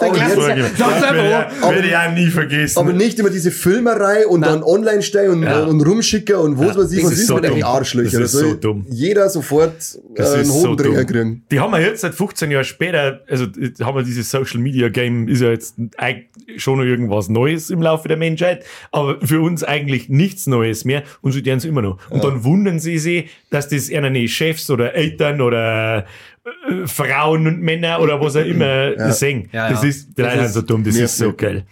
Aber, 0.00 0.12
Klassiker. 0.12 0.56
jetzt, 0.56 0.78
Sag's 0.78 1.02
einfach, 1.02 1.14
Werde 1.14 1.78
ich- 1.80 1.86
ich 1.86 1.96
auch 1.96 2.12
nie 2.12 2.26
vergessen. 2.26 2.78
aber 2.78 2.92
nicht 2.92 3.18
immer 3.18 3.30
diese 3.30 3.50
Filmerei 3.50 4.26
und 4.26 4.42
dann 4.42 4.62
online 4.62 5.02
stehen 5.02 5.30
und, 5.30 5.42
Ja. 5.42 5.64
und 5.64 5.80
rumschicken 5.80 6.36
und 6.36 6.58
was 6.58 6.76
weiß 6.76 6.92
ich, 6.92 6.98
das 7.02 7.06
was 7.06 7.12
ist 7.14 7.20
ist 7.20 7.26
so 7.28 7.34
mit 7.36 7.44
den 7.44 7.52
dumm. 7.54 7.64
Arschlöcher. 7.64 8.20
Das 8.20 8.34
ist 8.34 8.40
so 8.40 8.54
dumm. 8.54 8.86
Jeder 8.90 9.28
sofort 9.28 9.72
äh, 9.74 9.98
Das 10.16 10.32
einen 10.34 10.44
so 10.46 10.54
Hobendreher 10.68 11.04
dumm. 11.04 11.06
kriegen. 11.06 11.42
Die 11.50 11.60
haben 11.60 11.72
wir 11.72 11.80
jetzt 11.80 12.00
seit 12.00 12.14
15 12.14 12.50
Jahren 12.50 12.64
später, 12.64 13.20
also 13.28 13.46
haben 13.82 13.96
wir 13.96 14.02
dieses 14.02 14.30
Social 14.30 14.60
Media 14.60 14.88
Game, 14.88 15.28
ist 15.28 15.40
ja 15.40 15.50
jetzt 15.50 15.74
eigentlich 15.96 16.28
schon 16.56 16.78
noch 16.78 16.84
irgendwas 16.84 17.28
Neues 17.28 17.70
im 17.70 17.82
Laufe 17.82 18.08
der 18.08 18.16
Menschheit, 18.16 18.64
aber 18.90 19.18
für 19.24 19.40
uns 19.40 19.62
eigentlich 19.64 20.08
nichts 20.08 20.46
Neues 20.46 20.84
mehr 20.84 21.02
und 21.20 21.32
sie 21.32 21.42
tun 21.42 21.54
es 21.58 21.64
immer 21.64 21.82
noch. 21.82 21.98
Und 22.10 22.24
dann 22.24 22.44
wundern 22.44 22.78
sie 22.80 22.98
sich, 22.98 23.30
dass 23.50 23.68
das 23.68 23.88
ihre 23.88 24.28
Chefs 24.28 24.70
oder 24.70 24.94
Eltern 24.94 25.40
oder 25.40 26.06
äh, 26.44 26.86
Frauen 26.86 27.46
und 27.46 27.60
Männer 27.60 28.00
oder 28.00 28.20
was 28.20 28.36
auch 28.36 28.44
immer 28.44 29.12
singen. 29.12 29.48
Ja, 29.52 29.70
das 29.70 29.82
ja. 29.82 29.88
ist, 29.88 30.16
die 30.16 30.22
Leute 30.22 30.34
ist 30.40 30.52
sind 30.52 30.52
so 30.54 30.62
dumm, 30.62 30.84
das 30.84 30.96
ist 30.96 31.16
so 31.16 31.32
geil. 31.32 31.64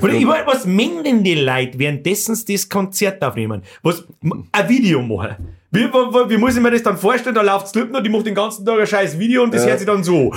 Oder 0.00 0.12
ich 0.12 0.24
meine, 0.24 0.46
was 0.46 0.64
mengen 0.64 1.02
denn 1.02 1.24
die 1.24 1.34
Leute, 1.34 1.78
währenddessen 1.78 2.34
sie 2.34 2.52
das 2.54 2.68
Konzert 2.68 3.22
aufnehmen? 3.22 3.62
Was, 3.82 4.04
ein 4.52 4.68
Video 4.68 5.02
machen. 5.02 5.36
Wie, 5.74 5.84
wie, 5.84 6.30
wie 6.30 6.36
muss 6.36 6.54
ich 6.54 6.62
mir 6.62 6.70
das 6.70 6.82
dann 6.82 6.98
vorstellen? 6.98 7.34
Da 7.34 7.40
läuft 7.40 7.68
Slipknot, 7.68 8.04
die 8.04 8.10
macht 8.10 8.26
den 8.26 8.34
ganzen 8.34 8.62
Tag 8.62 8.78
ein 8.78 8.86
scheiß 8.86 9.18
Video 9.18 9.42
und 9.42 9.54
das 9.54 9.66
hört 9.66 9.78
sich 9.78 9.86
dann 9.86 10.04
so. 10.04 10.30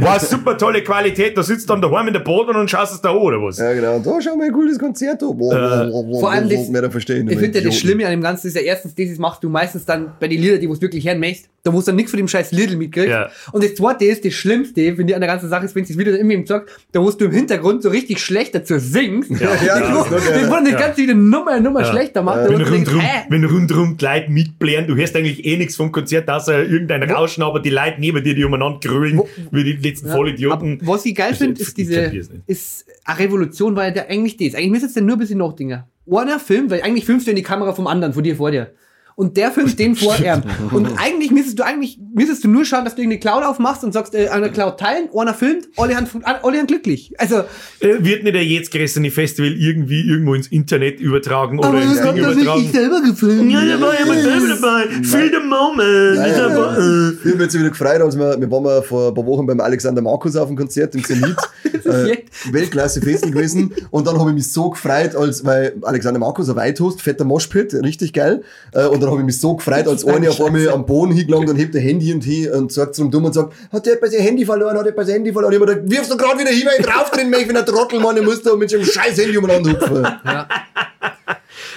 Wow, 0.00 0.18
super 0.18 0.56
tolle 0.56 0.82
Qualität. 0.82 1.36
Da 1.36 1.42
sitzt 1.42 1.68
dann 1.68 1.82
daheim 1.82 2.06
in 2.06 2.14
der 2.14 2.20
Boden 2.20 2.56
und 2.56 2.70
schaust 2.70 2.94
es 2.94 3.00
da 3.02 3.10
an, 3.10 3.18
oder 3.18 3.36
was? 3.42 3.58
Ja, 3.58 3.74
genau. 3.74 3.98
Da 3.98 4.22
schau 4.22 4.36
mal 4.36 4.46
ein 4.46 4.52
cooles 4.52 4.78
Konzert. 4.78 5.22
an. 5.22 5.36
Boah, 5.36 5.90
vor 6.18 6.30
allem 6.30 6.48
das- 6.48 6.68
mehr 6.70 6.80
da 6.80 6.88
verstehen. 6.88 7.28
Ich 7.28 7.38
finde 7.38 7.58
ja 7.58 7.64
das 7.66 7.76
Schlimme 7.76 8.06
an 8.06 8.12
dem 8.12 8.22
Ganzen 8.22 8.46
ist 8.46 8.56
ja 8.56 8.62
erstens, 8.62 8.94
dieses 8.94 9.18
machst 9.18 9.44
du 9.44 9.50
meistens 9.50 9.84
dann 9.84 10.14
bei 10.18 10.26
den 10.26 10.40
Liedern, 10.40 10.60
die 10.60 10.66
du 10.66 10.80
wirklich 10.80 11.06
hören 11.06 11.20
möchtest, 11.20 11.50
da 11.62 11.72
wo 11.72 11.80
du 11.80 11.86
dann 11.86 11.96
nichts 11.96 12.10
von 12.10 12.18
dem 12.18 12.26
scheiß 12.28 12.52
Lidl 12.52 12.76
mitkriegst. 12.76 13.10
Ja. 13.10 13.28
Und 13.52 13.62
das 13.62 13.74
zweite 13.74 14.04
ist, 14.06 14.24
das 14.24 14.32
Schlimmste, 14.32 14.80
finde 14.94 15.10
ich 15.10 15.14
an 15.14 15.20
der 15.20 15.28
ganzen 15.28 15.48
Sache 15.48 15.66
ist, 15.66 15.74
wenn 15.74 15.84
sie 15.84 15.92
das 15.92 15.98
Video 16.00 16.12
dann 16.16 16.28
immer 16.30 16.46
sagt, 16.46 16.70
da 16.92 17.00
wo 17.00 17.10
du 17.10 17.24
im 17.26 17.32
Hintergrund 17.32 17.82
so 17.82 17.88
richtig 17.90 18.18
schlecht 18.20 18.54
dazu 18.54 18.78
singst. 18.78 19.30
Ja, 19.40 19.54
ja, 19.64 19.78
das 19.80 19.88
ist 19.88 19.94
noch 19.94 20.08
den 20.10 20.24
geil. 20.24 20.50
wurde 20.50 20.70
das 20.72 20.80
ganze 20.80 21.02
wieder 21.02 21.14
Nummer, 21.14 21.60
Nummer 21.60 21.80
Ja. 21.80 21.86
schlechter 21.86 22.22
macht. 22.22 22.48
Wenn 22.48 22.58
denkst, 22.64 22.90
hä? 22.92 23.22
wenn 23.28 23.44
rundrum 23.44 23.96
die 23.96 24.04
Leute 24.04 24.30
mitblären, 24.30 24.86
du 24.86 24.96
hörst 24.96 25.14
eigentlich 25.16 25.44
eh 25.44 25.56
nichts 25.56 25.76
vom 25.76 25.92
Konzert, 25.92 26.28
außer 26.28 26.64
irgendein 26.64 27.02
Rauschen, 27.04 27.42
aber 27.42 27.60
die 27.60 27.70
Leute 27.70 27.96
neben 27.98 28.22
dir, 28.24 28.34
die 28.34 28.44
umeinander 28.44 28.80
grölen, 28.80 29.20
wie 29.50 29.64
die 29.64 29.72
letzten 29.72 30.08
Vollidioten. 30.10 30.78
Aber 30.82 30.92
was 30.94 31.04
ich 31.06 31.14
geil 31.14 31.32
Ich- 31.32 31.38
finde, 31.38 31.60
ich 31.60 31.68
ist 31.68 31.76
diese, 31.76 32.10
ist 32.46 32.86
eine 33.04 33.18
Revolution, 33.18 33.76
weil 33.76 33.92
der 33.92 34.08
eigentlich 34.08 34.36
das. 34.36 34.54
Eigentlich 34.54 34.70
müsstest 34.70 34.96
du 34.96 35.00
nur 35.02 35.16
ein 35.16 35.18
bisschen 35.20 35.38
nachdenken. 35.38 35.84
Einer 36.10 36.40
filmt, 36.40 36.70
weil 36.70 36.82
eigentlich 36.82 37.04
filmst 37.04 37.26
du 37.26 37.30
in 37.30 37.36
die 37.36 37.42
Kamera 37.42 37.72
vom 37.72 37.86
anderen, 37.86 38.12
von 38.12 38.22
dir 38.22 38.34
vor 38.36 38.50
dir. 38.50 38.72
Und 39.16 39.36
der 39.36 39.50
filmt 39.50 39.78
den 39.78 39.96
vor 39.96 40.16
ihm. 40.20 40.42
Und 40.72 40.86
eigentlich 40.98 41.30
müsstest 41.30 41.58
du 41.58 41.62
eigentlich, 41.64 41.98
müsstest 42.14 42.44
du 42.44 42.48
nur 42.48 42.64
schauen, 42.64 42.84
dass 42.84 42.94
du 42.94 43.02
irgendeine 43.02 43.20
Cloud 43.20 43.44
aufmachst 43.44 43.84
und 43.84 43.92
sagst, 43.92 44.14
äh, 44.14 44.28
eine 44.28 44.50
Cloud 44.50 44.78
teilen, 44.78 45.08
einer 45.16 45.34
filmt, 45.34 45.68
alle 45.76 45.96
haben, 45.96 46.06
alle 46.24 46.58
haben 46.58 46.66
glücklich. 46.66 47.12
Also, 47.18 47.44
Äh, 47.80 47.96
wird 48.04 48.22
nicht 48.24 48.34
der 48.34 48.44
jetzt 48.44 48.70
gerissene 48.70 49.10
Festival 49.10 49.52
irgendwie 49.52 50.00
irgendwo 50.08 50.34
ins 50.34 50.48
Internet 50.48 51.00
übertragen 51.00 51.58
oder 51.58 51.68
aber 51.68 51.82
ins 51.82 51.96
das 52.00 52.14
Ding 52.14 52.24
er 52.24 52.32
übertragen? 52.32 52.60
nicht 52.62 52.72
selber 52.72 53.00
gefilmt. 53.02 53.52
Ja, 53.52 53.64
da 53.64 53.80
war 53.80 53.98
jemand 53.98 54.20
selber 54.22 54.48
dabei. 54.48 54.86
Feel 55.04 55.30
the 55.30 55.46
moment. 55.46 56.16
Ja, 56.16 56.24
Ist 56.26 56.38
ja, 56.38 56.48
ja. 56.48 56.76
äh, 56.76 57.12
Ich 57.24 57.32
habe 57.34 57.42
jetzt 57.42 57.58
wieder 57.58 57.70
gefreut, 57.70 58.00
als 58.00 58.16
wir, 58.18 58.40
wir 58.40 58.50
waren 58.50 58.62
mal 58.62 58.82
vor 58.82 59.08
ein 59.08 59.14
paar 59.14 59.26
Wochen 59.26 59.46
beim 59.46 59.60
Alexander 59.60 60.02
Markus 60.02 60.36
auf 60.36 60.48
dem 60.48 60.56
Konzert 60.56 60.94
im 60.94 61.04
Zenit. 61.04 61.36
äh. 61.84 62.16
Weltklasse 62.52 63.00
Festival 63.00 63.32
gewesen. 63.32 63.72
Und 63.90 64.06
dann 64.06 64.18
habe 64.18 64.30
ich 64.30 64.34
mich 64.36 64.50
so 64.52 64.70
gefreut, 64.70 65.14
als, 65.14 65.44
weil 65.44 65.74
Alexander 65.82 66.18
Markus 66.20 66.48
ein 66.48 66.56
Weithost, 66.56 67.02
fetter 67.02 67.24
Moshpit, 67.24 67.74
richtig 67.74 68.12
geil. 68.12 68.42
Äh, 68.72 68.86
und 69.00 69.04
dann 69.06 69.10
habe 69.12 69.20
ich 69.22 69.26
mich 69.26 69.40
so 69.40 69.56
gefreut, 69.56 69.88
als 69.88 70.04
einer 70.04 70.28
auf 70.30 70.40
einmal 70.42 70.68
am 70.68 70.84
Boden 70.84 71.12
hingelangt 71.12 71.48
und 71.48 71.56
hebt 71.56 71.74
ein 71.74 71.80
Handy 71.82 72.12
und 72.12 72.22
hin 72.22 72.50
und 72.52 72.70
sagt 72.70 72.94
zum 72.94 73.10
Dumm 73.10 73.24
und 73.24 73.32
sagt, 73.32 73.54
hat 73.72 73.86
der 73.86 73.94
etwas 73.94 74.10
sein 74.12 74.20
Handy 74.20 74.44
verloren, 74.44 74.76
hat 74.76 74.86
etwas 74.86 75.06
sein 75.06 75.16
Handy 75.16 75.32
verloren. 75.32 75.52
Ich 75.54 75.58
habe 75.60 75.66
mir 75.70 75.74
gedacht, 75.76 75.90
wirfst 75.98 76.12
du 76.12 76.16
gerade 76.16 76.38
wieder 76.38 76.50
hin, 76.50 76.66
weil 76.66 76.80
ich 76.80 76.86
drauf 76.86 77.10
drin 77.10 77.30
bin, 77.30 77.40
ich 77.40 77.46
bin 77.46 77.56
ein 77.56 77.64
Trottel, 77.64 77.98
Mann, 78.00 78.16
ich 78.16 78.22
muss 78.24 78.42
da 78.42 78.54
mit 78.56 78.68
so 78.70 78.76
einem 78.76 78.84
scheiß 78.86 79.16
Handy 79.18 79.38
umeinander 79.38 79.72
hupfen. 79.72 80.06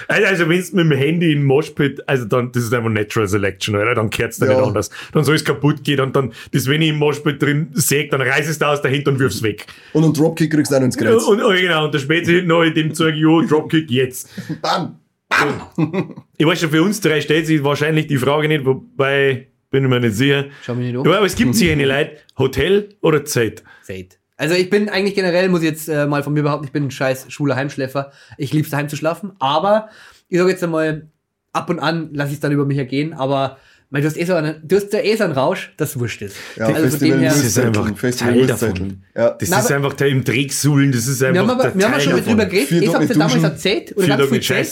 Also, 0.08 0.26
also 0.26 0.48
wenn 0.48 0.60
du 0.62 0.76
mit 0.76 0.84
dem 0.84 0.98
Handy 0.98 1.32
in 1.32 1.38
den 1.38 1.44
Moshpit, 1.44 2.06
also 2.06 2.24
dann, 2.26 2.52
das 2.52 2.64
ist 2.64 2.74
einfach 2.74 2.90
Natural 2.90 3.26
Selection, 3.26 3.74
oder? 3.74 3.94
Dann 3.94 4.10
kehrt's 4.10 4.38
da 4.38 4.46
Ja. 4.46 4.52
nicht 4.56 4.66
anders. 4.66 4.90
Dann 5.12 5.24
soll 5.24 5.36
es 5.36 5.44
kaputt 5.44 5.82
gehen 5.82 6.00
und 6.00 6.14
dann, 6.14 6.32
das, 6.52 6.66
wenn 6.66 6.82
ich 6.82 6.90
im 6.90 6.98
Moshpit 6.98 7.40
drin 7.40 7.68
säg, 7.72 8.10
dann 8.10 8.20
reiß 8.20 8.58
du 8.58 8.66
aus 8.66 8.82
dahinter 8.82 9.12
und 9.12 9.18
wirf's 9.18 9.42
weg. 9.42 9.66
Und 9.92 10.04
einen 10.04 10.12
Dropkick 10.12 10.52
kriegst 10.52 10.70
du 10.72 10.76
noch 10.76 10.84
ins 10.84 10.96
Kreuz. 10.96 11.24
und, 11.24 11.40
und 11.42 11.56
genau, 11.56 11.86
und 11.86 11.94
der 11.94 12.00
hinten 12.02 12.46
noch 12.46 12.62
in 12.62 12.74
dem 12.74 12.94
Zeug, 12.94 13.14
jo, 13.14 13.42
Dropkick 13.42 13.90
jetzt. 13.90 14.28
Bam! 14.60 14.98
Ich 16.36 16.46
weiß 16.46 16.60
schon, 16.60 16.70
für 16.70 16.82
uns 16.82 17.00
drei 17.00 17.20
stellt 17.20 17.46
sich 17.46 17.62
wahrscheinlich 17.62 18.06
die 18.06 18.16
Frage 18.18 18.48
nicht, 18.48 18.64
wobei, 18.64 19.48
bin 19.70 19.84
ich 19.84 19.90
mir 19.90 20.00
nicht 20.00 20.16
sicher. 20.16 20.46
Schau 20.64 20.74
mich 20.74 20.92
nicht. 20.92 21.06
Ja, 21.06 21.16
aber 21.16 21.26
es 21.26 21.36
gibt 21.36 21.54
hier 21.56 21.72
eine 21.72 21.84
Leute, 21.86 22.16
Hotel 22.38 22.88
oder 23.00 23.24
Zeit. 23.24 23.62
Said. 23.82 24.18
Also 24.36 24.54
ich 24.56 24.68
bin 24.68 24.88
eigentlich 24.88 25.14
generell, 25.14 25.48
muss 25.48 25.60
ich 25.62 25.68
jetzt 25.68 25.88
äh, 25.88 26.06
mal 26.06 26.22
von 26.24 26.32
mir 26.32 26.42
behaupten, 26.42 26.64
ich 26.66 26.72
bin 26.72 26.84
ein 26.84 26.90
scheiß 26.90 27.26
schwuler 27.28 27.54
Heimschläfer. 27.54 28.10
Ich 28.36 28.52
lieb's 28.52 28.70
daheim 28.70 28.88
zu 28.88 28.96
schlafen, 28.96 29.32
aber 29.38 29.88
ich 30.28 30.38
sage 30.38 30.50
jetzt 30.50 30.64
einmal, 30.64 31.06
ab 31.52 31.70
und 31.70 31.78
an 31.78 32.10
lasse 32.12 32.30
ich 32.30 32.34
es 32.34 32.40
dann 32.40 32.50
über 32.50 32.64
mich 32.66 32.78
ergehen, 32.78 33.12
aber 33.12 33.58
weil 33.90 34.00
du 34.02 34.08
hast 34.08 34.16
eh 34.16 34.24
so 34.24 34.34
einen, 34.34 34.56
du 34.66 34.74
hast 34.74 34.92
ja 34.92 34.98
eh 35.04 35.14
so 35.14 35.22
einen 35.22 35.34
Rausch, 35.34 35.72
das 35.76 35.96
wurscht 36.00 36.20
ist. 36.22 36.34
Ja, 36.56 36.66
also 36.66 36.80
von 36.80 36.90
Festival 36.90 37.10
dem 37.18 37.20
her, 37.20 37.28
Das 37.30 37.44
ist 37.44 37.58
einfach 37.60 37.96
Festival 37.96 38.32
Teil 38.34 38.46
davon. 38.48 39.04
Ja. 39.14 39.30
Das 39.38 39.48
Na, 39.50 39.58
ist 39.60 39.66
aber- 39.66 39.74
einfach 39.76 39.92
der 39.94 40.08
im 40.08 40.24
Drecksuhlen, 40.24 40.90
das 40.90 41.06
ist 41.06 41.20
wir 41.20 41.28
einfach 41.28 41.42
haben 41.42 41.50
aber, 41.50 41.62
der 41.62 41.74
wir 41.78 41.84
haben 41.84 41.92
Teil 41.92 42.00
ja 42.00 42.04
schon 42.04 42.16
davon. 42.16 42.28
drüber 42.32 42.46
geredet, 42.46 42.70
ich 42.82 42.92
hab's 42.94 43.08
ja 43.08 43.14
damals 43.14 43.42
erzählt, 43.44 43.96
oder 43.96 44.06
ganz 44.08 44.22
viel 44.22 44.30
mit 44.32 44.50
erzählt. 44.50 44.66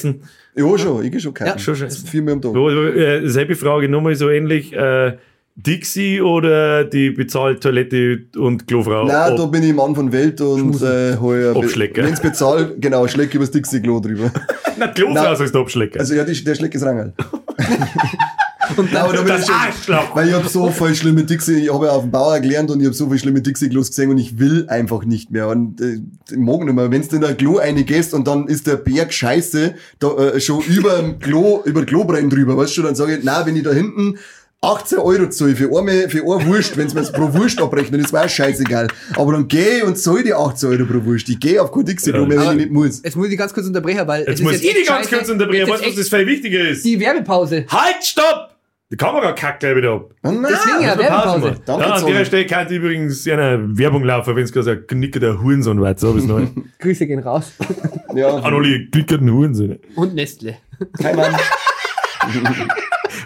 Ja, 0.55 0.79
schon, 0.79 1.05
ich 1.05 1.23
schon 1.23 1.35
keinen. 1.35 1.47
Ja, 1.49 1.59
schon 1.59 1.77
scheiße. 1.77 2.07
Vier 2.07 2.23
Mal 2.23 2.33
am 2.33 2.43
Tag. 2.43 2.55
Äh, 2.55 3.27
selbe 3.29 3.55
Frage 3.55 3.88
nochmal 3.88 4.15
so 4.15 4.29
ähnlich. 4.29 4.73
Äh, 4.73 5.17
Dixie 5.55 6.21
oder 6.23 6.85
die 6.85 7.11
Bezahltoilette 7.11 8.21
und 8.38 8.67
Klofrau? 8.67 9.05
Nein, 9.07 9.33
Ob- 9.33 9.38
da 9.38 9.47
bin 9.47 9.62
ich 9.62 9.75
Mann 9.75 9.95
von 9.95 10.11
Welt 10.11 10.41
und 10.41 10.81
äh, 10.81 11.17
hol 11.19 11.53
Abschlecker. 11.55 12.05
Wenn 12.05 12.15
es 12.15 12.21
bezahlt, 12.21 12.81
genau, 12.81 13.07
schleck 13.07 13.35
übers 13.35 13.51
Dixie-Klo 13.51 14.01
drüber. 14.01 14.31
Na, 14.79 14.88
Klofrau 14.88 15.33
ist 15.33 15.55
der 15.55 15.61
Abschlecker. 15.61 16.01
Also 16.01 16.15
ja, 16.15 16.25
die, 16.25 16.43
der 16.43 16.55
schleckt 16.55 16.75
das 16.75 16.85
Rangel. 16.85 17.12
Und 18.77 18.92
Nein, 18.92 19.03
aber 19.03 19.12
da 19.12 19.22
bin 19.22 19.33
ich 19.35 19.38
das 19.38 19.46
schon, 19.46 19.55
Arschloch! 19.55 20.14
weil 20.16 20.29
ich 20.29 20.35
habe 20.35 20.48
so 20.48 20.70
voll 20.70 20.94
schlimme 20.94 21.25
Dixie, 21.25 21.64
ich 21.64 21.72
habe 21.72 21.87
ja 21.87 21.92
auf 21.92 22.03
dem 22.03 22.11
Bauer 22.11 22.38
gelernt 22.40 22.70
und 22.70 22.81
ich 22.81 22.87
habe 22.87 22.94
so 22.94 23.07
viele 23.07 23.18
schlimme 23.18 23.42
Dixie-Klos 23.42 23.88
gesehen 23.88 24.11
und 24.11 24.18
ich 24.18 24.38
will 24.38 24.66
einfach 24.68 25.05
nicht 25.05 25.31
mehr. 25.31 25.48
Und 25.48 25.81
äh, 25.81 26.01
ich 26.31 26.37
mag 26.37 26.61
nicht 26.61 26.75
mehr. 26.75 26.90
Wenn 26.90 27.03
du 27.03 27.16
in 27.16 27.25
ein 27.25 27.37
Klo 27.37 27.57
reingehst 27.57 28.14
und 28.14 28.27
dann 28.27 28.46
ist 28.46 28.66
der 28.66 28.77
Berg 28.77 29.12
Scheiße 29.12 29.75
da, 29.98 30.16
äh, 30.16 30.40
schon 30.40 30.62
über 30.62 30.96
dem 30.98 31.18
Klo, 31.18 31.62
über 31.64 31.85
Klobrennen 31.85 32.31
drüber, 32.31 32.57
weißt 32.57 32.77
du, 32.77 32.83
dann 32.83 32.94
sage 32.94 33.16
ich, 33.16 33.20
na, 33.25 33.44
wenn 33.46 33.57
ich 33.57 33.64
da 33.64 33.72
hinten 33.72 34.18
18 34.64 34.98
Euro 34.98 35.29
zahle 35.29 35.57
für 35.57 35.77
eine, 35.77 36.09
für 36.09 36.20
eine 36.20 36.46
Wurst, 36.46 36.77
wenn 36.77 36.87
es 36.87 36.94
mir 36.94 37.03
pro 37.03 37.35
Wurst 37.35 37.61
abrechnet, 37.61 38.05
das 38.05 38.12
war 38.12 38.29
scheißegal. 38.29 38.87
Aber 39.16 39.33
dann 39.33 39.48
gehe 39.48 39.79
ich 39.79 39.83
und 39.83 39.98
zahle 39.98 40.22
die 40.22 40.33
18 40.33 40.68
Euro 40.68 40.85
pro 40.85 41.05
Wurst. 41.05 41.29
Ich 41.29 41.40
gehe 41.40 41.61
auf 41.61 41.72
kein 41.72 41.85
Dixie-Klo 41.85 42.27
mehr, 42.27 42.38
wenn 42.38 42.51
ich 42.53 42.57
nicht 42.66 42.70
muss. 42.70 43.03
Jetzt 43.03 43.16
muss 43.16 43.29
ich 43.29 43.37
ganz 43.37 43.53
kurz 43.53 43.66
unterbrechen, 43.66 44.07
weil 44.07 44.25
Jetzt 44.25 44.40
muss 44.40 44.61
ich 44.61 44.72
die 44.72 44.85
ganz 44.85 45.09
kurz 45.09 45.29
unterbrechen, 45.29 45.68
weißt 45.68 45.85
du, 45.85 45.88
was 45.88 45.96
das 45.96 46.09
viel 46.09 46.27
wichtiger 46.29 46.68
ist? 46.68 46.85
Die 46.85 47.01
Werbepause. 47.01 47.66
Halt, 47.68 48.05
stopp! 48.05 48.52
Die 48.92 48.96
Kamera 48.98 49.33
kackt 49.33 49.61
gleich 49.61 49.74
wieder 49.74 49.92
ab. 49.94 50.11
Ah, 50.22 50.31
nein. 50.31 50.52
Deswegen 50.52 50.83
ja, 50.83 50.94
Pause 50.94 51.42
Werbepause. 51.42 51.62
Danke, 51.64 51.83
Ja, 51.83 51.94
an 51.94 52.07
der 52.07 52.24
Stelle 52.26 52.46
kann 52.46 52.68
übrigens 52.68 53.26
eine 53.26 53.78
Werbung 53.78 54.05
laufen, 54.05 54.37
wenn 54.37 54.44
es 54.44 54.52
gerade 54.52 54.72
ein 54.72 54.87
Knicker 54.87 55.18
der 55.18 55.42
Hurensohn 55.42 55.81
war. 55.81 55.96
So 55.96 56.11
ich 56.14 56.24
es 56.24 56.28
neu. 56.28 56.46
Grüße 56.78 57.07
gehen 57.07 57.20
raus. 57.20 57.52
Ja, 58.14 58.35
Anoli, 58.37 58.90
Knicker 58.92 59.16
den 59.16 59.33
Hurensohn. 59.33 59.78
Und 59.96 60.14
Nestle. 60.14 60.59
kein 61.00 61.16
Mann. 61.16 61.35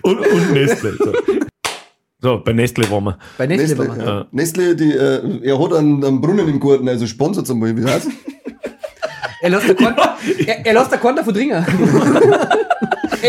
Und, 0.03 0.19
und 0.21 0.53
Nestle. 0.53 0.93
So. 0.97 1.13
so, 2.23 2.39
bei 2.45 2.53
Nestle 2.53 2.89
waren 2.89 3.03
wir. 3.05 3.19
Bei 3.37 3.49
Nestle, 3.49 3.67
Nestle, 3.67 3.89
waren 3.89 3.99
wir. 3.99 4.07
ja. 4.07 4.27
Nestle, 4.31 4.77
die, 4.77 4.93
äh, 4.93 5.41
er 5.49 5.59
hat 5.61 5.73
einen, 5.73 6.05
einen 6.05 6.21
Brunnen 6.21 6.49
im 6.49 6.61
Garten, 6.61 6.89
also 6.89 7.05
sponsert 7.09 7.49
zum 7.49 7.59
Beispiel. 7.59 7.85
Wie 7.85 7.91
heißt 7.91 8.09
Er 9.43 9.51
lässt 9.51 9.69
der 9.69 9.75
Konto, 9.75 10.03
er, 10.47 10.65
er 10.67 10.73
lässt 10.75 10.93
der 10.93 10.99
Konto 10.99 11.25
verdringen. 11.25 11.65
er 11.65 11.67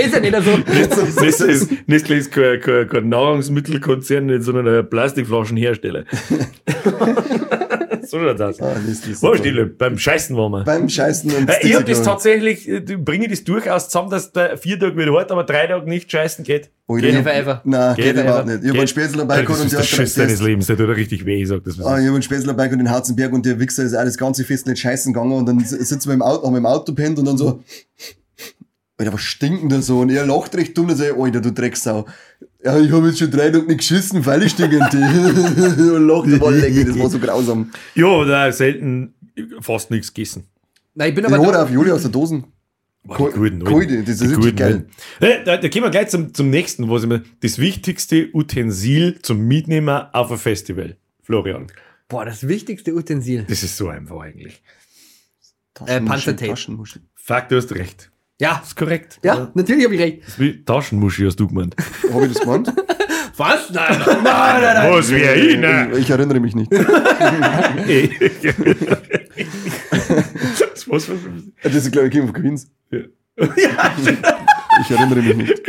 ist 0.05 0.13
ja 0.13 0.19
nicht 0.21 0.35
so. 0.43 1.21
Nestle 1.21 1.47
ist, 1.51 1.71
Nestle 1.87 2.15
ist 2.15 2.31
kein, 2.31 2.59
kein, 2.61 2.87
kein 2.87 3.09
Nahrungsmittelkonzern, 3.09 4.41
sondern 4.41 4.67
ein 4.67 4.89
Plastikflaschenhersteller. 4.89 6.03
so 8.03 8.19
schaut's 8.19 8.41
aus. 8.41 8.61
ah, 8.61 8.75
Nestle 8.85 9.11
ist. 9.11 9.25
Stille? 9.39 9.65
Beim 9.65 9.97
Scheißen 9.97 10.35
waren 10.35 10.51
wir. 10.51 10.63
Beim 10.63 10.87
Scheißen 10.89 11.31
und 11.31 11.51
ich 11.61 11.75
habe 11.75 11.85
das 11.85 12.03
tatsächlich, 12.03 12.67
äh, 12.67 12.79
bringe 12.79 13.25
ich 13.25 13.31
das 13.31 13.43
durchaus 13.43 13.89
zusammen, 13.89 14.09
dass 14.09 14.31
der 14.31 14.57
vier 14.57 14.79
Tage 14.79 14.97
wieder 14.97 15.13
hat, 15.19 15.31
aber 15.31 15.43
drei 15.43 15.67
Tage 15.67 15.87
nicht 15.89 16.11
scheißen 16.11 16.43
geht. 16.43 16.69
Oh, 16.89 16.95
Geht 16.95 17.15
ever. 17.15 17.61
Nein, 17.65 17.95
geht, 17.97 18.15
Never 18.15 18.23
überhaupt 18.29 18.45
nicht. 18.47 18.59
Ich 18.59 18.61
habe 18.61 18.71
Geht. 18.71 18.79
einen 18.79 18.87
Spätzl 18.87 19.17
dabei 19.17 19.41
gehabt 19.41 19.49
das 19.49 19.61
und 19.61 19.71
der 19.73 19.79
hat 19.79 19.85
Schiss 19.85 20.13
deines. 20.13 20.41
Lebens, 20.41 20.67
der 20.67 20.77
tut 20.77 20.87
richtig 20.89 21.25
weh, 21.25 21.41
ich 21.41 21.49
sag 21.49 21.61
das. 21.65 21.77
Ah, 21.81 21.97
ich 21.99 22.05
habe 22.05 22.13
einen 22.13 22.21
Spätzl 22.21 22.47
dabei 22.47 22.67
gehabt 22.67 22.81
in 22.81 22.89
Harzenberg 22.89 23.33
und 23.33 23.45
der 23.45 23.59
Wichser 23.59 23.83
ist 23.83 23.93
auch 23.93 24.05
das 24.05 24.17
ganze 24.17 24.45
Fest 24.45 24.67
nicht 24.67 24.79
scheißen 24.79 25.11
gegangen 25.11 25.33
und 25.33 25.45
dann 25.47 25.59
sitzen 25.59 26.07
wir 26.07 26.13
im 26.13 26.21
Auto, 26.21 26.45
haben 26.45 26.53
wir 26.53 26.59
im 26.59 26.65
Auto 26.65 26.93
pennt 26.93 27.19
und 27.19 27.25
dann 27.25 27.37
so, 27.37 27.61
Alter, 28.97 29.13
was 29.13 29.21
stinkt 29.21 29.71
denn 29.71 29.81
so? 29.83 29.99
Und 29.99 30.09
er 30.09 30.25
lacht 30.25 30.55
recht 30.55 30.75
dumm 30.77 30.89
und 30.89 30.95
sagt, 30.95 31.17
Alter, 31.19 31.39
du 31.39 31.51
Drecksau. 31.51 32.07
Ja, 32.63 32.79
ich 32.79 32.91
habe 32.91 33.07
jetzt 33.07 33.19
schon 33.19 33.29
drei 33.29 33.51
Tage 33.51 33.65
nicht 33.65 33.77
geschissen, 33.77 34.25
weil 34.25 34.41
ich 34.43 34.51
stinkend. 34.53 34.91
und 34.93 36.07
lacht, 36.07 36.31
das 36.31 36.41
war 36.41 36.51
lecker, 36.51 36.85
das 36.85 36.99
war 36.99 37.09
so 37.09 37.19
grausam. 37.19 37.71
Ja, 37.93 38.25
da 38.25 38.51
selten 38.51 39.13
fast 39.61 39.91
nichts 39.91 40.13
gegessen. 40.13 40.47
Nein, 40.95 41.09
ich 41.09 41.15
bin 41.15 41.25
aber. 41.25 41.39
oder 41.39 41.63
auf 41.63 41.69
Julia 41.69 41.93
aus 41.93 42.01
der 42.01 42.11
Dosen. 42.11 42.45
Boah, 43.03 43.31
die 43.31 43.39
guten, 43.63 44.03
das 44.03 44.19
ist 44.19 44.37
richtig 44.37 44.57
geil. 44.57 44.87
Äh, 45.21 45.43
Da, 45.45 45.57
da 45.57 45.67
gehen 45.69 45.83
wir 45.83 45.91
gleich 45.91 46.09
zum, 46.09 46.33
zum 46.33 46.49
nächsten, 46.49 46.89
was 46.89 47.03
ich 47.03 47.07
mir, 47.07 47.23
das 47.41 47.57
wichtigste 47.57 48.29
Utensil 48.33 49.19
zum 49.21 49.47
Mitnehmen 49.47 49.89
auf 50.11 50.31
ein 50.31 50.37
Festival. 50.37 50.97
Florian, 51.21 51.67
Boah, 52.09 52.25
das 52.25 52.47
wichtigste 52.47 52.93
Utensil. 52.95 53.45
das 53.47 53.63
ist 53.63 53.77
so 53.77 53.89
einfach 53.89 54.19
eigentlich. 54.21 54.61
Äh, 55.85 56.01
Panzertape. 56.01 56.49
Taschenmuschel. 56.49 57.01
Fuck, 57.15 57.49
du 57.49 57.57
hast 57.57 57.71
recht. 57.73 58.11
Ja. 58.39 58.57
Das 58.59 58.67
ist 58.69 58.75
korrekt. 58.75 59.19
Ja, 59.23 59.49
natürlich 59.55 59.85
habe 59.85 59.95
ich 59.95 60.01
recht. 60.01 60.21
Das 60.21 60.29
ist 60.29 60.39
wie 60.39 60.63
Taschenmuschi 60.63 61.25
hast 61.25 61.39
du 61.39 61.47
gemeint. 61.47 61.75
Habe 62.13 62.27
ich 62.27 62.33
das 62.33 62.41
gemeint? 62.41 62.71
Was? 63.35 63.71
Nein, 63.71 63.99
nein, 64.05 64.17
nein, 64.23 64.61
nein. 64.61 64.91
Was 64.93 65.09
wäre 65.11 65.35
ich, 65.35 65.57
ne? 65.57 65.89
Ich, 65.93 65.99
ich 65.99 66.09
erinnere 66.09 66.39
mich 66.39 66.55
nicht. 66.55 66.71
Das 70.59 70.87
war's. 70.89 71.09
Das 71.63 71.73
ist, 71.75 71.91
glaube 71.91 72.07
ich, 72.07 72.13
King 72.13 72.23
of 72.23 72.33
Queens. 72.33 72.69
Ja. 72.91 72.99
Ich 74.79 74.91
erinnere 74.91 75.21
mich 75.23 75.35
nicht. 75.35 75.63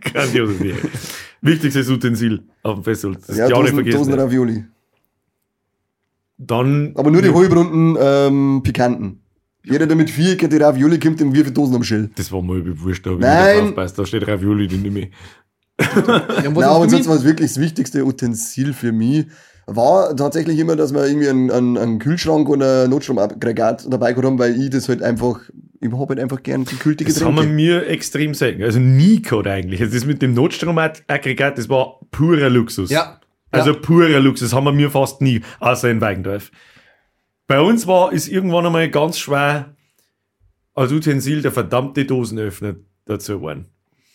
Grandioses 0.00 0.58
Serie. 0.58 0.76
Wichtigstes 1.40 1.88
Utensil 1.88 2.42
auf 2.64 2.74
dem 2.74 2.84
Festival. 2.84 3.16
Das 3.24 3.36
Ja, 3.36 3.48
ja, 3.48 3.54
auch 3.54 3.62
nicht 3.62 3.72
Dosen, 3.72 3.74
vergessen. 3.76 3.98
Dosen 3.98 4.14
Ravioli. 4.14 4.64
Dann, 6.38 6.92
Aber 6.96 7.12
nur 7.12 7.22
die 7.22 7.32
halbrunden 7.32 7.96
ähm, 8.00 8.60
Pikanten. 8.64 9.21
Jeder, 9.64 9.86
der 9.86 9.96
mit 9.96 10.10
vier 10.10 10.36
die 10.36 10.56
Ravioli 10.56 10.98
kommt, 10.98 11.20
dem 11.20 11.32
wie 11.32 11.42
viel 11.42 11.52
Dosen 11.52 11.76
am 11.76 11.84
Schild. 11.84 12.18
das 12.18 12.32
war 12.32 12.42
mal 12.42 12.60
bewusst, 12.60 13.06
da 13.06 13.10
hab 13.10 13.18
ich 13.18 13.24
Nein. 13.24 13.54
nicht 13.54 13.62
aufgepasst. 13.62 13.98
Da 13.98 14.06
steht 14.06 14.26
Ravioli 14.26 14.66
drin 14.66 14.82
nicht 14.82 14.92
mehr. 14.92 15.08
Ja, 15.80 16.50
Nein, 16.50 16.62
aber 16.64 16.88
sonst 16.88 17.08
war 17.08 17.16
es 17.16 17.24
wirklich 17.24 17.48
das 17.52 17.60
wichtigste 17.60 18.04
Utensil 18.04 18.72
für 18.72 18.92
mich. 18.92 19.26
War 19.66 20.14
tatsächlich 20.16 20.58
immer, 20.58 20.74
dass 20.74 20.92
wir 20.92 21.06
irgendwie 21.06 21.28
einen, 21.28 21.50
einen, 21.50 21.78
einen 21.78 21.98
Kühlschrank 21.98 22.48
und 22.48 22.62
ein 22.62 22.90
Notstromaggregat 22.90 23.86
dabei 23.88 24.12
gehabt 24.12 24.26
haben, 24.26 24.38
weil 24.38 24.60
ich 24.60 24.70
das 24.70 24.88
halt 24.88 25.02
einfach, 25.02 25.40
ich 25.80 25.92
habe 25.92 26.08
halt 26.08 26.18
einfach 26.18 26.42
gern 26.42 26.64
gekühlte 26.64 27.04
Das 27.04 27.22
haben 27.22 27.36
wir 27.36 27.42
Getränke. 27.42 27.54
mir 27.54 27.86
extrem 27.86 28.34
selten. 28.34 28.62
Also 28.62 28.80
nie 28.80 29.22
gehabt 29.22 29.46
eigentlich. 29.46 29.80
Also 29.80 29.94
das 29.94 30.04
mit 30.04 30.20
dem 30.20 30.34
Notstromaggregat, 30.34 31.58
das 31.58 31.68
war 31.68 32.00
purer 32.10 32.50
Luxus. 32.50 32.90
Ja. 32.90 33.20
Also 33.52 33.70
ja. 33.72 33.78
purer 33.78 34.18
Luxus, 34.20 34.50
das 34.50 34.56
haben 34.56 34.64
wir 34.64 34.72
mir 34.72 34.90
fast 34.90 35.20
nie, 35.20 35.42
außer 35.60 35.90
in 35.90 36.00
Weigendorf. 36.00 36.50
Bei 37.52 37.60
uns 37.60 37.86
war, 37.86 38.14
ist 38.14 38.28
irgendwann 38.28 38.64
einmal 38.64 38.88
ganz 38.88 39.18
schwer 39.18 39.76
als 40.72 40.90
Utensil 40.90 41.42
der 41.42 41.52
verdammte 41.52 42.06
Dosenöffner 42.06 42.76
dazu 43.04 43.34
geworden. 43.34 43.66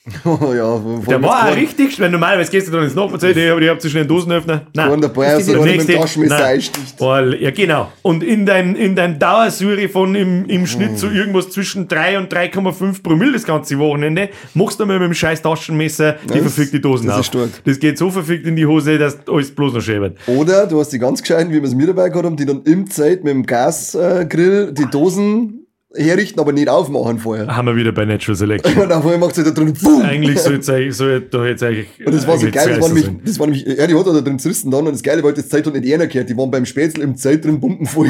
ja, 0.26 0.32
vor 0.80 1.02
Der 1.08 1.22
war 1.22 1.50
auch 1.50 1.56
richtig, 1.56 1.94
schwer. 1.96 2.10
normalerweise 2.10 2.50
gehst 2.52 2.68
du 2.68 2.72
dann 2.72 2.84
ins 2.84 2.96
Nachbarzelt, 2.96 3.36
hey, 3.36 3.50
aber 3.50 3.62
ich 3.62 3.70
hab 3.70 3.82
zu 3.82 3.90
schnell 3.90 4.04
einen 4.04 4.10
Dosenöffner. 4.10 4.62
Nein. 4.74 4.90
Nein. 4.90 5.02
dabei, 5.02 5.32
Das 5.32 5.40
ist 5.42 5.46
so 5.48 5.52
die 5.54 5.58
einer 5.60 5.66
mit 5.78 5.90
dem 5.90 5.96
nächste- 5.98 6.46
einsticht. 6.46 7.00
Ja, 7.42 7.52
genau. 7.52 7.92
Und 8.02 8.24
in 8.24 8.46
dein, 8.46 8.76
in 8.76 8.96
dein 8.96 9.20
Dauersäure 9.20 9.90
von 9.90 10.16
im, 10.16 10.46
im 10.46 10.66
Schnitt 10.66 10.98
so 10.98 11.10
irgendwas 11.10 11.50
zwischen 11.50 11.88
3 11.88 12.18
und 12.20 12.34
3,5 12.34 13.04
Promille 13.04 13.34
das 13.34 13.44
ganze 13.44 13.78
Wochenende, 13.80 14.30
machst 14.54 14.80
du 14.80 14.86
mal 14.86 14.98
mit 15.00 15.08
dem 15.08 15.14
scheiß 15.14 15.42
Taschenmesser 15.42 16.14
die 16.24 16.28
Das- 16.28 16.38
verfickte 16.40 16.80
Dosen 16.80 17.08
das 17.08 17.16
auf. 17.16 17.22
ist 17.22 17.28
stark. 17.28 17.50
Das 17.66 17.80
geht 17.80 17.98
so 17.98 18.10
verfickt 18.10 18.46
in 18.48 18.56
die 18.56 18.66
Hose, 18.66 18.98
dass 18.98 19.18
alles 19.28 19.52
bloß 19.54 19.74
noch 19.74 19.86
wird. 19.88 20.18
Oder 20.28 20.68
du 20.68 20.80
hast 20.80 20.90
die 20.94 21.00
ganz 21.00 21.22
gescheiten, 21.22 21.50
wie 21.52 21.56
wir 21.62 21.64
es 21.64 21.76
mir 21.76 21.88
dabei 21.88 22.10
gehabt 22.10 22.26
haben, 22.26 22.38
die 22.38 22.46
dann 22.46 22.62
im 22.64 22.90
Zeit 22.90 23.24
mit 23.24 23.34
dem 23.34 23.46
Gasgrill 23.46 24.72
die 24.74 24.86
Dosen 24.86 25.67
herrichten, 25.96 26.40
aber 26.40 26.52
nicht 26.52 26.68
aufmachen 26.68 27.18
vorher. 27.20 27.48
Haben 27.48 27.68
wir 27.68 27.76
wieder 27.76 27.92
bei 27.94 28.04
Natural 28.06 28.36
Selection. 28.36 28.78
Und 28.78 28.90
dann 28.90 29.02
vorher 29.02 29.20
macht 29.20 29.36
sie 29.36 29.44
da 29.44 29.52
drin, 29.52 29.74
boom! 29.82 30.02
eigentlich 30.02 30.40
soll 30.40 30.56
jetzt 30.56 30.70
eigentlich, 30.70 30.96
soll 30.96 31.22
da 31.22 31.46
jetzt 31.46 31.64
eigentlich. 31.64 31.88
Und 32.06 32.14
das 32.14 32.28
war 32.28 32.38
so 32.38 32.48
geil, 32.52 32.70
das 32.70 32.82
war, 32.82 32.90
zu 32.90 32.94
nämlich, 32.94 33.10
das 33.24 33.40
war 33.40 33.48
nämlich, 33.48 33.66
ja, 33.66 33.88
die 33.88 33.96
hat 33.96 34.06
da 34.06 34.22
drin 34.22 34.38
zerrissen 34.38 34.70
dann 34.70 34.86
und 34.86 34.94
das 34.94 35.02
Geile 35.02 35.24
war, 35.24 35.32
das 35.32 35.48
Zeit 35.48 35.66
hat 35.66 35.74
nicht 35.74 35.92
einer 35.94 36.08
gehört, 36.08 36.30
die 36.30 36.38
waren 36.38 36.52
beim 36.52 36.66
Spätzl 36.66 37.02
im 37.02 37.16
Zelt 37.16 37.46
drin 37.46 37.60
pumpenvoll 37.62 38.10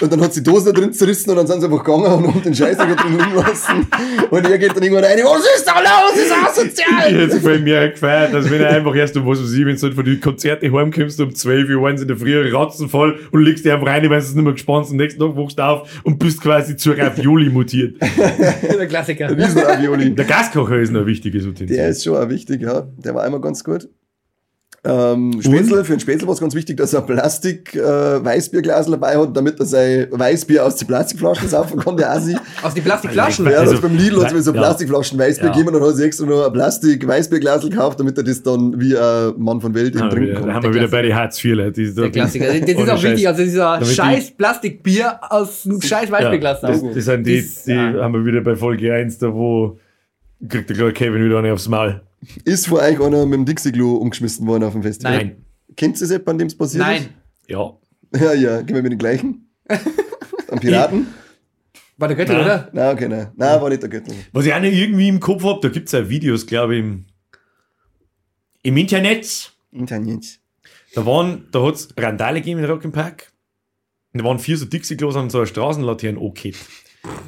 und 0.00 0.12
dann 0.12 0.20
hat 0.22 0.32
sie 0.32 0.42
die 0.42 0.50
Dose 0.50 0.72
da 0.72 0.80
drin 0.80 0.92
zerrissen 0.92 1.30
und 1.30 1.36
dann 1.36 1.46
sind 1.46 1.60
sie 1.60 1.66
einfach 1.66 1.84
gegangen 1.84 2.04
und 2.04 2.34
haben 2.34 2.42
den 2.42 2.54
Scheiß 2.54 2.78
da 2.78 2.86
drin 2.86 3.20
rumlassen 3.20 3.86
und 4.30 4.50
er 4.50 4.58
geht 4.58 4.74
dann 4.74 4.82
irgendwann 4.82 5.04
rein, 5.04 5.18
was 5.22 5.44
ist 5.56 5.66
da 5.66 5.78
los, 5.80 6.12
das 6.14 6.22
ist 6.22 6.30
Ich 6.30 6.86
asozial! 6.86 7.20
hätte 7.22 7.36
es 7.36 7.42
voll 7.42 7.58
mehr 7.60 7.90
gefeiert, 7.90 8.34
als 8.34 8.50
wenn 8.50 8.60
er 8.62 8.70
einfach 8.70 8.94
erst 8.94 9.16
um 9.18 9.26
was 9.26 9.38
ich, 9.40 9.66
wenn 9.66 9.76
du 9.76 9.92
von 9.92 10.04
den 10.04 10.20
Konzerten 10.20 10.72
heimkommst 10.72 11.20
um 11.20 11.34
12 11.34 11.68
Uhr, 11.70 11.96
sie 11.96 12.02
in 12.02 12.08
der 12.08 12.16
Früh 12.16 12.50
ratzenvoll 12.54 13.18
und 13.32 13.42
legst 13.42 13.64
dich 13.66 13.72
einfach 13.72 13.86
rein, 13.86 14.02
wenn 14.02 14.10
du 14.10 14.16
es 14.16 14.34
nicht 14.34 14.42
mehr 14.42 14.52
gespannt 14.54 14.86
und 14.86 14.92
am 14.92 14.96
nächsten 14.96 15.20
Tag 15.20 15.36
wachst 15.36 15.58
du 15.58 15.62
auf 15.62 15.88
und 16.04 16.18
bist 16.18 16.40
quasi 16.40 16.76
zur 16.76 16.96
Ravioli 17.18 17.50
mutiert. 17.50 18.00
Der 18.00 18.86
Klassiker. 18.86 19.34
Der 19.34 20.24
Gaskocher 20.24 20.78
ist 20.78 20.92
noch 20.92 21.00
ein 21.00 21.06
wichtiges 21.06 21.44
Utensil. 21.46 21.76
Der 21.76 21.88
ist 21.88 22.04
schon 22.04 22.16
auch 22.16 22.28
wichtig, 22.28 22.62
ja. 22.62 22.88
Der 22.96 23.14
war 23.14 23.24
einmal 23.24 23.40
ganz 23.40 23.64
gut. 23.64 23.88
Ähm, 24.84 25.40
Spätzle, 25.42 25.84
für 25.84 25.92
einen 25.94 26.00
Spätzle 26.00 26.28
war 26.28 26.34
es 26.34 26.40
ganz 26.40 26.54
wichtig, 26.54 26.76
dass 26.76 26.94
er 26.94 27.00
ein 27.00 27.06
Plastik 27.06 27.74
äh, 27.74 27.80
Weißbierglas 28.24 28.86
dabei 28.86 29.16
hat, 29.18 29.36
damit 29.36 29.58
er 29.58 29.66
sein 29.66 30.06
Weißbier 30.12 30.64
aus 30.64 30.76
den 30.76 30.86
Plastikflaschen 30.86 31.48
saufen 31.48 31.80
kann, 31.80 31.96
der 31.96 32.12
Asi. 32.12 32.36
Aus 32.62 32.74
die 32.74 32.80
Plastikflaschen. 32.80 33.44
Ja, 33.50 33.58
Also, 33.58 33.72
das 33.72 33.80
beim 33.80 33.96
Lidl 33.96 34.20
hat 34.20 34.28
es 34.28 34.34
mir 34.34 34.40
so 34.42 34.52
ja. 34.52 34.58
Plastikflaschen 34.60 35.18
Weißbier 35.18 35.46
Ja. 35.48 35.52
gegeben 35.52 35.68
und 35.74 35.80
dann 35.80 35.88
hat 35.88 35.96
sie 35.96 36.04
extra 36.04 36.26
noch 36.26 36.46
ein 36.46 36.52
Plastik 36.52 37.06
Weißbierglas 37.06 37.62
gekauft, 37.68 37.98
damit 37.98 38.16
er 38.18 38.22
das 38.24 38.40
dann 38.42 38.80
wie 38.80 38.96
ein 38.96 39.32
Mann 39.36 39.60
von 39.60 39.74
Welt 39.74 39.88
eben 39.88 39.98
Da 39.98 40.04
haben 40.04 40.10
trinken 40.10 40.26
wir, 40.28 40.34
da 40.34 40.40
kann. 40.42 40.54
haben 40.54 40.62
wir 40.62 40.74
wieder 40.74 40.88
bei 40.88 41.02
den 41.02 41.14
Hartz 41.16 41.44
IV, 41.44 41.72
die 41.74 41.92
Der 41.94 42.10
Klassiker. 42.10 42.46
Das 42.60 42.68
ist 42.68 42.78
auch 42.90 43.02
wichtig. 43.02 43.22
Scheiß. 43.24 43.26
Also 43.26 43.42
dieser 43.42 43.78
die- 43.80 43.84
scheiß 43.86 44.30
Plastikbier 44.36 45.18
aus 45.28 45.66
einem 45.66 45.82
scheiß 45.82 46.10
Weißbierglas. 46.10 46.62
Ja, 46.62 46.68
das, 46.68 46.82
das 46.94 47.04
sind 47.04 47.26
die, 47.26 47.40
Das- 47.42 47.64
die 47.64 47.72
ja. 47.72 47.94
haben 47.94 48.14
wir 48.14 48.24
wieder 48.24 48.40
bei 48.42 48.54
Folge 48.54 48.94
1, 48.94 49.18
da 49.18 49.34
wo 49.34 49.76
kriegt 50.48 50.70
der 50.70 50.76
kleine 50.76 50.92
Kevin 50.92 51.24
wieder 51.24 51.38
eine 51.40 51.52
aufs 51.52 51.68
Maul. 51.68 52.00
Ist 52.44 52.66
vor 52.66 52.80
euch 52.80 53.00
einer 53.00 53.26
mit 53.26 53.34
dem 53.38 53.44
Dixie-Klo 53.44 53.96
umgeschmissen 53.96 54.46
worden 54.46 54.64
auf 54.64 54.72
dem 54.72 54.82
Festival? 54.82 55.16
Nein. 55.16 55.44
Kennt 55.76 55.96
ihr 55.96 56.00
das 56.00 56.10
etwa, 56.10 56.30
an 56.32 56.38
dem 56.38 56.48
es 56.48 56.56
passiert 56.56 56.82
Nein. 56.84 57.08
Ja. 57.46 57.76
ist? 58.10 58.22
Ja, 58.22 58.32
ja, 58.32 58.62
gehen 58.62 58.74
wir 58.74 58.82
mit 58.82 58.92
den 58.92 58.98
gleichen. 58.98 59.48
Am 60.50 60.58
Piraten? 60.58 61.06
War 61.96 62.08
der 62.08 62.16
Göttel, 62.16 62.36
Nein. 62.36 62.44
oder? 62.44 62.70
Nein, 62.72 62.94
okay, 62.94 63.08
nein. 63.08 63.32
Nein, 63.36 63.60
war 63.60 63.68
nicht 63.68 63.82
der 63.82 63.90
Göttel. 63.90 64.14
Was 64.32 64.46
ich 64.46 64.54
auch 64.54 64.60
nicht 64.60 64.74
irgendwie 64.74 65.08
im 65.08 65.20
Kopf 65.20 65.42
hab, 65.44 65.60
da 65.60 65.68
gibt's 65.68 65.92
ja 65.92 66.08
Videos, 66.08 66.46
glaube 66.46 66.74
ich, 66.76 66.80
im, 66.80 67.06
im 68.62 68.76
Internet. 68.76 69.52
Internet. 69.72 70.38
Da 70.94 71.04
waren, 71.04 71.48
da 71.50 71.62
hat's 71.62 71.88
Randale 71.96 72.40
gegeben 72.40 72.60
in 72.62 72.70
Rock'n'Park. 72.70 73.24
Und 74.12 74.22
da 74.22 74.24
waren 74.24 74.38
vier 74.38 74.56
so 74.56 74.64
Dixie-Klos 74.64 75.16
an 75.16 75.28
so 75.28 75.38
einer 75.38 75.46
Straßenlaterne. 75.46 76.18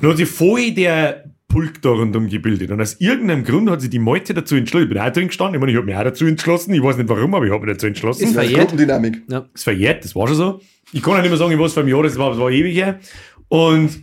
Dann 0.01 0.11
hat 0.11 0.17
sich 0.17 0.29
voll 0.29 0.73
der 0.73 1.30
Pulk 1.51 1.83
da 1.83 1.91
rundum 1.91 2.29
gebildet. 2.29 2.71
Und 2.71 2.81
aus 2.81 2.95
irgendeinem 3.01 3.45
Grund 3.45 3.69
hat 3.69 3.83
sich 3.83 3.91
die 3.91 3.99
Meute 3.99 4.33
dazu 4.33 4.55
entschlossen. 4.55 4.85
Ich 4.85 4.89
bin 4.89 4.99
auch 4.99 5.13
drin 5.13 5.27
gestanden. 5.27 5.57
Ich 5.57 5.61
meine, 5.61 5.73
ich 5.73 5.77
habe 5.77 5.87
mich 5.87 5.97
auch 5.97 6.05
dazu 6.05 6.25
entschlossen. 6.25 6.73
Ich 6.73 6.83
weiß 6.83 6.97
nicht 6.97 7.09
warum, 7.11 7.35
aber 7.35 7.45
ich 7.45 7.53
habe 7.53 7.67
mich 7.67 7.75
dazu 7.75 7.87
entschlossen. 7.87 8.25
Ist 8.25 8.33
verjährt. 8.33 8.61
Gruppendynamik. 8.61 9.23
Ja. 9.29 9.47
ist 9.53 9.65
verjährt, 9.65 10.05
das 10.05 10.15
war 10.15 10.27
schon 10.29 10.37
so. 10.37 10.61
Ich 10.93 11.03
kann 11.03 11.15
ja 11.15 11.21
nicht 11.21 11.31
mehr 11.31 11.39
sagen, 11.39 11.59
was 11.59 11.75
für 11.75 11.81
ein 11.81 11.89
Jahr 11.89 12.03
das 12.03 12.17
war, 12.17 12.31
das 12.31 12.39
war 12.39 12.51
ewig 12.51 12.75
her. 12.75 12.99
Und 13.49 14.03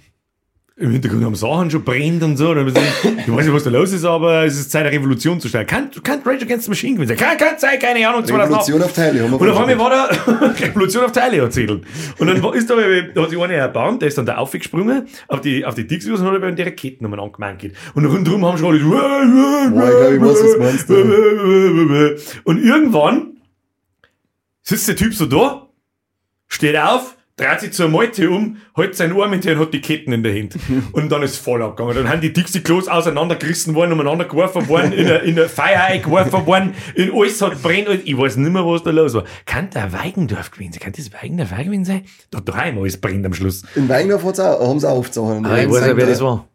im 0.80 0.92
Hintergrund 0.92 1.26
haben 1.26 1.34
Sachen 1.34 1.72
schon 1.72 1.84
brennt 1.84 2.22
und 2.22 2.38
so. 2.38 2.52
Und 2.52 2.58
dann 2.58 2.68
ich 2.68 2.74
ich 2.76 3.34
weiß 3.34 3.46
nicht, 3.46 3.54
was 3.54 3.64
da 3.64 3.72
los 3.72 3.92
ist, 3.94 4.06
aber 4.06 4.46
es 4.46 4.60
ist 4.60 4.70
Zeit, 4.72 4.86
eine 4.86 4.96
Revolution 4.96 5.40
zu 5.42 5.48
starten. 5.48 5.66
Kann, 5.68 5.90
kann 6.04 6.22
Rage 6.24 6.46
Against 6.46 6.66
the 6.66 6.70
Machine 6.70 6.96
gewinnen. 6.98 7.18
Kann, 7.18 7.36
kann 7.36 7.58
sein, 7.58 7.80
keine 7.80 8.08
Ahnung, 8.08 8.24
2008. 8.24 8.70
Revolution 8.70 8.84
auf 8.84 8.94
Teile. 8.94 9.24
Haben 9.24 9.32
wir 9.32 9.42
Und 9.42 9.50
auf 9.50 9.58
einmal 9.58 9.80
war 9.80 9.90
da 9.90 10.52
Revolution 10.66 11.04
auf 11.06 11.12
Teile 11.12 11.38
erzählt. 11.38 11.72
Und 11.72 12.28
dann 12.28 12.44
war- 12.44 12.54
ist 12.56 12.70
da, 12.70 12.76
da 12.76 13.22
hat 13.24 13.30
sich 13.32 13.40
einer 13.40 13.54
erbarmt, 13.56 14.04
der 14.04 14.10
ist 14.10 14.20
dann 14.20 14.28
da 14.28 14.38
aufgesprungen 14.38 15.08
auf 15.28 15.42
die, 15.42 15.66
auf 15.66 15.74
die 15.74 15.88
Dixies 15.88 16.20
und 16.20 16.28
hat 16.28 16.36
eben 16.36 16.56
die 16.56 16.62
Raketennummern 16.62 17.20
angemeint. 17.22 17.64
Und 17.96 18.06
rundherum 18.06 18.46
haben 18.46 18.60
schon 18.60 18.76
alle 18.76 20.20
meinst, 20.60 20.90
Und 22.44 22.64
irgendwann 22.64 23.38
sitzt 24.62 24.88
der 24.88 24.96
Typ 24.96 25.16
so 25.16 25.26
da, 25.26 25.68
steht 26.48 26.78
auf, 26.78 27.17
dreht 27.38 27.60
sich 27.60 27.72
zur 27.72 27.88
Meute 27.88 28.30
um, 28.32 28.58
hält 28.76 28.96
seinen 28.96 29.20
Arm 29.20 29.32
hinter 29.32 29.52
und 29.54 29.60
hat 29.60 29.74
die 29.74 29.80
Ketten 29.80 30.12
in 30.12 30.24
der 30.24 30.34
Hand. 30.34 30.56
Und 30.92 31.12
dann 31.12 31.22
ist 31.22 31.38
voll 31.38 31.62
abgegangen. 31.62 31.96
Dann 31.96 32.10
haben 32.10 32.20
die 32.20 32.34
Dixie-Klos 32.34 32.88
auseinandergerissen 32.88 33.76
worden, 33.76 33.92
umeinander 33.94 34.26
geworfen 34.26 34.68
worden, 34.68 34.92
in 34.92 35.06
der, 35.06 35.22
in 35.22 35.36
der 35.36 35.48
Feier 35.48 35.84
eingeworfen 35.84 36.46
worden, 36.48 36.74
in 36.96 37.12
alles 37.14 37.40
hat 37.42 37.62
brennt. 37.62 37.88
Ich 38.06 38.18
weiß 38.18 38.38
nicht 38.38 38.52
mehr, 38.52 38.66
was 38.66 38.82
da 38.84 38.90
los 38.90 39.14
war. 39.14 39.24
Kann 39.46 39.70
der 39.70 39.94
Weigendorf 39.94 40.50
gewesen 40.50 40.74
sein? 40.74 40.82
Kann 40.82 40.94
das 40.98 41.14
Weigendorf 41.14 41.52
gewesen 41.56 41.86
sein? 41.86 42.02
Da 42.32 42.40
daheim 42.40 42.80
alles 42.80 43.00
brennt 43.00 43.26
am 43.26 43.34
Schluss. 43.34 43.64
In 43.76 43.88
Weingdorf 43.88 44.24
hat's 44.26 44.40
auch, 44.40 44.68
haben 44.68 44.80
sie 44.80 44.90
auch 44.90 44.98
aufgezogen. 44.98 45.46
Ah, 45.46 45.60
ich 45.60 45.70
weiß 45.70 45.86
ja, 45.86 45.96
wer 45.96 46.06
das 46.08 46.22
war. 46.22 46.48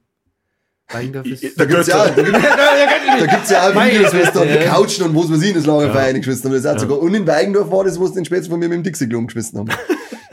Weingdorf 0.93 1.27
ist. 1.27 1.59
Da 1.59 1.65
gibt's 1.65 1.87
ja, 1.87 2.03
auch- 2.03 2.11
da 2.11 2.23
gibt's, 2.23 2.43
da 3.21 3.27
gibt's 3.27 3.51
ja 3.51 3.69
auch 3.69 3.75
Videos, 3.75 4.13
was 4.13 4.33
da 4.33 4.41
Güte, 4.41 4.59
die 4.59 4.65
ja. 4.65 4.75
Couchen 4.75 5.05
und 5.05 5.15
wo 5.15 5.31
weiß 5.31 5.43
ich, 5.43 5.49
in 5.51 5.55
das 5.55 5.67
Lagerfeuer 5.67 6.03
eingeschmissen 6.03 6.51
haben. 6.51 6.63
Das 6.63 6.71
hat 6.71 6.81
sogar, 6.81 6.99
und 7.01 7.15
in 7.15 7.27
Weigendorf 7.27 7.71
war 7.71 7.85
das, 7.85 7.99
wo 8.01 8.07
sie 8.09 8.15
den 8.15 8.25
Spätzle 8.25 8.51
von 8.51 8.59
mir 8.59 8.69
mit 8.69 8.79
dem 8.79 8.83
Dixie-Klo 8.83 9.19
umgeschmissen 9.19 9.61
haben. 9.61 9.71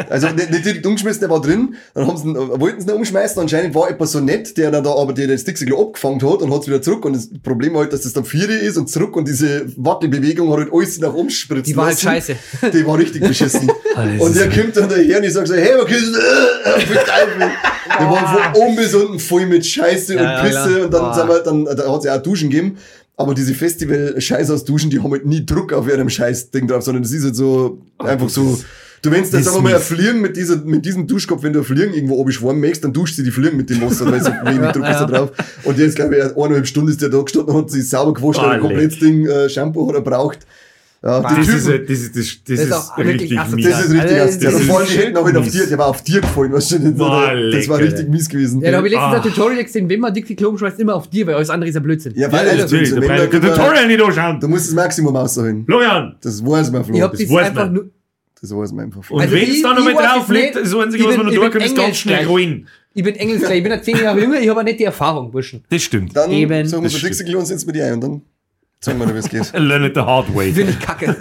Also 0.10 0.28
direkt 0.30 0.86
umgeschmissen, 0.86 1.20
der 1.22 1.30
war 1.30 1.42
drin, 1.42 1.76
dann 1.94 2.08
haben 2.08 2.18
sie, 2.18 2.26
wollten 2.34 2.82
sie 2.82 2.88
ihn 2.88 2.94
umschmeißen, 2.94 3.42
anscheinend 3.42 3.76
war 3.76 3.90
etwas 3.90 4.14
so 4.14 4.20
nett, 4.20 4.58
der 4.58 4.72
dann 4.72 4.84
da 4.84 4.92
aber 4.96 5.14
der 5.14 5.28
das 5.28 5.44
Dixie-Klo 5.44 5.88
abgefangen 5.88 6.22
hat 6.22 6.42
und 6.42 6.54
hat's 6.54 6.68
wieder 6.68 6.82
zurück 6.82 7.04
und 7.06 7.16
das 7.16 7.30
Problem 7.44 7.74
war 7.74 7.82
halt, 7.82 7.94
dass 7.94 8.02
das 8.02 8.14
dann 8.14 8.24
vier 8.24 8.50
ist 8.50 8.78
und 8.78 8.90
zurück 8.90 9.16
und 9.16 9.28
diese 9.28 9.66
Wattebewegung 9.76 10.50
hat 10.52 10.60
halt 10.60 10.74
alles 10.74 11.00
nach 11.00 11.14
oben 11.14 11.30
spritzen 11.30 11.64
Die 11.66 11.76
war 11.76 11.88
halt 11.88 12.00
scheiße. 12.00 12.36
Die 12.74 12.86
war 12.86 12.98
richtig 12.98 13.22
beschissen. 13.22 13.70
Alles 13.96 14.22
und 14.22 14.36
der 14.36 14.50
kommt 14.50 14.78
dann 14.78 14.88
daher 14.88 15.18
und 15.18 15.24
ich 15.24 15.34
sag 15.34 15.48
so, 15.48 15.56
hey, 15.56 15.74
was 15.78 15.92
ist 15.92 16.14
Teufel? 16.64 17.52
Wir 17.98 18.06
waren 18.06 18.54
von 18.54 18.62
oben 18.62 18.76
bis 18.76 18.94
unten 18.94 19.20
voll 19.20 19.46
mit 19.48 19.66
Scheiße 19.66 20.14
Ja, 20.16 20.20
und 20.20 20.26
ja, 20.28 20.44
Pisse 20.44 20.70
klar. 20.74 20.86
und 20.86 20.94
dann 20.94 21.02
Boah. 21.02 21.14
sind 21.14 21.28
wir, 21.28 21.40
dann, 21.40 21.66
da 21.66 21.92
hat's 21.92 22.06
ja 22.06 22.16
auch 22.16 22.22
Duschen 22.22 22.50
gegeben. 22.50 22.78
Aber 23.18 23.34
diese 23.34 23.54
Festival-Scheiß 23.54 24.50
aus 24.52 24.64
Duschen, 24.64 24.90
die 24.90 25.00
haben 25.02 25.12
halt 25.12 25.26
nie 25.26 25.46
Druck 25.46 25.74
auf 25.74 25.90
ihrem 25.90 26.10
Scheiß-Ding 26.10 26.68
drauf, 26.68 26.84
sondern 26.84 27.04
das 27.04 27.12
ist 27.12 27.26
halt 27.26 27.36
so, 27.36 27.82
einfach 27.98 28.30
so, 28.30 28.58
du 29.02 29.12
wenn's 29.12 29.32
jetzt 29.32 29.46
das 29.48 29.54
wir 29.56 29.62
mal 29.62 29.74
ein 29.76 29.80
ist 29.82 29.88
Fliegen 29.88 30.22
mit 30.22 30.36
dieser, 30.38 30.58
mit 30.58 30.86
diesem 30.86 31.08
Duschkopf, 31.08 31.44
wenn 31.44 31.54
du 31.54 31.60
ein 31.60 31.66
Fliegen 31.66 31.94
irgendwo 31.94 32.16
oben 32.16 32.32
schwarm 32.32 32.60
möchtest, 32.60 32.84
dann 32.86 32.94
duscht 32.94 33.16
sie 33.16 33.24
die 33.24 33.32
Fliegen 33.32 33.58
mit 33.58 33.70
dem 33.70 33.82
Wasser, 33.82 34.10
weil 34.12 34.22
so 34.22 34.30
wenig 34.30 34.72
Druck 34.72 34.84
ist 34.88 35.00
da 35.00 35.06
drauf. 35.06 35.32
Und 35.64 35.78
jetzt, 35.78 35.96
glaube 35.96 36.16
ich, 36.18 36.24
eineinhalb 36.24 36.68
Stunden 36.68 36.90
ist 36.90 37.02
der 37.02 37.10
da 37.10 37.22
gestanden 37.22 37.56
und 37.56 37.62
hat 37.64 37.72
sich 37.72 37.88
sauber 37.88 38.14
gewascht, 38.14 38.40
Ah, 38.42 38.52
ein 38.52 38.60
komplettes 38.62 39.00
Ding, 39.00 39.26
äh, 39.26 39.50
Shampoo 39.50 39.88
hat 39.90 39.96
er 39.96 40.02
braucht. 40.02 40.40
Ja, 41.02 41.22
die 41.22 41.24
Das 41.38 41.46
Typen, 41.46 41.58
ist, 41.58 41.90
das 41.90 42.00
ist, 42.00 42.16
das, 42.18 42.26
das 42.46 42.60
ist 42.60 42.66
ist, 42.66 42.74
auch 42.74 42.98
wirklich 42.98 43.32
richtig 43.32 43.56
mies. 43.56 43.70
das 43.70 43.86
ist 43.86 43.92
richtig 43.94 44.20
Also, 44.20 44.40
das 44.42 44.54
ist 44.56 44.64
vor 44.64 44.80
allem 44.80 44.88
shit 44.90 45.00
hinten 45.02 45.18
habe 45.18 45.30
ich 45.32 45.38
auf 45.38 45.44
mies. 45.46 45.54
dir, 45.54 45.68
der 45.68 45.78
war 45.78 45.86
auf 45.88 46.02
dir 46.04 46.20
gefallen, 46.20 46.52
weißt 46.52 46.72
du, 46.74 46.80
das 46.92 47.70
war 47.70 47.80
richtig 47.80 48.10
mies 48.10 48.28
gewesen. 48.28 48.60
Ja, 48.62 48.72
da 48.72 48.78
habe 48.80 48.88
ich 48.88 48.94
letztens 48.94 49.14
Ah. 49.14 49.16
ein 49.16 49.22
Tutorial 49.24 49.64
gesehen, 49.64 49.88
wenn 49.88 50.00
man 50.02 50.14
Dixie 50.14 50.36
Klo 50.36 50.58
schmeißt, 50.58 50.78
immer 50.78 50.96
auf 50.96 51.10
dir, 51.10 51.26
weil 51.26 51.36
alles 51.36 51.50
andere 51.50 51.70
ist 51.70 51.76
ja 51.76 51.80
Blödsinn. 51.80 52.12
Ja, 52.18 52.30
weil 52.30 52.46
Ja, 52.48 52.52
Alter, 52.52 52.64
natürlich, 52.64 52.92
wenn 52.94 53.00
der 53.00 53.10
da 53.10 53.16
braucht 53.16 53.32
kein 53.32 53.42
immer- 53.44 53.54
Tutorial 53.56 53.88
nicht 53.88 54.02
anschauen. 54.04 54.40
Du 54.42 54.48
musst 54.50 54.68
das 54.68 54.76
Maximum 54.76 55.16
ausholen. 55.16 55.64
Florian! 55.66 56.16
Das 56.22 56.46
weiß 56.46 56.70
man, 56.72 56.82
ich 56.82 56.88
Flo. 56.88 57.00
hab 57.00 57.12
das 57.14 57.22
das 57.26 57.38
einfach 57.38 57.72
nur. 57.72 57.86
Das 58.41 58.56
weiß 58.56 58.71
man 58.71 58.86
einfach. 58.86 59.10
Und 59.10 59.21
Also 59.21 59.34
wenn 59.36 59.43
es 59.43 59.49
ich- 59.49 59.62
dann 59.63 59.75
noch 59.75 59.84
mal 59.84 59.93
drauf 59.93 60.23
es 60.23 60.30
liegt, 60.30 60.56
nicht. 60.56 60.65
das 60.65 60.75
Einzige, 60.75 61.04
Ich 61.04 61.10
was 61.10 61.17
man 61.17 61.25
da 61.28 61.32
bin 61.41 61.52
kann, 61.52 61.62
ist 61.62 61.75
ganz 61.75 61.97
schnell 61.97 62.25
ruin. 62.25 62.67
Ich 62.93 63.04
bin 63.04 63.15
Engelsgleich, 63.15 63.58
ich 63.58 63.63
bin 63.63 63.71
ja 63.71 63.82
zehn 63.82 63.97
Jahre 63.97 64.19
jünger, 64.19 64.39
ich 64.39 64.49
habe 64.49 64.60
auch 64.60 64.63
nicht 64.63 64.80
die 64.80 64.86
Erfahrung, 64.86 65.30
Burschen. 65.32 65.63
Das 65.69 65.82
stimmt. 65.84 66.15
Dann 66.15 66.32
Eben. 66.32 66.65
sagen 66.67 66.84
wir 66.84 66.89
Das 66.89 66.99
so. 66.99 67.08
Dixie 67.08 67.36
und 67.36 67.45
setzen 67.45 67.67
wir 67.67 67.73
die 67.73 67.82
ein 67.82 67.93
und 67.93 68.02
dann 68.02 68.21
Zeig 68.82 68.97
mal, 68.97 69.13
wie 69.13 69.17
es 69.19 69.28
geht. 69.28 69.52
Learn 69.58 69.84
it 69.84 69.93
the 69.93 69.99
hard 70.02 70.34
way. 70.34 70.54
Finde 70.54 70.71
ich 70.71 70.80
kacke. 70.80 71.14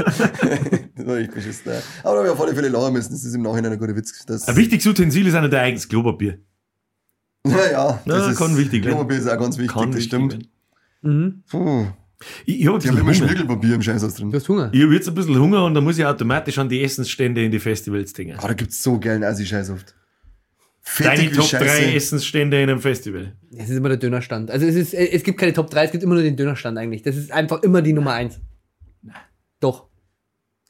Das 0.96 1.06
war 1.06 1.16
echt 1.18 1.34
beschissen. 1.34 1.72
Aber 2.04 2.12
da 2.12 2.18
habe 2.18 2.26
ich 2.28 2.32
auf 2.32 2.40
alle 2.40 2.54
Fälle 2.54 2.68
lachen 2.68 2.92
müssen. 2.92 3.10
Das 3.10 3.24
ist 3.24 3.34
im 3.34 3.42
Nachhinein 3.42 3.72
ein 3.72 3.78
guter 3.80 3.96
Witz. 3.96 4.24
Das, 4.26 4.46
Ein 4.46 4.54
wichtiges 4.56 4.86
Utensil 4.86 5.26
ist 5.26 5.34
auch 5.34 5.40
dein 5.40 5.54
eigenes 5.54 5.88
Klopapier. 5.88 6.38
ja, 7.46 7.70
ja, 7.72 8.02
das 8.06 8.16
Ja, 8.26 8.30
ist, 8.30 8.38
kann 8.38 8.56
wichtig. 8.56 8.82
Klopapier 8.84 9.18
ist 9.18 9.28
auch 9.28 9.38
ganz 9.38 9.58
wichtig, 9.58 9.74
Kann 9.74 9.90
das 9.90 9.96
wichtig 10.00 10.06
stimmt. 10.08 10.48
Mhm. 11.02 11.42
Puh. 11.50 11.86
Ich, 12.44 12.60
ich 12.60 12.66
habe 12.66 12.78
Die 12.78 12.88
haben 12.88 12.98
immer. 12.98 13.14
Schmirgelpapier 13.14 13.74
im 13.74 13.82
Scheißhaus 13.82 14.14
drin. 14.14 14.30
Du 14.30 14.36
hast 14.36 14.48
Hunger. 14.48 14.70
Ich 14.72 14.82
habe 14.82 14.94
jetzt 14.94 15.08
ein 15.08 15.14
bisschen 15.14 15.38
Hunger 15.38 15.64
und 15.64 15.74
dann 15.74 15.84
muss 15.84 15.98
ich 15.98 16.04
automatisch 16.04 16.58
an 16.58 16.68
die 16.68 16.82
Essensstände 16.82 17.44
in 17.44 17.50
die 17.52 17.60
Festivals 17.60 18.12
denken. 18.12 18.36
Ah, 18.38 18.48
da 18.48 18.54
gibt's 18.54 18.82
so 18.82 18.98
geilen 18.98 19.22
Assi-Scheiß 19.22 19.70
oft. 19.70 19.94
Deine 20.98 21.30
Top 21.30 21.48
3 21.48 21.58
Scheiße. 21.58 21.92
Essensstände 21.94 22.62
in 22.62 22.70
einem 22.70 22.80
Festival. 22.80 23.36
Es 23.56 23.68
ist 23.68 23.76
immer 23.76 23.90
der 23.90 23.98
Dönerstand. 23.98 24.50
Also 24.50 24.66
es, 24.66 24.74
ist, 24.74 24.94
es 24.94 25.22
gibt 25.22 25.38
keine 25.38 25.52
Top 25.52 25.70
3, 25.70 25.84
es 25.84 25.90
gibt 25.92 26.02
immer 26.02 26.14
nur 26.14 26.22
den 26.22 26.36
Dönerstand 26.36 26.78
eigentlich. 26.78 27.02
Das 27.02 27.16
ist 27.16 27.30
einfach 27.30 27.62
immer 27.62 27.82
die 27.82 27.92
Nummer 27.92 28.12
1. 28.12 28.40
Doch. 29.60 29.88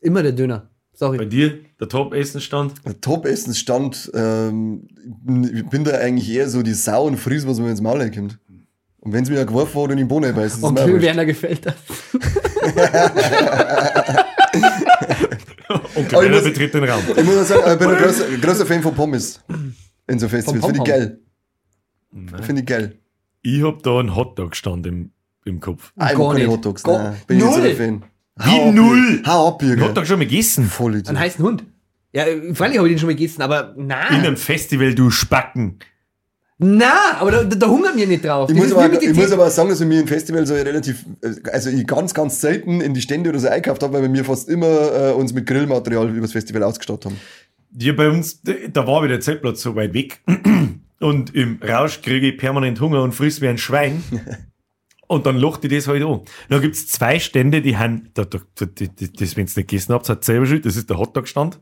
Immer 0.01 0.23
der 0.23 0.33
Döner. 0.33 0.71
Bei 0.93 1.07
Sorry. 1.07 1.29
dir, 1.29 1.61
der 1.81 1.89
Top-Essensstand. 1.89 2.75
Der 2.85 3.01
Top-Essensstand, 3.01 4.11
ähm, 4.15 4.89
ich 5.55 5.65
bin 5.69 5.85
da 5.85 5.93
eigentlich 5.93 6.29
eher 6.29 6.49
so 6.49 6.63
die 6.63 6.75
Sau 6.75 7.07
und 7.07 7.17
Fries, 7.17 7.47
was 7.47 7.61
mir 7.61 7.71
ins 7.71 7.81
Maul 7.81 8.11
kommt. 8.11 8.39
Und 9.01 9.13
wenn 9.13 9.23
es 9.23 9.31
mir 9.31 9.37
ja 9.37 9.45
geworfen 9.45 9.75
hat 9.77 9.85
und 9.85 9.91
in 9.93 9.97
den 9.99 10.09
Bohnen 10.09 10.35
beißt, 10.35 10.57
ist 10.57 10.59
es 10.59 10.65
Und 10.65 10.79
wurscht. 10.79 11.03
Werner 11.03 11.25
gefällt 11.25 11.65
das. 11.67 11.75
Und 15.95 15.97
Aber 15.97 16.05
ich 16.05 16.13
Werner 16.13 16.31
muss- 16.37 16.45
betritt 16.45 16.75
den 16.75 16.85
Raum. 16.85 17.03
Ich 17.17 17.25
muss 17.25 17.37
auch 17.37 17.45
sagen, 17.45 17.73
ich 17.73 17.79
bin 17.79 17.89
ein 17.91 18.03
großer, 18.03 18.25
großer 18.41 18.67
Fan 18.67 18.83
von 18.83 18.95
Pommes. 18.95 19.41
In 20.07 20.19
so 20.19 20.29
Festivals. 20.29 20.65
Von 20.65 20.75
Finde 20.75 20.91
ich 20.91 20.95
Pom-Pom. 20.95 22.27
geil. 22.33 22.43
Finde 22.43 22.61
ich 22.63 22.67
geil. 22.67 22.99
Ich 23.43 23.63
hab 23.63 23.83
da 23.83 23.99
einen 23.99 24.17
Hotdog-Stand 24.17 24.87
im, 24.87 25.11
im 25.45 25.61
Kopf. 25.61 25.93
Ah, 25.97 26.11
ich 26.11 26.17
Gar 26.17 26.27
mag 26.27 26.33
keine 26.37 26.45
nicht. 26.47 26.57
Hotdogs. 26.57 26.83
Gar- 26.83 27.03
Nein, 27.03 27.17
bin 27.27 27.39
ich 27.39 27.45
nicht 27.45 27.55
so 27.55 27.61
Null. 27.61 27.69
ein 27.71 27.77
Fan. 27.77 28.03
Wie 28.41 28.61
ab, 28.69 28.75
null? 28.75 29.23
Hau 29.27 29.49
ab, 29.49 29.63
Ich 29.63 29.69
Jürgen. 29.69 29.83
hab 29.83 29.95
doch 29.95 30.07
schon 30.07 30.19
mal 30.19 30.27
gegessen. 30.27 30.65
Voll 30.67 31.03
Einen 31.07 31.19
heißen 31.19 31.45
Hund. 31.45 31.65
Ja, 32.13 32.25
äh, 32.25 32.55
freilich 32.55 32.79
habe 32.79 32.89
ich 32.89 32.95
den 32.95 32.99
schon 33.01 33.09
mal 33.09 33.15
gegessen, 33.17 33.43
aber 33.43 33.75
na. 33.77 34.09
In 34.09 34.17
einem 34.25 34.37
Festival, 34.37 34.95
du 34.95 35.11
Spacken. 35.11 35.79
Na, 36.61 37.21
aber 37.21 37.31
da, 37.31 37.45
da, 37.45 37.57
da 37.57 37.69
hungert 37.69 37.95
mir 37.95 38.07
nicht 38.07 38.25
drauf. 38.25 38.51
Ich 38.51 38.57
Das 38.57 38.69
muss, 38.69 38.77
aber, 38.77 39.01
ich 39.01 39.15
muss 39.15 39.31
aber 39.31 39.47
auch 39.47 39.51
sagen, 39.51 39.69
dass 39.69 39.81
ich 39.81 39.87
mir 39.87 40.01
im 40.01 40.09
Festival 40.09 40.45
so 40.45 40.55
relativ, 40.55 41.05
also 41.53 41.71
ich 41.71 41.87
ganz, 41.87 42.13
ganz 42.13 42.41
selten 42.41 42.81
in 42.81 42.95
die 42.95 43.01
Stände 43.01 43.31
oder 43.31 43.39
so 43.39 43.49
einkauft 43.49 43.83
habe, 43.83 43.93
weil 43.93 44.03
wir 44.03 44.09
mir 44.09 44.25
fast 44.25 44.49
immer 44.49 44.67
äh, 44.67 45.13
uns 45.13 45.33
mit 45.33 45.47
Grillmaterial 45.47 46.09
übers 46.15 46.33
Festival 46.33 46.65
ausgestattet 46.65 47.07
haben. 47.07 47.17
Ja, 47.79 47.93
bei 47.93 48.09
uns, 48.09 48.43
da 48.43 48.87
war 48.87 49.03
wieder 49.03 49.15
der 49.15 49.21
Zeltplatz 49.21 49.63
so 49.63 49.77
weit 49.77 49.95
weg. 49.95 50.21
Und 51.01 51.33
im 51.35 51.61
Rausch 51.63 52.03
kriege 52.03 52.29
ich 52.29 52.39
permanent 52.39 52.81
Hunger 52.81 53.03
und 53.03 53.13
friss 53.13 53.41
wie 53.41 53.47
ein 53.47 53.59
Schwein. 53.59 54.03
Und 55.07 55.27
dann 55.27 55.39
locht 55.39 55.65
ich 55.65 55.71
das 55.71 55.87
halt 55.87 56.03
an. 56.03 56.23
Dann 56.51 56.61
gibt's 56.61 56.89
zwei 56.89 57.21
Stände, 57.21 57.63
die 57.63 57.77
haben, 57.77 58.11
da, 58.15 58.25
da, 58.25 58.41
da, 58.57 58.67
das, 58.67 59.37
wenn 59.37 59.45
ihr 59.45 59.45
nicht 59.45 59.55
gegessen 59.55 59.95
habt, 59.95 60.09
hat 60.09 60.25
selber 60.25 60.45
schuld, 60.45 60.67
das 60.67 60.77
ist 60.77 60.91
der 60.91 60.99
Hotdog-Stand. 60.99 61.61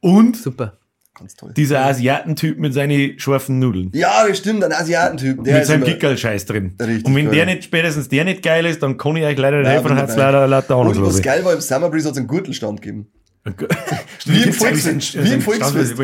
Und 0.00 0.36
Super. 0.36 0.79
Ganz 1.20 1.36
toll. 1.36 1.52
dieser 1.54 1.84
Asiatentyp 1.84 2.58
mit 2.58 2.74
seinen 2.74 3.18
scharfen 3.18 3.58
Nudeln. 3.58 3.90
Ja, 3.94 4.26
das 4.26 4.38
stimmt, 4.38 4.64
ein 4.64 4.72
Asiatentyp. 4.72 5.44
Der 5.44 5.58
mit 5.58 5.66
seinem 5.66 5.84
Gickerl-Scheiß 5.84 6.46
drin. 6.46 6.74
Richtig 6.80 7.04
und 7.04 7.14
wenn 7.14 7.26
geil. 7.26 7.34
der 7.34 7.46
nicht, 7.46 7.64
spätestens 7.64 8.08
der 8.08 8.24
nicht 8.24 8.42
geil 8.42 8.64
ist, 8.66 8.82
dann 8.82 8.96
kann 8.96 9.16
ich 9.16 9.24
euch 9.24 9.38
leider 9.38 9.58
nicht 9.58 9.68
helfen, 9.68 9.88
dann 9.88 9.96
bin 9.96 10.02
hat's 10.02 10.16
dabei. 10.16 10.32
leider 10.32 10.46
lauter 10.48 10.78
Und 10.78 10.88
was 10.88 10.96
Ahnungslose. 10.96 11.22
geil 11.22 11.44
war, 11.44 11.52
im 11.52 11.60
Summer 11.60 11.90
Breeze 11.90 12.06
hat 12.08 12.12
es 12.12 12.18
einen 12.18 12.26
Gürtelstand 12.26 12.82
gegeben. 12.82 13.06
Wie 14.24 14.42
im 14.42 14.52
Volksfest. 14.52 15.22
Wie 15.24 15.32
im 15.32 15.40
Volksfest. 15.42 15.94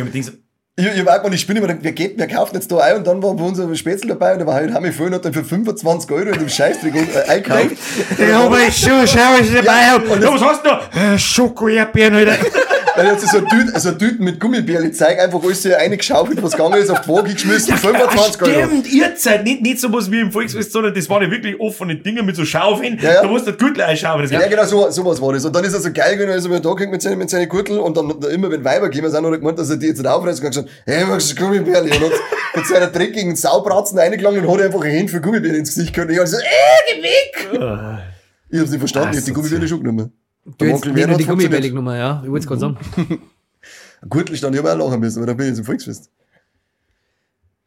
Ich, 0.78 0.84
ich 0.84 1.06
weiß 1.06 1.22
mal, 1.22 1.32
ich 1.32 1.46
bin 1.46 1.56
immer, 1.56 1.68
wer 1.80 1.92
geht, 1.92 2.18
wer 2.18 2.28
kauft 2.28 2.52
jetzt 2.52 2.70
da 2.70 2.76
ein? 2.76 2.96
Und 2.96 3.06
dann 3.06 3.22
war 3.22 3.34
bei 3.34 3.44
uns 3.44 3.58
ein 3.58 3.74
Spätzle 3.76 4.08
dabei 4.10 4.34
und 4.34 4.40
da 4.40 4.46
war 4.46 4.54
halt 4.54 4.74
Hammy 4.74 4.92
Föhn 4.92 5.14
hat 5.14 5.24
dann 5.24 5.32
für 5.32 5.42
25 5.42 6.10
Euro 6.10 6.28
in 6.28 6.38
dem 6.38 6.50
Scheißdreck 6.50 6.94
äh, 6.94 8.32
aber 8.32 8.58
ich 8.68 8.76
so, 8.76 8.90
schau, 9.06 9.38
was 9.38 9.48
ich 9.48 9.54
dabei 9.54 9.86
hab. 9.86 10.06
und 10.06 10.22
Ja, 10.22 10.34
was 10.34 10.42
hast 10.42 10.62
du 10.66 10.68
da? 10.68 11.14
Äh, 11.14 11.18
Schoko-Erdbeeren, 11.18 12.14
Alter. 12.14 12.34
Weil 12.96 13.06
jetzt 13.06 13.28
so 13.28 13.38
ein 13.38 13.48
Tüten, 13.48 13.78
so 13.78 13.92
Tüten 13.92 14.24
mit 14.24 14.40
Gummibärli 14.40 14.90
zeig 14.92 15.18
einfach 15.20 15.42
alles 15.42 15.62
so 15.62 15.70
reingeschaufelt, 15.70 16.42
was 16.42 16.52
gegangen 16.52 16.80
ist, 16.80 16.90
auf 16.90 17.02
die 17.02 17.08
Waage 17.08 17.34
geschmissen, 17.34 17.76
25 17.76 18.42
Euro. 18.42 18.66
Stimmt, 18.66 18.92
ihr 18.92 19.12
seid 19.16 19.44
nicht, 19.44 19.62
nicht 19.62 19.80
so 19.80 19.92
was 19.92 20.10
wie 20.10 20.20
im 20.20 20.32
Volksfest, 20.32 20.72
sondern 20.72 20.94
das 20.94 21.08
waren 21.08 21.22
ja 21.22 21.30
wirklich 21.30 21.58
offene 21.60 21.96
Dinge 21.96 22.22
mit 22.22 22.36
so 22.36 22.44
Schaufeln. 22.44 22.98
Ja, 23.00 23.14
ja. 23.14 23.22
Da 23.22 23.28
musst 23.28 23.46
du 23.46 23.50
das 23.52 23.58
Gürtel 23.58 23.82
einschaufeln. 23.82 24.28
Das 24.28 24.32
Ja, 24.32 24.48
genau, 24.48 24.64
so, 24.64 24.90
sowas 24.90 25.20
war 25.20 25.32
das. 25.32 25.44
Und 25.44 25.54
dann 25.54 25.64
ist 25.64 25.74
er 25.74 25.80
so 25.80 25.92
geil 25.92 26.16
also 26.30 26.48
wenn 26.50 26.56
er 26.56 26.60
da 26.60 26.72
ging 26.74 26.90
mit 26.90 27.02
seinen, 27.02 27.18
mit 27.18 27.30
seinen 27.30 27.48
Gürtel 27.48 27.78
und 27.78 27.96
dann 27.96 28.10
immer, 28.30 28.50
wenn 28.50 28.64
Weiber 28.64 28.88
gehen, 28.88 29.08
sind, 29.10 29.24
hat 29.24 29.32
er 29.32 29.38
gemeint, 29.38 29.58
dass 29.58 29.70
er 29.70 29.76
die 29.76 29.86
jetzt 29.86 29.98
nicht 29.98 30.08
aufreißt 30.08 30.40
und 30.40 30.46
hat 30.46 30.52
gesagt, 30.52 30.68
hey, 30.86 31.04
magst 31.04 31.32
du 31.32 31.42
Gummibärli? 31.42 31.90
Und 31.90 32.00
hat 32.04 32.12
mit 32.54 32.66
seiner 32.66 32.86
dreckigen 32.88 33.36
Saubratzen 33.36 33.98
reingelangt 33.98 34.38
und 34.38 34.52
hat 34.52 34.62
einfach 34.62 34.82
ein 34.82 34.98
Hand 34.98 35.10
für 35.10 35.20
Gummibärli 35.20 35.58
ins 35.58 35.74
Gesicht 35.74 35.94
gehabt. 35.94 36.10
Und 36.10 36.14
ich 36.14 36.20
hab 36.20 36.28
so, 36.28 36.38
äh, 36.38 36.40
geh 36.94 37.02
weg! 37.02 37.60
Ah. 37.60 37.98
Ich 38.48 38.60
hab's 38.60 38.70
nicht 38.70 38.78
verstanden, 38.78 39.10
ich 39.12 39.18
hab 39.18 39.24
die. 39.24 39.32
Gummibärli 39.32 39.68
schon 39.68 39.80
genommen. 39.80 40.12
Du 40.58 40.64
nur 40.64 41.16
die. 41.18 41.24
Gummibällig 41.24 41.72
Nummer, 41.72 41.96
ja. 41.96 42.20
Ich 42.24 42.30
wollte 42.30 42.44
es 42.44 42.46
gerade 42.46 42.60
sagen. 42.60 42.78
Ein 44.02 44.08
Gürtelstand, 44.08 44.54
ich 44.54 44.62
hab 44.62 44.70
auch 44.70 44.78
lachen 44.78 45.00
müssen, 45.00 45.18
aber 45.18 45.26
da 45.26 45.32
bin 45.34 45.46
ich 45.46 45.50
jetzt 45.50 45.58
im 45.58 45.64
Volksfest. 45.64 46.10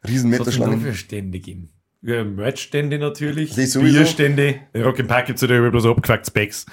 Riesen 0.06 0.32
Was 0.32 0.40
hat 0.40 0.46
es 0.46 0.54
denn 0.54 0.60
da 0.62 0.66
Meterschlangen. 0.68 0.80
für 0.80 0.94
Stände 0.98 1.40
geben? 1.40 1.70
Ja, 2.02 2.24
Merchstände 2.24 2.98
natürlich. 2.98 3.54
Bierstände. 3.54 4.60
In 4.72 4.82
Rock 4.82 5.06
Park 5.06 5.26
gibt's 5.26 5.42
ja 5.42 5.48
da 5.48 5.68
bloß 5.68 5.84
abgefucktes 5.86 6.30
Becks. 6.30 6.64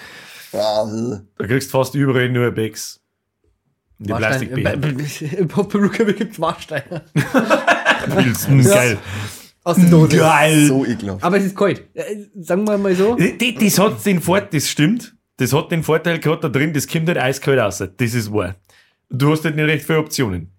Ah. 0.53 1.20
Da 1.38 1.47
kriegst 1.47 1.68
du 1.68 1.78
fast 1.78 1.95
überall 1.95 2.30
nur 2.30 2.51
Becks. 2.51 3.01
Die 3.99 4.14
Plastikbecher. 4.14 5.38
Im 5.39 5.47
Peruka 5.47 6.03
gibt's 6.05 6.39
Warsteiner. 6.39 7.03
Mm, 8.47 8.62
Geil. 8.64 8.97
Aus 9.64 9.76
der 9.76 9.89
Dose. 9.89 10.16
Geil. 10.18 10.68
so 10.68 10.86
ekelhaft. 10.86 11.24
Aber 11.24 11.38
es 11.38 11.45
ist 11.45 11.58
kalt. 11.58 11.84
Äh, 11.93 12.28
Sagen 12.39 12.66
wir 12.66 12.78
mal 12.78 12.95
so. 12.95 13.16
Das, 13.18 13.28
das 13.60 13.80
hat 13.80 14.05
den 14.05 14.22
Vorteil, 14.22 14.49
das 14.51 14.70
stimmt. 14.70 15.16
Das 15.38 15.54
hat 15.54 15.72
den 15.72 15.84
Vorteil 15.84 16.20
gehabt, 16.20 16.44
da 16.44 16.50
drin, 16.50 16.74
das 16.74 16.88
kommt 16.88 17.08
halt 17.08 17.18
eiskalt 17.18 17.60
raus. 17.60 17.78
Das 17.98 18.14
ist 18.14 18.32
wahr. 18.34 18.56
Du 19.10 19.32
hast 19.32 19.46
halt 19.46 19.56
nicht 19.56 19.66
recht 19.66 19.86
viele 19.86 20.00
Optionen. 20.00 20.52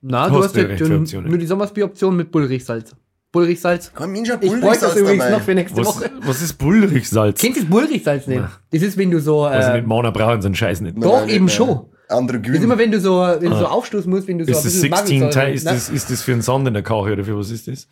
Na, 0.00 0.22
Hast 0.22 0.30
du 0.30 0.42
hast 0.44 0.56
du 0.56 0.60
ja 0.60 0.66
recht 0.66 0.82
viele 0.82 0.98
Optionen. 0.98 1.28
nur 1.30 1.38
die 1.38 1.46
Sommersbier-Option 1.46 2.16
mit 2.16 2.30
Bullrichsalz. 2.30 2.94
Bullrichsalz. 3.32 3.90
Hat 3.94 4.08
Ich 4.14 4.52
bräuchte 4.60 4.84
das 4.86 4.96
übrigens 4.96 5.28
noch 5.30 5.40
für 5.40 5.54
nächste 5.54 5.78
Was, 5.78 5.86
Woche. 5.86 6.10
was 6.20 6.40
ist 6.40 6.52
Bullrichsalz? 6.54 7.40
Kennt 7.40 7.56
ihr 7.56 7.62
das 7.62 7.70
Bullrichsalz 7.70 8.26
nicht? 8.28 8.44
Das 8.70 8.82
ist, 8.82 8.96
wenn 8.96 9.10
du 9.10 9.18
so. 9.20 9.42
Also 9.42 9.70
Äh, 9.70 9.76
nicht 9.78 9.86
Mana 9.88 10.10
brauchen 10.12 10.40
so 10.40 10.46
einen 10.46 10.54
Scheiß 10.54 10.80
nicht. 10.82 10.96
Doch, 11.02 11.20
Nein, 11.20 11.28
eben 11.30 11.44
nicht, 11.46 11.54
schon. 11.54 11.86
Andere 12.08 12.38
das 12.38 12.56
ist 12.56 12.62
immer, 12.62 12.76
wenn 12.76 12.90
du 12.90 13.00
so, 13.00 13.20
wenn 13.20 13.50
du 13.50 13.58
so 13.58 13.66
aufstoßen 13.66 14.10
musst, 14.10 14.28
wenn 14.28 14.38
du 14.38 14.44
so 14.44 14.52
Ah. 14.52 14.56
Ist 14.56 14.64
das 14.66 14.80
16 14.80 15.30
Teil, 15.30 15.54
ist 15.54 15.64
Nein, 15.64 15.74
das, 15.74 15.88
ist 15.88 16.10
das 16.10 16.22
für 16.22 16.32
einen 16.32 16.42
Sand 16.42 16.68
in 16.68 16.74
der 16.74 16.82
Kache 16.82 17.12
oder 17.12 17.24
für 17.24 17.38
was 17.38 17.50
ist 17.50 17.66
das? 17.66 17.86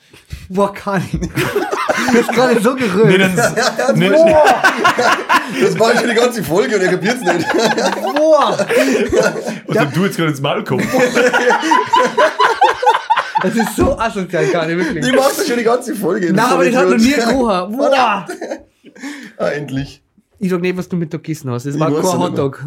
Boah, 0.48 0.72
kann 0.72 1.02
ich 1.06 1.20
nicht. 1.20 1.32
Du 2.12 2.18
hast 2.18 2.32
gerade 2.32 2.60
so 2.60 2.74
gerührt. 2.74 3.20
ein, 3.20 3.34
nicht, 3.98 4.12
Das 5.62 5.78
war 5.78 5.96
schon 5.96 6.08
die 6.08 6.14
ganze 6.14 6.42
Folge 6.42 6.76
und 6.76 6.82
er 6.82 6.90
kapiert's 6.90 7.20
nicht. 7.22 7.46
Boah. 8.16 8.58
also 9.68 9.84
du 9.94 10.04
jetzt 10.04 10.16
gerade 10.16 10.30
ins 10.30 10.40
Maul 10.40 10.64
kommen. 10.64 10.86
Das 13.42 13.54
ist 13.54 13.76
so 13.76 13.98
asozial, 13.98 14.46
gar 14.48 14.66
nicht 14.66 14.78
wirklich. 14.78 15.04
Die 15.04 15.12
machst 15.12 15.40
du 15.40 15.44
schon 15.44 15.58
die 15.58 15.64
ganze 15.64 15.94
Folge. 15.94 16.32
Nein, 16.32 16.44
aber 16.44 16.64
das 16.64 16.74
hat 16.76 16.88
noch 16.88 16.96
nie 16.96 17.12
gerochen. 17.12 17.76
Boah. 17.76 18.26
Ah, 19.38 19.48
endlich. 19.48 20.02
Ich 20.42 20.50
sag 20.50 20.60
nicht, 20.60 20.76
was 20.76 20.88
du 20.88 20.96
mit 20.96 21.14
da 21.14 21.18
gegessen 21.18 21.50
hast. 21.50 21.66
Das 21.66 21.78
war 21.78 21.88
Ich 21.88 21.94
kein 21.94 22.02
nicht 22.02 22.18
Hotdog. 22.18 22.64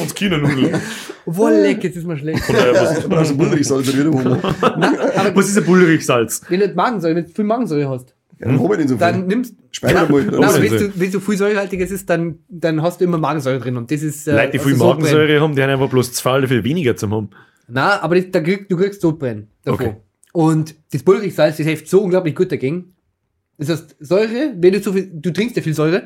Und 0.00 0.14
Kindernudeln. 0.16 0.80
Boah, 1.24 1.52
leck, 1.52 1.84
jetzt 1.84 1.96
ist 1.96 2.04
mir 2.04 2.18
schlecht. 2.18 2.42
Oder 2.50 2.74
was, 2.74 3.28
einen 3.28 3.38
Bullrichsalz 3.38 3.88
oder 3.88 3.98
wieder 3.98 5.34
was 5.36 5.48
ist 5.48 5.58
ein 5.58 5.64
Bullrichsalz? 5.64 6.42
wenn 6.48 6.58
du 6.58 6.74
Magensäure, 6.74 7.14
wenn 7.14 7.24
du 7.26 7.30
viel 7.30 7.44
Magensäure 7.44 7.88
hast, 7.88 8.12
Ja, 8.40 8.48
dann 8.48 8.58
hol 8.58 8.72
ich 8.72 8.78
den 8.78 8.88
so 8.88 8.96
dann 8.96 9.14
viel. 9.14 9.24
nimmst 9.24 9.54
Speicher 9.70 9.94
mal. 9.94 10.06
Bullrichsalz. 10.06 10.60
wenn 10.60 10.78
du, 10.78 10.92
wenn 10.96 11.12
du 11.12 11.20
viel 11.20 11.36
säurehaltiges 11.36 11.90
ist, 11.92 12.10
dann, 12.10 12.40
dann 12.48 12.82
hast 12.82 13.00
du 13.00 13.04
immer 13.04 13.18
Magensäure 13.18 13.60
drin 13.60 13.76
und 13.76 13.88
das 13.92 14.02
ist. 14.02 14.26
Äh, 14.26 14.32
Leute, 14.34 14.50
die 14.52 14.58
viel 14.58 14.72
also 14.72 14.84
Sodbrennen. 14.86 15.12
Magensäure 15.12 15.40
haben, 15.40 15.54
die 15.54 15.62
haben 15.62 15.70
einfach 15.70 15.90
bloß 15.90 16.12
zwei 16.12 16.44
viel 16.48 16.64
weniger 16.64 16.96
zum 16.96 17.14
haben. 17.14 17.30
Na, 17.68 18.02
aber 18.02 18.16
das, 18.16 18.24
da 18.32 18.40
krieg, 18.40 18.68
du 18.68 18.76
kriegst 18.76 19.00
Sodbrennen 19.00 19.46
davor. 19.62 19.86
Okay. 19.86 19.96
Und 20.32 20.74
das 20.92 21.04
Bullrichsalz, 21.04 21.58
das 21.58 21.66
hilft 21.66 21.88
so 21.88 22.00
unglaublich 22.02 22.34
gut 22.34 22.50
dagegen. 22.50 22.94
Das 23.60 23.68
heißt, 23.68 23.96
Säure, 24.00 24.54
wenn 24.56 24.72
du 24.72 24.80
zu 24.80 24.92
viel, 24.94 25.10
du 25.12 25.30
trinkst 25.32 25.54
ja 25.54 25.62
viel 25.62 25.74
Säure 25.74 26.04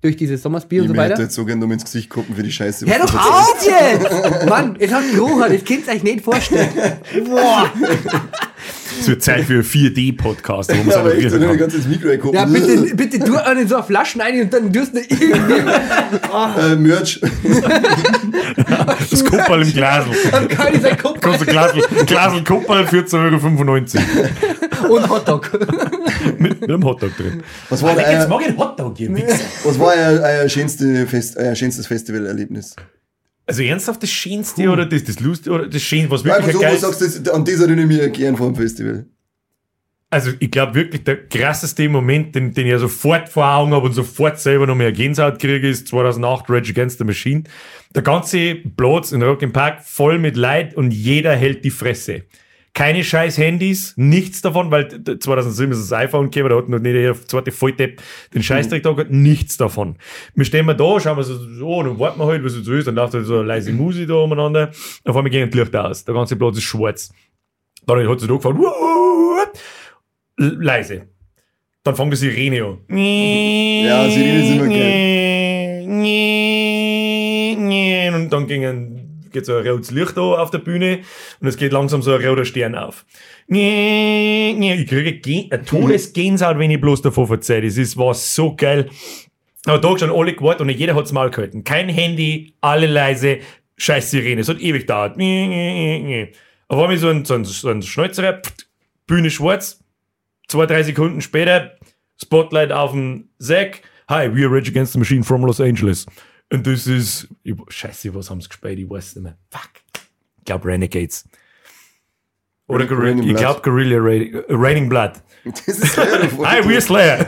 durch 0.00 0.16
dieses 0.16 0.40
Sommersbier 0.42 0.82
Ich 0.82 0.88
und 0.88 0.94
so 0.94 1.00
weiter. 1.00 1.20
jetzt 1.20 1.34
so 1.34 1.44
gerne 1.44 1.64
um 1.64 1.72
ins 1.72 1.84
Gesicht 1.84 2.08
gucken 2.08 2.36
für 2.36 2.42
die 2.44 2.52
Scheiße. 2.52 2.86
Hör 2.86 2.98
doch 3.04 3.14
auf 3.14 3.66
jetzt! 3.66 4.46
Mann, 4.48 4.76
es 4.78 4.92
hat 4.92 5.02
gerochen, 5.12 5.40
das 5.52 5.64
könnt 5.64 5.86
ihr 5.88 5.92
euch 5.92 6.02
nicht 6.04 6.20
vorstellen. 6.22 6.68
Boah! 7.26 7.72
Es 9.00 9.08
wird 9.08 9.22
Zeit 9.22 9.44
für 9.44 9.54
einen 9.54 9.62
4D-Podcast, 9.62 10.70
wo 10.70 10.76
man 10.76 10.88
Ja, 10.90 11.00
aber 11.00 11.14
echt, 11.14 11.30
so 11.30 11.36
einfach 11.36 11.48
eine 11.48 11.58
ganze 11.58 11.88
Mikro. 11.88 12.32
Ja, 12.32 12.44
bitte, 12.44 12.94
bitte 12.94 13.18
tu 13.18 13.36
einen 13.36 13.68
so 13.68 13.82
Flaschen 13.82 14.20
ein 14.20 14.42
und 14.42 14.52
dann 14.52 14.72
tust 14.72 14.94
du 14.94 15.00
irgendwie. 15.00 15.54
Äh, 16.60 16.76
Merch. 16.76 17.20
Das 19.10 19.24
Kupperl 19.24 19.62
im 19.62 19.72
Glasl. 19.72 20.10
Dann 20.30 20.48
kann 20.48 20.74
ich 20.74 20.80
sein 20.80 20.96
Kopf 20.96 21.20
Kannst 21.20 21.42
du 21.42 21.46
Glasl, 21.46 21.80
Glasl 22.06 22.42
Kupperl 22.44 22.84
14,95 22.84 23.98
Euro. 24.82 24.94
und 24.94 25.08
Hotdog. 25.08 25.50
Mit, 26.38 26.60
mit 26.60 26.70
einem 26.70 26.84
Hotdog 26.84 27.16
drin. 27.16 27.42
Was 27.68 27.82
war, 27.82 27.96
euer, 27.96 28.28
mag 28.28 28.40
ich 28.40 28.48
einen 28.48 28.58
Hotdog. 28.58 28.98
Wichser. 28.98 29.38
was 29.64 29.78
war 29.78 29.94
euer, 29.94 30.20
euer, 30.22 30.48
schönste 30.48 31.06
Fest, 31.06 31.36
euer 31.36 31.54
schönstes 31.54 31.86
Festivalerlebnis? 31.86 32.74
Also 33.46 33.62
ernsthaft 33.62 34.02
das 34.02 34.10
Schönste 34.10 34.70
oder 34.70 34.86
das, 34.86 35.04
das 35.04 35.20
Lustige 35.20 35.54
oder 35.54 35.66
das 35.66 35.82
Schönste, 35.82 36.10
was 36.10 36.24
wirklich 36.24 36.46
so, 36.46 36.52
du 36.52 36.60
geil 36.60 36.78
sagst, 36.78 37.00
das, 37.00 37.28
an 37.28 37.44
das 37.44 37.60
erinnere 37.60 37.82
ich 37.82 38.00
mich 38.00 38.12
gern 38.12 38.36
vor 38.36 38.46
dem 38.46 38.56
Festival. 38.56 39.06
also 40.10 40.30
ich 40.38 40.50
glaube 40.50 40.74
wirklich, 40.74 41.04
der 41.04 41.26
krasseste 41.26 41.88
Moment, 41.88 42.34
den, 42.34 42.54
den 42.54 42.66
ich 42.66 42.72
ja 42.72 42.78
sofort 42.78 43.28
vor 43.28 43.46
Augen 43.46 43.72
habe 43.72 43.86
und 43.86 43.92
sofort 43.92 44.38
selber 44.38 44.66
noch 44.66 44.76
mehr 44.76 44.92
Gänsehaut 44.92 45.38
kriege, 45.38 45.68
ist 45.68 45.88
2008 45.88 46.48
Rage 46.48 46.70
Against 46.70 46.98
the 46.98 47.04
Machine. 47.04 47.42
Der 47.94 48.02
ganze 48.02 48.54
Platz 48.54 49.12
in 49.12 49.22
Rock 49.22 49.52
Park 49.52 49.82
voll 49.82 50.18
mit 50.18 50.36
Leid 50.36 50.74
und 50.74 50.92
jeder 50.92 51.34
hält 51.34 51.64
die 51.64 51.70
Fresse. 51.70 52.22
Keine 52.74 53.04
scheiß 53.04 53.38
Handys, 53.38 53.94
nichts 53.96 54.42
davon, 54.42 54.72
weil 54.72 54.88
2007 54.88 55.70
ist 55.72 55.90
das 55.90 55.92
iPhone 55.92 56.28
gekommen, 56.30 56.50
da 56.50 56.56
hat 56.56 56.68
noch 56.68 56.80
nicht 56.80 56.94
der 56.94 57.14
zweite 57.14 57.52
Volldepp 57.52 58.02
den 58.34 58.42
Scheißdreck 58.42 58.82
da 58.82 58.90
gehabt, 58.90 59.12
nichts 59.12 59.56
davon. 59.56 59.94
Wir 60.34 60.44
stehen 60.44 60.66
mal 60.66 60.74
da, 60.74 60.98
schauen 60.98 61.16
wir 61.16 61.22
so, 61.22 61.36
so 61.36 61.82
dann 61.84 62.00
warten 62.00 62.18
wir 62.18 62.26
halt, 62.26 62.44
was 62.44 62.56
jetzt 62.56 62.64
so 62.64 62.74
ist, 62.74 62.88
dann 62.88 62.96
läuft 62.96 63.14
halt 63.14 63.26
so 63.26 63.38
eine 63.38 63.44
leise 63.44 63.72
Musik 63.72 64.08
da 64.08 64.14
umeinander, 64.14 64.72
auf 65.04 65.16
einmal 65.16 65.30
gehen 65.30 65.48
die 65.48 65.56
Lichter 65.56 65.88
aus, 65.88 66.04
der 66.04 66.14
ganze 66.14 66.34
Platz 66.34 66.56
ist 66.56 66.64
schwarz. 66.64 67.14
Dann 67.86 68.08
hat 68.08 68.18
sie 68.20 68.26
da 68.26 68.34
gefahren, 68.34 68.58
leise. 70.36 71.06
Dann 71.84 71.94
fängt 71.94 72.12
die 72.12 72.16
Sirene 72.16 72.64
an. 72.64 72.78
Ja, 72.88 74.10
Sirene 74.10 74.42
ist 74.42 74.50
immer 74.50 74.68
geil. 74.68 75.04
Und 78.14 78.32
dann 78.32 78.46
gingen, 78.46 78.93
geht 79.34 79.44
so 79.44 79.56
ein 79.56 79.66
rotes 79.66 79.90
Licht 79.90 80.16
da 80.16 80.22
auf 80.22 80.50
der 80.50 80.58
Bühne 80.58 81.00
und 81.40 81.48
es 81.48 81.58
geht 81.58 81.72
langsam 81.72 82.00
so 82.00 82.14
ein 82.14 82.24
roter 82.24 82.46
Stern 82.46 82.74
auf. 82.74 83.04
Ich 83.48 83.56
kriege 84.88 85.48
eine 85.50 85.64
Todesgänsehaut, 85.64 86.58
wenn 86.58 86.70
ich 86.70 86.80
bloß 86.80 87.02
davon. 87.02 87.28
Das 87.28 87.50
ist, 87.50 87.98
war 87.98 88.14
so 88.14 88.56
geil. 88.56 88.88
Aber 89.66 89.78
da 89.78 89.98
schon 89.98 90.10
alle 90.10 90.34
gewartet 90.34 90.62
und 90.62 90.70
jeder 90.70 90.94
hat's 90.94 91.12
mal 91.12 91.30
gehalten. 91.30 91.64
Kein 91.64 91.88
Handy, 91.88 92.54
alle 92.60 92.86
leise, 92.86 93.40
scheiß 93.76 94.10
Sirene. 94.10 94.40
Es 94.40 94.48
hat 94.48 94.60
ewig 94.60 94.82
gedauert. 94.82 95.12
Auf 96.68 96.78
einmal 96.78 96.96
so 96.96 97.08
ein, 97.08 97.24
so 97.24 97.34
ein, 97.34 97.44
so 97.44 97.68
ein 97.68 97.82
Schnäuzer, 97.82 98.40
Bühne 99.06 99.30
schwarz, 99.30 99.82
zwei, 100.48 100.66
drei 100.66 100.82
Sekunden 100.82 101.20
später, 101.20 101.72
Spotlight 102.22 102.72
auf 102.72 102.92
dem 102.92 103.28
Zack. 103.38 103.82
Hi, 104.08 104.28
we 104.28 104.44
are 104.44 104.54
Rage 104.54 104.68
Against 104.68 104.92
the 104.92 104.98
Machine 104.98 105.24
from 105.24 105.44
Los 105.44 105.60
Angeles. 105.60 106.06
Und 106.54 106.68
das 106.68 106.86
ist, 106.86 107.26
ich, 107.42 107.56
scheiße, 107.66 108.14
was 108.14 108.30
haben 108.30 108.40
sie 108.40 108.48
gespielt? 108.48 108.78
Ich 108.78 108.88
weiß 108.88 109.16
nicht 109.16 109.24
mehr. 109.24 109.36
Fuck. 109.50 109.70
Ich 110.38 110.44
glaube 110.44 110.68
Renegades. 110.68 111.28
Oder 112.66 112.86
Guerilla, 112.86 113.22
ich 113.22 113.36
glaube 113.36 113.60
Guerilla 113.60 113.98
Raining, 113.98 114.42
Raining 114.48 114.88
Blood. 114.88 115.12
Das 115.44 115.68
ist 115.68 115.92
Slayer. 115.92 116.22
Hi, 116.42 116.62
we're 116.62 116.80
Slayer. 116.80 117.18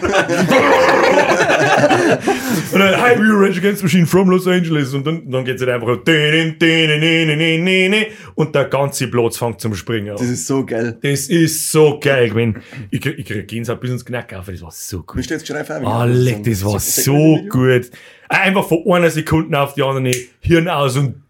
und 2.72 2.80
dann, 2.80 2.98
Hi, 2.98 3.14
we're 3.14 3.38
Rage 3.38 3.58
Against 3.58 3.82
Machine 3.82 4.06
from 4.06 4.30
Los 4.30 4.46
Angeles. 4.46 4.94
Und 4.94 5.06
dann, 5.06 5.30
dann 5.30 5.44
geht's 5.44 5.60
halt 5.60 5.70
einfach 5.70 5.88
und 8.34 8.54
der 8.54 8.64
ganze 8.64 9.08
Platz 9.08 9.36
fängt 9.36 9.60
zum 9.60 9.74
Springen 9.74 10.12
an. 10.12 10.16
Das 10.16 10.28
ist 10.28 10.46
so 10.46 10.64
geil. 10.64 10.98
Das 11.02 11.26
ist 11.26 11.70
so 11.70 12.00
geil. 12.00 12.54
Ich 12.90 13.02
krieg, 13.02 13.18
ich 13.18 13.26
krieg 13.26 13.46
Gänsehaut 13.46 13.82
bis 13.82 13.90
ins 13.90 14.06
Knack 14.06 14.32
auf, 14.32 14.46
das 14.46 14.62
war 14.62 14.70
so 14.70 15.02
gut. 15.02 15.22
steht's 15.22 15.42
geschrei 15.42 15.62
vor? 15.64 15.76
Alec, 15.86 16.42
das 16.44 16.64
war 16.64 16.80
so 16.80 17.38
gut. 17.50 17.90
Einfach 18.30 18.66
von 18.66 18.82
einer 18.90 19.10
Sekunde 19.10 19.60
auf 19.60 19.74
die 19.74 19.82
andere 19.82 20.14
Hirn 20.40 20.68
aus 20.68 20.96
und 20.96 21.25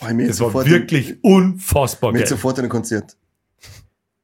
Oh, 0.00 0.12
mir 0.12 0.26
das 0.28 0.40
war 0.40 0.52
wirklich 0.66 1.16
unfassbar 1.22 2.12
Mir 2.12 2.18
geil. 2.20 2.28
sofort 2.28 2.58
in 2.58 2.64
ein 2.64 2.70
Konzert. 2.70 3.16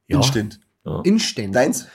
Ja. 0.09 0.17
Instant. 0.19 0.61
Instant. 1.05 1.55
Deins? 1.55 1.87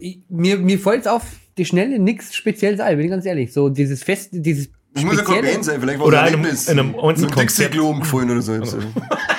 Ich- 0.00 0.20
Mir, 0.28 0.58
mir 0.58 0.78
fällt 0.78 1.06
auf 1.08 1.22
die 1.58 1.64
Schnelle 1.64 1.98
nichts 1.98 2.34
Spezielles 2.34 2.80
ein, 2.80 2.96
bin 2.96 3.06
ich 3.06 3.10
ganz 3.10 3.26
ehrlich. 3.26 3.52
So 3.52 3.68
dieses 3.68 4.02
Fest, 4.02 4.30
dieses 4.32 4.68
Das 4.92 5.04
muss 5.04 5.16
ja 5.16 5.24
kein. 5.24 5.42
Band 5.42 5.64
sein, 5.64 5.80
vielleicht 5.80 6.00
war 6.00 6.08
es 6.08 6.14
ein 6.14 6.18
einem- 6.20 6.34
Erlebnis. 6.40 6.68
einem 6.68 6.94
einzelnen 6.98 7.20
Mit 7.30 7.34
Konzert. 7.34 7.58
Dixie-Klo 7.74 7.90
umgefallen 7.90 8.30
oder 8.30 8.42
so. 8.42 8.52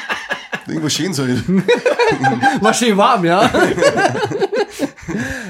so. 0.65 0.71
Irgendwas 0.71 0.93
schön 0.93 1.13
soll. 1.13 1.29
War 2.61 2.73
schön 2.73 2.95
warm, 2.97 3.25
ja. 3.25 3.49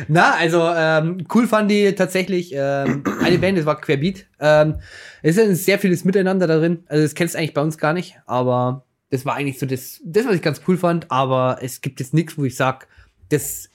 Na, 0.08 0.36
also 0.36 0.62
ähm, 0.76 1.26
cool 1.34 1.48
fand 1.48 1.72
ich 1.72 1.96
tatsächlich 1.96 2.52
ähm, 2.54 3.04
eine 3.24 3.38
Band, 3.40 3.58
das 3.58 3.66
war 3.66 3.80
Querbeat. 3.80 4.28
Ähm, 4.40 4.76
es 5.22 5.38
ist 5.38 5.66
sehr 5.66 5.80
vieles 5.80 6.06
Miteinander 6.06 6.48
da 6.48 6.58
drin. 6.58 6.84
Also 6.88 7.04
das 7.04 7.16
kennst 7.16 7.34
du 7.34 7.40
eigentlich 7.40 7.54
bei 7.54 7.62
uns 7.62 7.78
gar 7.78 7.94
nicht, 7.94 8.20
aber 8.26 8.86
das 9.10 9.26
war 9.26 9.36
eigentlich 9.36 9.58
so 9.60 9.66
das, 9.66 10.02
das 10.06 10.26
was 10.28 10.36
ich 10.36 10.42
ganz 10.42 10.62
cool 10.68 10.78
fand. 10.78 11.10
Aber 11.12 11.58
es 11.62 11.82
gibt 11.82 12.00
jetzt 12.00 12.14
nichts, 12.14 12.38
wo 12.38 12.44
ich 12.46 12.56
sag, 12.56 12.88
das 13.30 13.70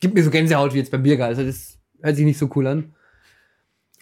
gibt 0.00 0.14
mir 0.14 0.22
so 0.22 0.30
Gänsehaut 0.30 0.74
wie 0.74 0.78
jetzt 0.78 0.90
beim 0.92 1.02
Biergar. 1.02 1.28
Also 1.28 1.42
das 1.44 1.78
hört 2.02 2.16
sich 2.16 2.24
nicht 2.24 2.38
so 2.38 2.48
cool 2.54 2.66
an. 2.66 2.92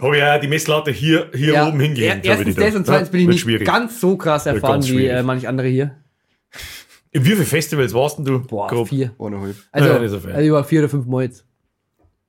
Oh 0.01 0.13
ja, 0.15 0.39
die 0.39 0.49
Messlatte 0.49 0.91
hier, 0.91 1.31
hier 1.35 1.53
Ja, 1.55 1.69
oben 1.69 1.81
hingehen. 1.81 2.21
er- 2.23 2.25
Erstens 2.25 2.57
das 2.57 2.75
und 2.75 2.87
zweitens 2.87 3.11
bin 3.11 3.21
ich 3.21 3.29
nicht 3.29 3.41
schwierig. 3.41 3.67
ganz 3.67 4.01
so 4.01 4.17
krass 4.17 4.47
erfahren 4.47 4.81
ganz 4.81 4.89
wie 4.91 5.07
äh, 5.07 5.23
manch 5.23 5.47
andere 5.47 5.69
hier. 5.69 5.97
Wie 7.13 7.21
viele 7.21 7.45
Festivals 7.45 7.93
warst 7.93 8.19
denn 8.19 8.25
du? 8.25 8.39
Boah, 8.41 8.69
Grob? 8.69 8.89
vier. 8.89 9.13
Eineinhalb. 9.19 9.57
Also, 9.73 9.89
Ja, 9.89 9.99
nicht 9.99 10.11
so 10.11 10.17
also 10.29 10.49
über 10.49 10.65
vier 10.65 10.81
oder 10.81 10.89
fünf 10.89 11.07
Mal 11.07 11.25
jetzt. 11.25 11.45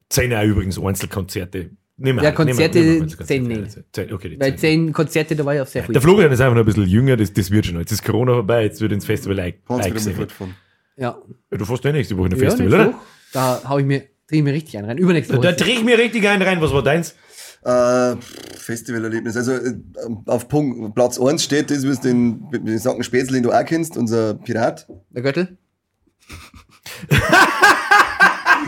Zehn 0.10 0.34
auch 0.34 0.44
übrigens 0.44 0.80
Einzelkonzerte. 0.80 1.70
Nehmen 1.98 2.18
wir 2.20 2.24
Ja, 2.24 2.32
Konzerte 2.32 3.08
zehn 3.26 3.44
nicht. 3.44 3.78
Zehn, 3.92 4.12
okay, 4.12 4.30
die 4.30 4.38
Bei 4.38 4.52
zehn. 4.52 4.92
Konzerte, 4.92 5.36
da 5.36 5.46
war 5.46 5.54
ich 5.54 5.62
auf 5.62 5.70
sehr 5.70 5.84
viel. 5.84 5.94
Der 5.94 6.02
Florian 6.02 6.32
ist 6.32 6.42
einfach 6.42 6.56
noch 6.56 6.64
ein 6.64 6.66
bisschen 6.66 6.88
jünger, 6.88 7.16
das, 7.16 7.32
das 7.32 7.52
wird 7.52 7.68
schon. 7.68 7.78
Jetzt 7.80 7.92
ist 7.92 8.04
Corona 8.04 8.34
vorbei, 8.34 8.64
jetzt 8.64 8.82
wird 8.82 8.92
ins 8.92 9.06
Festival 9.06 9.40
eingesehen. 9.40 10.16
fortfahren. 10.16 10.56
Ja. 10.98 11.18
Ja, 11.52 11.58
du 11.58 11.66
fährst 11.66 11.84
ja 11.84 11.92
nächste 11.92 12.18
Woche 12.18 12.28
in 12.28 12.34
ein 12.34 12.40
Ja, 12.40 12.50
Festival, 12.50 12.74
oder? 12.74 13.00
Da 13.34 13.62
hau 13.70 13.78
ich 13.78 13.86
mir, 13.86 14.00
dreh 14.28 14.38
ich 14.38 14.44
mir 14.44 14.54
richtig 14.54 14.78
einen 14.78 14.88
rein. 14.88 14.98
Übernächste 14.98 15.36
Woche. 15.38 15.44
Da 15.44 15.52
dreh 15.52 15.74
ich 15.74 15.84
mir 15.84 15.98
richtig 15.98 16.28
einen 16.28 16.42
rein. 16.42 16.60
Was 16.60 16.74
war 16.74 16.82
deins? 16.84 17.16
Äh, 17.64 18.16
Festivalerlebnis. 18.58 19.38
Also 19.38 19.54
äh, 19.54 19.78
auf 20.26 20.48
Punkt, 20.48 20.96
Platz 20.96 21.20
1 21.20 21.44
steht 21.44 21.70
das, 21.70 21.88
was 21.88 22.02
den, 22.02 22.48
wir 22.52 22.80
sagen 22.80 23.04
Spätzle, 23.04 23.34
den 23.34 23.44
du 23.44 23.52
auch 23.52 23.66
kennst, 23.66 23.98
unser 23.98 24.34
Pirat. 24.34 24.88
Der 25.10 25.22
Göttel. 25.22 25.58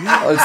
Als, 0.07 0.39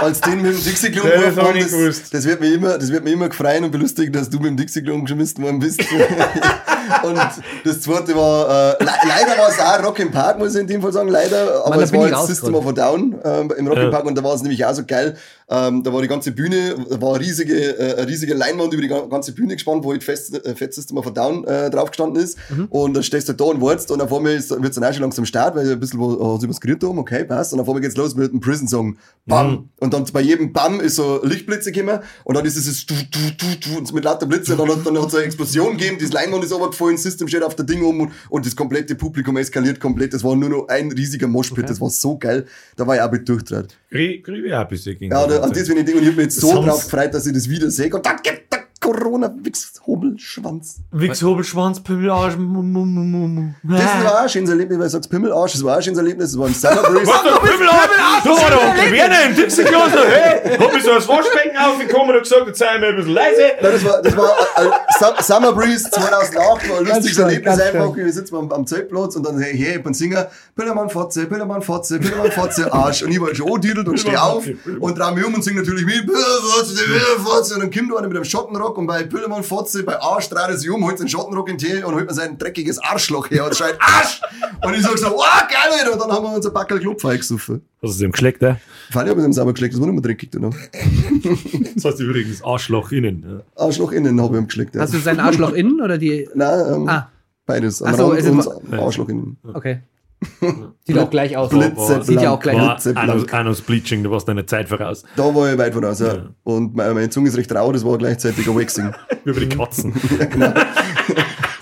als 0.00 0.20
den 0.20 0.42
mit 0.42 0.52
dem 0.54 0.62
Dixie-Klon 0.64 1.06
Ja, 1.08 1.30
das 1.30 1.54
ich 1.56 1.70
das, 1.70 2.10
das 2.10 2.24
wird 2.24 2.40
mir 2.40 2.52
immer, 2.54 2.78
das 2.78 2.90
wird 2.90 3.04
mir 3.04 3.10
immer 3.12 3.28
gefreien 3.28 3.64
und 3.64 3.70
belustigen, 3.70 4.12
dass 4.12 4.28
du 4.30 4.38
mit 4.38 4.46
dem 4.48 4.56
Dixie-Klon 4.56 5.04
geschmissen 5.04 5.42
worden 5.44 5.58
bist. 5.60 5.80
und 7.02 7.18
das 7.64 7.80
zweite 7.82 8.14
war, 8.16 8.74
äh, 8.80 8.84
le 8.84 8.90
leider 9.06 9.38
war 9.40 9.48
es 9.48 9.58
auch 9.60 9.84
Rock 9.86 9.98
im 10.00 10.10
Park, 10.10 10.38
muss 10.38 10.54
ich 10.54 10.60
in 10.60 10.66
dem 10.66 10.82
Fall 10.82 10.92
sagen, 10.92 11.08
leider, 11.08 11.64
aber 11.64 11.76
Mann, 11.76 11.84
es 11.84 11.90
bin 11.90 12.00
war 12.00 12.08
ich 12.08 12.12
jetzt 12.16 12.26
System 12.26 12.54
of 12.54 12.66
a 12.66 12.72
Down 12.72 13.16
ähm, 13.24 13.52
im 13.56 13.66
Rock 13.68 13.76
Ja. 13.78 13.84
im 13.84 13.90
Park 13.90 14.04
und 14.06 14.16
da 14.16 14.24
war 14.24 14.34
es 14.34 14.42
nämlich 14.42 14.64
auch 14.64 14.74
so 14.74 14.84
geil. 14.84 15.16
Ähm, 15.52 15.82
da 15.82 15.92
war 15.92 16.00
die 16.00 16.08
ganze 16.08 16.30
Bühne, 16.32 16.76
da 16.88 17.00
war 17.02 17.14
eine 17.16 17.20
riesige, 17.24 17.54
äh, 17.54 17.96
eine 17.96 18.06
riesige 18.08 18.34
Leinwand 18.34 18.72
über 18.72 18.82
die 18.82 18.88
ga- 18.88 19.06
ganze 19.06 19.32
Bühne 19.32 19.54
gespannt, 19.54 19.82
wo 19.84 19.90
halt 19.90 20.04
Fest, 20.04 20.34
äh, 20.46 20.54
Fett 20.54 20.72
System 20.74 20.96
of 20.96 21.06
a 21.08 21.10
Down 21.10 21.44
äh, 21.44 21.70
drauf 21.70 21.90
gestanden 21.90 22.22
ist. 22.22 22.38
Mhm. 22.50 22.66
Und 22.70 22.94
dann 22.94 23.02
stehst 23.02 23.28
du 23.28 23.32
da 23.32 23.44
und 23.44 23.60
wartest 23.60 23.90
und 23.90 24.00
auf 24.00 24.12
einmal 24.12 24.34
wird 24.34 24.42
es 24.64 24.74
dann 24.74 24.84
auch 24.84 24.92
schon 24.92 25.02
langsam 25.02 25.24
Start, 25.26 25.56
weil 25.56 25.70
ein 25.72 25.80
bisschen 25.80 25.98
du 25.98 26.48
was 26.48 26.60
gerührt 26.60 26.82
haben, 26.84 26.98
okay, 26.98 27.24
passt. 27.24 27.52
Und 27.52 27.60
auf 27.60 27.68
einmal 27.68 27.80
geht's 27.82 27.96
los 27.96 28.14
mit 28.14 28.30
einem 28.30 28.40
Prison-Song. 28.40 28.89
Bam! 29.26 29.70
Und 29.78 29.94
dann 29.94 30.04
bei 30.12 30.20
jedem 30.20 30.52
Bam 30.52 30.80
ist 30.80 30.96
so 30.96 31.20
Lichtblitze 31.24 31.72
gekommen 31.72 32.00
und 32.24 32.36
dann 32.36 32.44
ist 32.44 32.56
es 32.56 32.84
du, 32.84 32.94
du, 32.94 33.18
du, 33.36 33.46
du, 33.60 33.78
und 33.78 33.92
mit 33.92 34.04
lauter 34.04 34.26
Blitze 34.26 34.52
und 34.52 34.58
dann 34.58 34.76
hat 34.76 34.84
dann 34.84 34.98
hat 35.00 35.08
es 35.08 35.14
eine 35.14 35.24
Explosion 35.24 35.76
gegeben, 35.76 35.98
das 36.00 36.12
Leinwand 36.12 36.44
ist 36.44 36.52
runtergefallen, 36.52 36.96
System 36.96 37.28
steht 37.28 37.42
auf 37.42 37.54
der 37.54 37.64
Ding 37.64 37.82
um 37.84 38.00
und, 38.00 38.12
und 38.28 38.44
das 38.44 38.56
komplette 38.56 38.94
Publikum 38.94 39.36
eskaliert 39.36 39.78
komplett. 39.78 40.12
Das 40.14 40.24
war 40.24 40.34
nur 40.36 40.48
noch 40.48 40.68
ein 40.68 40.90
riesiger 40.92 41.28
Moshpit, 41.28 41.68
das 41.68 41.80
war 41.80 41.90
so 41.90 42.18
geil. 42.18 42.46
Da 42.76 42.86
war 42.86 42.96
ich 42.96 43.02
auch 43.02 43.12
mit 43.12 43.28
durchtrat. 43.28 43.76
Krieg 43.90 44.24
krieg 44.24 44.44
ich 44.44 44.52
auch 44.52 44.60
ein 44.60 44.68
bisschen. 44.68 44.96
Ja, 45.00 45.26
da, 45.26 45.40
an 45.40 45.52
das, 45.52 45.68
wenn 45.68 45.76
ich 45.78 45.94
und 45.94 46.02
ich 46.02 46.08
hab 46.08 46.16
mich 46.16 46.24
jetzt 46.24 46.40
so 46.40 46.52
drauf 46.62 46.84
gefreut, 46.84 47.14
dass 47.14 47.26
ich 47.26 47.32
das 47.32 47.48
wieder 47.48 47.70
sehe. 47.70 47.94
Und 47.94 48.04
dann 48.04 48.16
gibt 48.22 48.59
Corona-Wichs-Hobelschwanz. 48.80 50.76
Wix, 50.90 51.22
Hobelschwanz, 51.22 51.80
Pimmelarsch. 51.80 52.36
mu, 52.36 52.62
mu, 52.62 52.84
mu. 52.84 53.52
Das 53.62 53.80
war 54.04 54.14
auch 54.14 54.20
ein 54.22 54.28
schönes 54.28 54.50
Erlebnis, 54.50 54.78
weil 54.78 54.86
du 54.86 54.90
sagst 54.90 55.10
Pimmelarsch, 55.10 55.52
das 55.52 55.64
war 55.64 55.72
auch 55.74 55.76
ein 55.76 55.82
schönes 55.82 55.98
Erlebnis, 55.98 56.30
das 56.32 56.38
war 56.40 56.46
im 56.48 56.54
Summer 56.54 56.82
Breeze. 56.82 57.06
Was 57.12 57.22
der 57.22 57.48
Pimmelarsch? 57.50 57.90
Da 58.24 58.30
war 58.30 58.68
Onkel 58.70 58.92
Werner 58.92 59.24
im 59.26 59.34
Dixie-Kloster. 59.36 60.04
Hey, 60.08 60.58
hab 60.58 60.72
mich 60.72 60.82
so 60.82 60.92
als 60.92 61.06
Waschbecken 61.08 61.56
aufgekommen 61.56 62.16
und 62.16 62.22
gesagt, 62.22 62.46
jetzt 62.46 62.58
sei 62.58 62.78
mal 62.78 62.88
ein 62.90 62.96
bisschen 62.96 63.12
leise. 63.14 63.40
Nein, 63.60 63.72
das 63.72 63.84
war, 63.84 64.02
das 64.02 64.16
war 64.16 64.30
äh, 64.56 64.66
äh, 64.66 64.70
Sum- 64.98 65.14
Summer 65.36 65.52
Breeze 65.52 65.90
2008, 65.90 66.68
war 66.70 66.78
ein 66.78 66.84
lustiges 66.86 67.18
Erlebnis 67.18 67.60
einfach. 67.60 67.94
Wir 67.96 68.12
sitzen 68.12 68.36
am, 68.36 68.50
am 68.52 68.66
Zeltplatz 68.66 69.16
und 69.16 69.26
dann 69.26 69.38
hey, 69.40 69.56
hey, 69.56 69.76
ich 69.76 69.82
bin 69.82 69.94
Singer, 69.94 70.28
Pillermann 70.56 70.88
Fotze, 70.90 71.26
Pillermann 71.26 71.62
Fotze, 71.62 71.98
Pillermann 71.98 72.32
Fotze, 72.32 72.72
Arsch. 72.72 73.02
Und 73.02 73.10
ich 73.12 73.20
war 73.20 73.34
schon 73.34 73.46
angedüdelt 73.48 73.88
und 73.88 73.98
stehe 73.98 74.20
auf 74.22 74.44
und 74.80 74.98
dreh 74.98 75.14
mich 75.14 75.24
um 75.24 75.34
und 75.34 75.44
sing 75.44 75.56
natürlich 75.56 75.84
mit, 75.84 76.06
Pillermann 76.06 76.50
Fotze, 76.54 76.74
Pillermann 76.74 77.24
Fotze. 77.26 77.54
Und 77.54 77.60
dann 77.60 77.70
kommt 77.70 77.96
einer 77.98 78.08
mit 78.08 78.16
einem 78.16 78.24
Schottenrock 78.24 78.69
und 78.78 78.86
bei 78.86 79.02
Pillermann 79.04 79.42
Fotze, 79.42 79.82
bei 79.82 80.00
Arsch 80.00 80.28
dreht 80.28 80.48
er 80.48 80.56
sich 80.56 80.70
um, 80.70 80.84
holt 80.84 80.98
seinen 80.98 81.08
Schottenrock 81.08 81.48
in 81.48 81.56
die 81.56 81.66
Tee 81.66 81.82
und 81.84 81.94
holt 81.94 82.06
mir 82.06 82.14
sein 82.14 82.36
dreckiges 82.38 82.78
Arschloch 82.82 83.30
her 83.30 83.44
und 83.46 83.54
schreit 83.56 83.76
Arsch! 83.80 84.20
Und 84.62 84.74
ich 84.74 84.82
sag 84.82 84.98
so, 84.98 85.16
oh, 85.16 85.20
geil, 85.20 85.78
Alter. 85.78 85.92
Und 85.94 86.00
dann 86.02 86.12
haben 86.12 86.24
wir 86.24 86.34
uns 86.34 86.46
ein 86.46 86.52
Backel 86.52 86.80
Klopfer 86.80 87.10
eingesoffen. 87.10 87.62
Hast 87.82 87.82
du 87.82 87.88
es 87.96 88.00
ihm 88.02 88.12
geschleckt, 88.12 88.42
eh? 88.42 88.56
Fand 88.90 89.06
ich 89.06 89.12
aber 89.12 89.24
im 89.24 89.32
Sommer 89.32 89.52
geschleckt, 89.52 89.74
das 89.74 89.80
war 89.80 89.86
nicht 89.88 89.94
mehr 89.96 90.02
dreckig 90.02 90.30
danach. 90.32 90.54
Das 91.74 91.84
heißt 91.84 92.00
übrigens 92.00 92.42
Arschloch 92.44 92.92
innen. 92.92 93.24
Ja. 93.56 93.64
Arschloch 93.64 93.92
innen 93.92 94.20
habe 94.20 94.36
ich 94.36 94.42
ihm 94.42 94.46
geschleckt. 94.48 94.74
Ja. 94.74 94.82
Hast 94.82 94.92
du 94.92 94.98
sein 94.98 95.18
Arschloch 95.20 95.52
innen 95.52 95.80
oder 95.80 95.96
die? 95.98 96.28
Nein, 96.34 96.74
ähm, 96.74 96.88
Ah, 96.88 97.08
beides. 97.46 97.82
Ach 97.82 97.94
so, 97.94 98.08
Rand 98.08 98.18
es 98.20 98.26
ist 98.26 98.46
und 98.46 98.74
Arschloch 98.78 99.08
innen. 99.08 99.38
okay. 99.54 99.80
Sieht 100.86 100.98
auch 100.98 101.10
gleich 101.10 101.36
aus. 101.36 101.50
Blitze 101.50 102.02
Sieht 102.02 102.20
ja 102.20 102.30
auch 102.30 102.40
gleich 102.40 102.60
aus. 102.60 102.86
Anus. 102.88 103.32
Anus 103.32 103.62
Bleaching, 103.62 104.02
du 104.02 104.10
warst 104.10 104.28
deine 104.28 104.44
Zeit 104.44 104.68
voraus. 104.68 105.02
Da 105.16 105.34
war 105.34 105.52
ich 105.52 105.58
weit 105.58 105.72
voraus, 105.72 106.00
ja. 106.00 106.14
Ja. 106.14 106.30
Und 106.44 106.76
meine, 106.76 106.94
meine 106.94 107.08
Zunge 107.10 107.28
ist 107.28 107.36
recht 107.36 107.52
rau, 107.54 107.72
das 107.72 107.84
war 107.84 107.96
gleichzeitig 107.96 108.48
ein 108.48 108.56
Waxing. 108.56 108.92
Wie 109.24 109.32
bei 109.32 109.40
den 109.40 109.48
Katzen. 109.48 109.94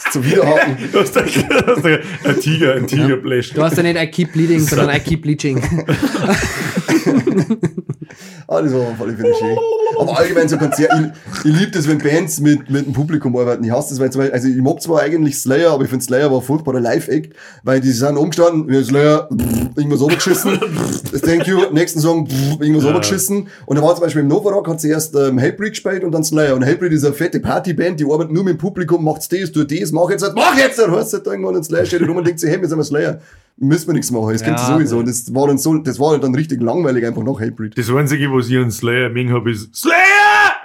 Das 0.04 0.12
Zum 0.12 0.24
Wiederhaken. 0.24 0.76
Du 0.92 1.00
hast, 1.00 1.16
ein, 1.18 1.24
ein, 1.26 1.98
ein 2.24 2.40
Tiger, 2.40 2.74
ein 2.74 2.86
Tigerflash. 2.86 3.52
Du 3.52 3.62
hast 3.62 3.76
ja 3.76 3.82
nicht 3.82 3.96
I 3.96 4.06
keep 4.10 4.32
bleeding, 4.32 4.60
sondern 4.60 4.90
I 4.94 5.00
keep 5.00 5.22
bleaching. 5.22 5.62
Ah, 8.50 8.62
das 8.62 8.72
war 8.72 8.80
auf 8.80 9.00
alle 9.00 9.12
Fälle 9.12 9.34
schön. 9.38 9.56
Aber 10.00 10.18
allgemein 10.18 10.48
so 10.48 10.56
Konzert, 10.56 10.90
ich, 11.44 11.50
ich 11.50 11.58
liebe 11.58 11.70
das, 11.70 11.86
wenn 11.86 11.98
Bands 11.98 12.40
mit, 12.40 12.70
mit 12.70 12.86
dem 12.86 12.92
Publikum 12.94 13.36
arbeiten. 13.36 13.62
Ich 13.64 13.70
hasse 13.70 13.90
das, 13.90 14.00
weil 14.00 14.10
zum 14.10 14.20
Beispiel, 14.20 14.34
also 14.34 14.48
ich 14.48 14.56
mag 14.62 14.80
zwar 14.80 15.00
eigentlich 15.02 15.38
Slayer, 15.38 15.70
aber 15.72 15.84
ich 15.84 15.90
finde 15.90 16.04
Slayer 16.04 16.30
war 16.30 16.38
ein 16.38 16.44
furchtbarer 16.44 16.80
Live-Act, 16.80 17.34
weil 17.62 17.80
die 17.80 17.90
sind 17.90 18.16
umgestanden, 18.16 18.66
wir 18.68 18.82
Slayer, 18.84 19.28
irgendwas 19.76 20.00
runtergeschissen, 20.00 20.58
thank 21.24 21.46
you, 21.46 21.58
nächsten 21.72 22.00
Song, 22.00 22.26
irgendwas 22.58 22.84
Ja. 22.84 22.90
runtergeschissen. 22.92 23.48
Und 23.66 23.76
da 23.76 23.82
war 23.82 23.94
zum 23.96 24.04
Beispiel 24.04 24.22
im 24.22 24.28
Novarock, 24.28 24.66
hat 24.68 24.80
sie 24.80 24.90
erst 24.90 25.14
ähm, 25.14 25.38
Hatebreed 25.38 25.70
gespielt 25.72 26.02
und 26.04 26.12
dann 26.12 26.24
Slayer. 26.24 26.54
Und 26.54 26.64
Hatebreed 26.64 26.92
ist 26.92 27.04
eine 27.04 27.14
fette 27.14 27.40
Partyband, 27.40 28.00
die 28.00 28.04
arbeitet 28.04 28.32
nur 28.32 28.44
mit 28.44 28.54
dem 28.54 28.58
Publikum, 28.58 29.04
macht 29.04 29.30
das, 29.32 29.52
tut 29.52 29.70
das, 29.72 29.92
mach 29.92 30.08
jetzt, 30.10 30.22
halt, 30.22 30.34
mach 30.36 30.56
jetzt, 30.56 30.78
dann 30.78 30.90
hörst 30.90 31.12
du 31.12 31.18
halt 31.18 31.26
irgendwann 31.26 31.56
und 31.56 31.64
Slayer 31.64 31.84
steht 31.84 32.02
rum 32.08 32.16
und 32.16 32.26
denkt 32.26 32.40
sich, 32.40 32.48
hey, 32.50 32.60
wir 32.60 32.68
sind 32.68 32.78
ein 32.78 32.84
Slayer. 32.84 33.20
Müssen 33.60 33.88
wir 33.88 33.94
nichts 33.94 34.12
machen, 34.12 34.32
das 34.32 34.42
kennt 34.44 34.56
Ja. 34.60 34.68
ihr 34.70 34.74
sowieso. 34.74 34.98
Und 34.98 35.08
das 35.08 35.34
war 35.34 35.48
dann 35.48 35.58
so, 35.58 35.76
das 35.78 35.98
war 35.98 36.16
dann 36.20 36.32
richtig 36.32 36.62
langweilig 36.62 37.04
einfach 37.04 37.24
nach 37.24 37.40
Hatebreed. 37.40 37.76
Das 37.76 37.90
Einzige, 37.90 38.30
was 38.38 38.48
ich 38.48 38.56
an 38.56 38.70
Slayer 38.70 39.08
mengen 39.10 39.32
habe, 39.34 39.50
ist 39.50 39.74
Slayer! 39.74 39.94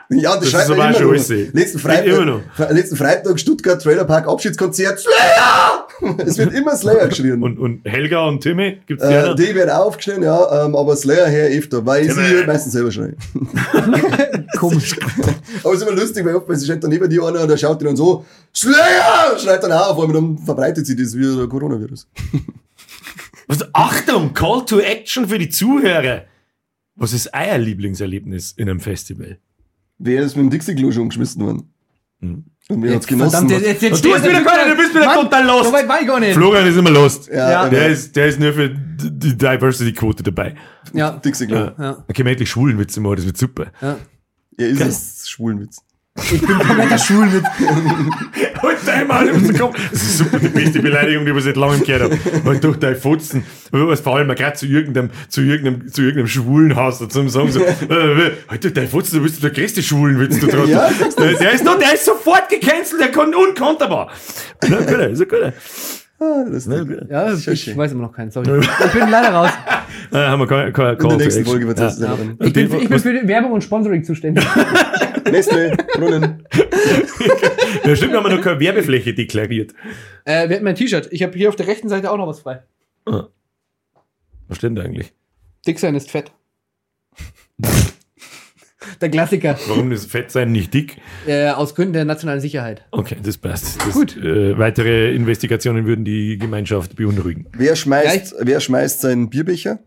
Ja, 0.10 0.32
das, 0.36 0.42
Das 0.42 0.50
schreibt 0.52 0.64
ist 0.64 0.70
man 0.70 0.80
aber 0.80 0.84
auch 0.84 0.90
immer 0.90 0.98
schon 1.00 1.08
noch. 1.08 1.40
alles. 1.40 1.54
Letzten 1.54 1.78
Geht 1.90 2.06
immer 2.06 2.26
noch. 2.26 2.42
Freitag, 2.56 2.76
letzten 2.76 2.96
Freitag 2.98 3.40
Stuttgart 3.40 3.82
Trailer 3.82 4.06
Park 4.06 4.28
Abschiedskonzert. 4.28 5.00
Slayer! 5.00 5.88
Es 6.26 6.38
wird 6.38 6.54
immer 6.54 6.76
Slayer 6.76 7.08
geschrien. 7.08 7.42
Und, 7.42 7.58
und 7.58 7.86
Helga 7.86 8.28
und 8.28 8.42
Timmy, 8.42 8.80
gibt's 8.86 9.08
die 9.08 9.14
äh, 9.14 9.24
auch? 9.24 9.36
die 9.36 9.56
werden 9.56 9.70
aufgeschrien, 9.70 10.22
ja, 10.24 10.66
ähm, 10.66 10.76
aber 10.76 10.98
Slayer 10.98 11.28
her 11.28 11.50
öfter, 11.58 11.86
weil 11.86 12.06
Timmy. 12.08 12.28
sie 12.40 12.46
meistens 12.46 12.74
selber 12.74 12.92
schreien. 12.92 13.16
Komisch. 14.60 14.96
Aber 15.64 15.74
es 15.74 15.82
ist 15.82 15.88
immer 15.88 15.98
lustig, 15.98 16.26
weil 16.26 16.36
oftmals 16.36 16.64
steht 16.66 16.84
dann 16.84 16.90
neben 16.90 17.10
dir 17.10 17.24
einer 17.24 17.42
und 17.42 17.48
der 17.48 17.58
schaut 17.58 17.80
dir 17.82 17.86
dann 17.86 17.96
so, 17.96 18.26
Slayer! 18.54 19.38
Schreit 19.42 19.64
dann 19.64 19.72
auch 19.72 19.92
auf, 19.92 20.04
aber 20.04 20.14
dann 20.14 20.38
verbreitet 20.38 20.86
sich 20.86 20.98
das 20.98 21.16
wie 21.18 21.38
der 21.38 21.48
Coronavirus. 21.48 22.08
Was, 23.48 23.60
Achtung, 23.74 24.34
Call 24.34 24.66
to 24.66 24.80
Action 24.80 25.28
für 25.28 25.38
die 25.38 25.50
Zuhörer. 25.50 26.24
Was 26.96 27.14
ist 27.14 27.32
euer 27.34 27.58
Lieblingserlebnis 27.58 28.52
in 28.54 28.70
einem 28.70 28.80
Festival? 28.80 29.38
Wer 29.98 30.24
ist 30.24 30.36
mit 30.36 30.46
dem 30.46 30.50
Dixie-Klo 30.50 30.92
schon 30.92 31.10
geschmissen 31.10 31.42
worden? 31.44 31.74
Hm. 32.20 32.44
Und 32.70 32.82
wer 32.82 32.96
hat's 32.96 33.08
genossen? 33.08 33.32
Verdammt, 33.32 33.52
jetzt, 33.52 33.66
jetzt, 33.66 33.82
jetzt 33.82 33.94
Und 33.94 34.06
du 34.06 34.14
bist 34.14 34.24
wieder 34.24 34.44
keiner, 34.44 34.70
du 34.76 34.78
bist 34.82 34.96
wieder 34.96 35.06
Mann, 35.06 35.16
total 35.16 35.46
lost. 35.46 35.66
So 35.66 35.74
weit 35.74 35.88
war 35.88 36.02
ich 36.02 36.08
gar 36.08 36.20
nicht. 36.20 36.34
Florian 36.34 36.66
ist 36.68 36.78
immer 36.78 36.92
lost. 36.92 37.28
ja, 37.28 37.52
Ja. 37.52 37.70
Der 37.70 37.88
ist, 37.90 38.16
der 38.16 38.28
ist 38.28 38.40
nur 38.40 38.54
für 38.54 38.70
die 38.70 39.36
Diversity-Quote 39.38 40.24
dabei. 40.24 40.56
Ja. 40.94 41.12
Dixie-Klo. 41.12 41.56
Ja. 41.56 41.76
Ja. 41.78 42.04
Da 42.08 42.14
können 42.14 42.26
wir 42.28 42.32
endlich 42.32 42.50
schwulen 42.50 42.78
Witze 42.80 43.02
machen, 43.02 43.18
das 43.18 43.26
wird 43.26 43.38
super. 43.38 43.72
Ja. 43.82 43.98
Er 44.58 44.68
ist 44.68 44.82
es, 44.82 45.30
Schwulenwitz. 45.30 45.80
Ich 46.16 46.42
bin 46.42 46.58
kompletter 46.60 46.98
Schulwitz. 47.00 47.44
Halt 48.62 48.90
einmal 48.90 49.28
im 49.28 49.58
Kopf. 49.58 49.76
Das 49.92 50.02
ist 50.02 50.18
super, 50.20 50.38
die 50.38 50.48
beste 50.48 50.80
Beleidigung, 50.80 51.26
die 51.26 51.32
ich 51.32 51.44
seit 51.44 51.56
langem 51.56 51.84
gehört 51.84 52.04
habe. 52.04 52.18
Halt 52.46 52.64
durch 52.64 52.78
dein 52.78 52.96
Fotzen. 52.96 53.44
Was 53.72 54.02
vor 54.02 54.18
allem 54.18 54.28
gerade 54.28 54.54
zu 54.56 54.68
irgendeinem, 54.68 55.10
zu 55.28 55.42
irgendeinem, 55.42 55.92
zu 55.92 56.02
irgendeinem 56.04 56.28
schwulen 56.28 56.76
Haus 56.76 57.00
dazu 57.00 57.28
sagen 57.30 57.52
so, 57.52 57.62
äh, 57.62 58.32
halt 58.48 58.64
durch 58.64 58.74
dein 58.76 58.88
Fotzen, 58.88 59.18
du 59.18 59.24
bist 59.24 59.42
der 59.42 59.50
größte 59.50 59.82
Schwulenwitz, 59.82 60.40
du 60.40 60.46
Trottel. 60.48 60.70
Ja. 60.70 60.88
der, 61.18 61.34
der 61.34 61.52
ist 61.54 61.66
noch, 61.66 61.80
der 61.80 61.94
ist 61.96 62.06
sofort 62.06 62.48
gecancelt, 62.48 63.02
der 63.02 63.10
kann 63.12 63.34
unkonterbar. 63.34 64.12
Na, 64.70 64.78
gut, 64.78 64.90
ist 65.00 65.20
ja 65.20 65.26
gut. 65.26 65.54
Ah, 66.20 66.46
das 66.48 66.68
ist 66.68 66.88
gut. 66.88 67.10
Ja, 67.10 67.36
Schön, 67.36 67.54
ich 67.54 67.64
schön. 67.64 67.76
weiß 67.76 67.92
immer 67.92 68.04
noch 68.04 68.14
keinen, 68.14 68.30
sorry. 68.30 68.60
Ich 68.60 68.92
bin 68.92 69.10
leider 69.10 69.30
raus. 69.30 69.50
Äh, 70.12 70.18
haben 70.18 70.40
wir 70.40 70.48
kein, 70.48 70.74
kein 70.74 70.96
In 70.96 71.10
der 71.10 71.18
nächsten. 71.18 71.46
Folge 71.46 71.68
wird 71.68 71.80
das 71.80 72.00
ja. 72.00 72.08
Ja. 72.08 72.46
Ich 72.46 72.54
bin, 72.54 72.72
ich 72.82 72.90
bin 72.90 73.00
für 73.00 73.28
Werbung 73.28 73.52
und 73.52 73.64
Sponsoring 73.64 74.04
zuständig. 74.04 74.46
Nestle, 75.32 75.76
Brunnen. 75.94 76.48
Ja, 77.86 77.96
stimmt, 77.96 78.12
wir 78.14 78.24
haben 78.24 78.34
noch 78.36 78.42
keine 78.42 78.60
Werbefläche 78.60 79.14
deklariert. 79.14 79.74
äh, 80.26 80.48
wir 80.48 80.56
hatten 80.56 80.64
mein 80.66 80.76
T-Shirt. 80.76 81.08
Ich 81.12 81.24
habe 81.24 81.38
hier 81.38 81.50
auf 81.50 81.56
der 81.56 81.68
rechten 81.68 81.90
Seite 81.90 82.12
auch 82.12 82.18
noch 82.18 82.28
was 82.28 82.40
frei. 82.42 82.64
Was 83.06 84.58
stimmt 84.58 84.80
eigentlich? 84.80 85.14
Dick 85.66 85.80
sein 85.80 85.96
ist 85.96 86.12
fett. 86.12 86.32
der 89.02 89.10
Klassiker. 89.10 89.58
Warum 89.68 89.92
ist 89.92 90.10
Fett 90.12 90.32
sein 90.32 90.52
nicht 90.52 90.74
dick? 90.74 90.98
Äh, 91.28 91.50
aus 91.50 91.76
Gründen 91.76 91.94
der 91.94 92.06
nationalen 92.06 92.42
Sicherheit. 92.42 92.86
Okay, 92.92 93.18
das 93.22 93.38
passt. 93.38 93.80
Das, 93.82 93.94
Gut. 93.94 94.18
Äh, 94.18 94.58
weitere 94.58 95.14
Investigationen 95.14 95.86
würden 95.86 96.06
die 96.06 96.38
Gemeinschaft 96.38 96.96
beunruhigen. 96.96 97.48
Wer 97.54 97.76
schmeißt, 97.76 98.36
wer 98.40 98.60
schmeißt 98.60 99.02
seinen 99.02 99.30
Bierbecher? 99.30 99.80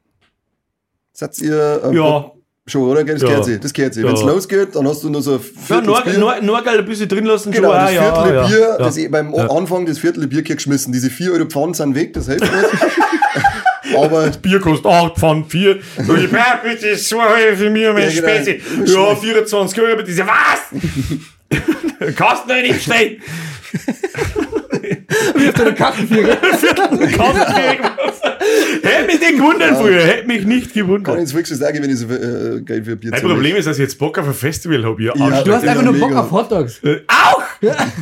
Seid 1.12 1.38
ihr 1.40 1.82
ähm, 1.84 1.94
Ja, 1.94 2.32
schon, 2.68 2.82
oder? 2.82 3.04
Das 3.04 3.22
Ja. 3.22 3.28
gehört 3.28 3.44
sie. 3.44 3.60
Das 3.60 3.72
gehört 3.72 3.94
sie. 3.94 4.00
Ja. 4.02 4.08
Wenn 4.08 4.14
es 4.14 4.22
losgeht, 4.22 4.74
dann 4.74 4.86
hast 4.88 5.02
du 5.04 5.10
nur 5.10 5.22
so 5.22 5.34
ein 5.34 5.40
ja 5.40 5.62
Viertel 5.66 5.86
nur, 5.86 6.02
Bier. 6.02 6.18
nur, 6.18 6.40
nur 6.42 6.62
geil 6.62 6.78
ein 6.78 6.84
bisschen 6.84 7.08
drin 7.08 7.24
lassen. 7.24 7.52
Genau, 7.52 7.68
schon, 7.70 7.76
das 7.78 7.90
ah, 7.90 7.92
ja, 7.92 8.02
Viertel 8.14 8.34
ja, 8.34 8.46
Bier, 8.46 8.58
ja. 8.58 8.78
das 8.78 9.10
beim 9.10 9.34
Ja. 9.34 9.50
Anfang 9.50 9.86
das 9.86 9.98
Viertel 9.98 10.26
Bier 10.26 10.42
geschmissen. 10.42 10.92
Diese 10.92 11.10
4 11.10 11.32
Euro 11.32 11.46
Pfannen 11.46 11.74
sind 11.74 11.94
weg, 11.94 12.12
das 12.12 12.26
hilft 12.26 12.42
nicht. 12.42 12.54
Aber 13.96 14.28
Bier 14.42 14.60
kostet 14.60 14.86
8 14.86 15.16
Pfand 15.16 15.50
4. 15.50 15.78
Und 16.08 16.18
ich 16.24 16.30
brauch 16.30 16.60
bitte 16.64 16.96
so 16.96 17.20
viel 17.20 17.56
für 17.56 17.70
mich 17.70 17.86
und 17.86 17.94
meine 17.94 18.10
Ja, 18.12 18.20
genau. 18.20 18.32
Späße. 18.42 18.58
Ja, 18.84 19.14
24 19.14 19.80
Euro, 19.80 19.92
aber 19.92 20.02
diese, 20.02 20.24
was? 20.26 20.80
Kannst 22.16 22.50
du 22.50 22.54
nicht 22.54 22.82
stehen. 22.82 23.22
Der. 25.52 25.74
Kannst 25.74 26.10
du 26.10 26.14
irgendwas? 26.14 26.62
Hätte 28.82 29.06
mich 29.06 29.20
nicht 29.20 29.36
gewundert 29.38 29.76
früher. 29.76 30.00
Hätte 30.02 30.26
mich 30.26 30.44
nicht 30.44 30.72
kann 30.74 30.82
gewundert. 30.82 31.14
ich 31.16 31.20
ins 31.22 31.32
Volksfest 31.32 31.60
sagen, 31.60 31.82
wenn 31.82 31.90
ich 31.90 31.98
so 31.98 32.06
äh, 32.06 32.60
Geld 32.60 32.84
für 32.84 32.96
Bier 32.96 33.10
Mein. 33.10 33.22
Problem 33.22 33.56
ist, 33.56 33.66
dass 33.66 33.78
ich 33.78 33.82
jetzt 33.82 33.98
Bock 33.98 34.18
auf 34.18 34.26
ein 34.26 34.34
Festival 34.34 34.84
habe. 34.84 35.02
Ja, 35.02 35.12
Ja, 35.16 35.42
Du 35.42 35.52
hast 35.52 35.64
Ja, 35.64 35.70
einfach 35.72 35.84
nur 35.84 35.94
Bock 35.98 36.14
auf 36.14 36.30
Hotdogs. 36.30 36.82
Äh, 36.84 37.00
Auch! 37.08 37.42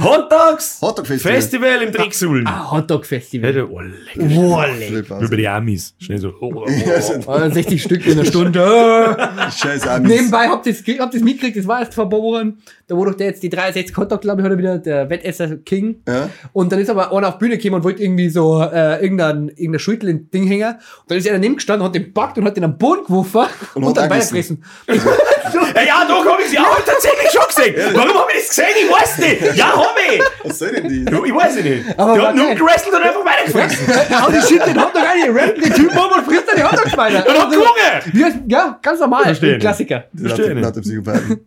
Hotdogs! 0.02 0.78
Hotdog-Festival. 0.80 1.32
Festival 1.34 1.82
im 1.82 1.92
Drecksuln. 1.92 2.46
Ah, 2.46 2.70
Hotdog-Festival. 2.72 3.48
Hätte, 3.50 3.70
oh, 3.70 3.80
lecker. 3.80 4.34
Boah, 4.34 4.66
lecker. 4.66 5.20
Über 5.20 5.36
die 5.36 5.48
Amis. 5.48 5.94
Schnell 5.98 6.18
so. 6.18 6.34
Oh, 6.40 6.52
oh, 6.54 6.66
Ja, 6.68 6.94
oh. 6.98 7.00
sind 7.00 7.24
Oh, 7.26 7.50
60 7.50 7.82
Stück 7.82 8.06
in 8.06 8.12
einer 8.12 8.24
Stunde. 8.24 9.16
Scheiß 9.56 9.86
Amis. 9.88 10.10
Nebenbei 10.10 10.48
habt 10.48 10.66
ihr 10.66 10.72
ihr's 10.74 11.22
mitgekriegt, 11.22 11.56
das 11.56 11.66
war 11.66 11.80
erst 11.80 11.94
vor 11.94 12.10
Wochen. 12.10 12.58
Da 12.86 12.96
wurde 12.96 13.12
doch 13.12 13.18
der 13.18 13.28
jetzt 13.28 13.42
die 13.42 13.48
63 13.48 13.96
Hotdog, 13.96 14.20
glaube 14.20 14.42
ich, 14.42 14.46
heute 14.46 14.58
wieder 14.58 14.78
der 14.78 15.08
Wettesser 15.08 15.56
King. 15.56 16.02
Ja? 16.06 16.28
Und 16.52 16.70
dann 16.70 16.80
ist 16.80 16.90
aber 16.90 17.12
einer 17.12 17.32
auf 17.34 17.38
die 17.38 17.44
Bühne 17.44 17.58
gekommen 17.58 17.76
und 17.76 17.84
wollte 17.84 18.02
irgendwie 18.02 18.28
so 18.30 18.60
äh, 18.62 19.02
irgendein, 19.02 19.48
irgendein 19.50 19.78
Schüttel 19.78 20.08
in 20.08 20.30
Ding 20.30 20.46
hängen. 20.46 20.74
Und 20.74 20.80
dann 21.10 21.18
ist 21.18 21.26
er 21.26 21.32
daneben 21.34 21.56
gestanden, 21.56 21.86
hat 21.86 21.94
den 21.94 22.12
packt 22.14 22.38
und 22.38 22.44
hat 22.44 22.56
den 22.56 22.64
am 22.64 22.78
Boden 22.78 23.04
geworfen 23.04 23.46
und, 23.74 23.86
hat 23.86 23.96
dann 23.96 24.10
weitergefressen. 24.10 24.64
Äh, 24.86 24.94
ja, 25.86 26.04
da 26.08 26.14
habe 26.14 26.42
ich 26.42 26.48
sie 26.50 26.58
auch 26.58 26.80
tatsächlich 26.84 27.30
schon 27.30 27.46
gesehen. 27.48 27.74
Warum 27.94 28.14
habe 28.18 28.30
ich 28.32 28.38
das 28.46 28.48
gesehen? 28.48 28.66
Ich 28.84 28.90
weiß 28.92 29.18
nicht. 29.18 29.56
Ja, 29.56 29.72
habe 29.76 29.98
ich. 30.14 30.22
Was 30.44 30.58
soll 30.58 30.72
denn 30.72 30.88
die? 30.88 31.02
Ich 31.02 31.34
weiß 31.34 31.56
es 31.56 31.64
nicht. 31.64 31.98
Aber 31.98 32.14
Die 32.14 32.20
war 32.20 32.28
haben 32.28 32.38
nur 32.38 32.54
gewrestelt 32.54 32.94
und 32.94 33.02
einfach 33.02 33.24
weitergefressen. 33.24 33.86
Hau 34.22 34.30
die 34.30 34.40
Shit 34.40 34.66
den 34.66 34.80
Hotdog 34.80 35.02
rein, 35.02 35.36
rappt 35.36 35.64
den 35.64 35.72
Typen 35.74 35.98
um 35.98 36.12
und 36.12 36.24
frisst 36.24 36.44
dann 36.48 36.56
die 36.56 36.62
Hotdogs 36.64 36.96
weiter. 36.96 37.26
Und 37.28 37.38
hat 37.38 37.50
gewungen. 37.50 38.12
Wie 38.12 38.24
heißt- 38.24 38.42
Ja, 38.48 38.78
ganz 38.82 39.00
normal. 39.00 39.24
Verstehe 39.24 39.48
Ein 39.50 39.52
nicht. 39.54 39.60
Klassiker. 39.62 40.04
Verstehe 40.14 40.44
Lauter 40.44 40.54
nicht. 40.54 40.64
lauter 40.64 40.80
Psychopathen. 40.80 41.40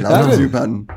Ja, 0.00 0.08
Lauter 0.10 0.24
gut. 0.24 0.34
Psychopathen. 0.34 0.88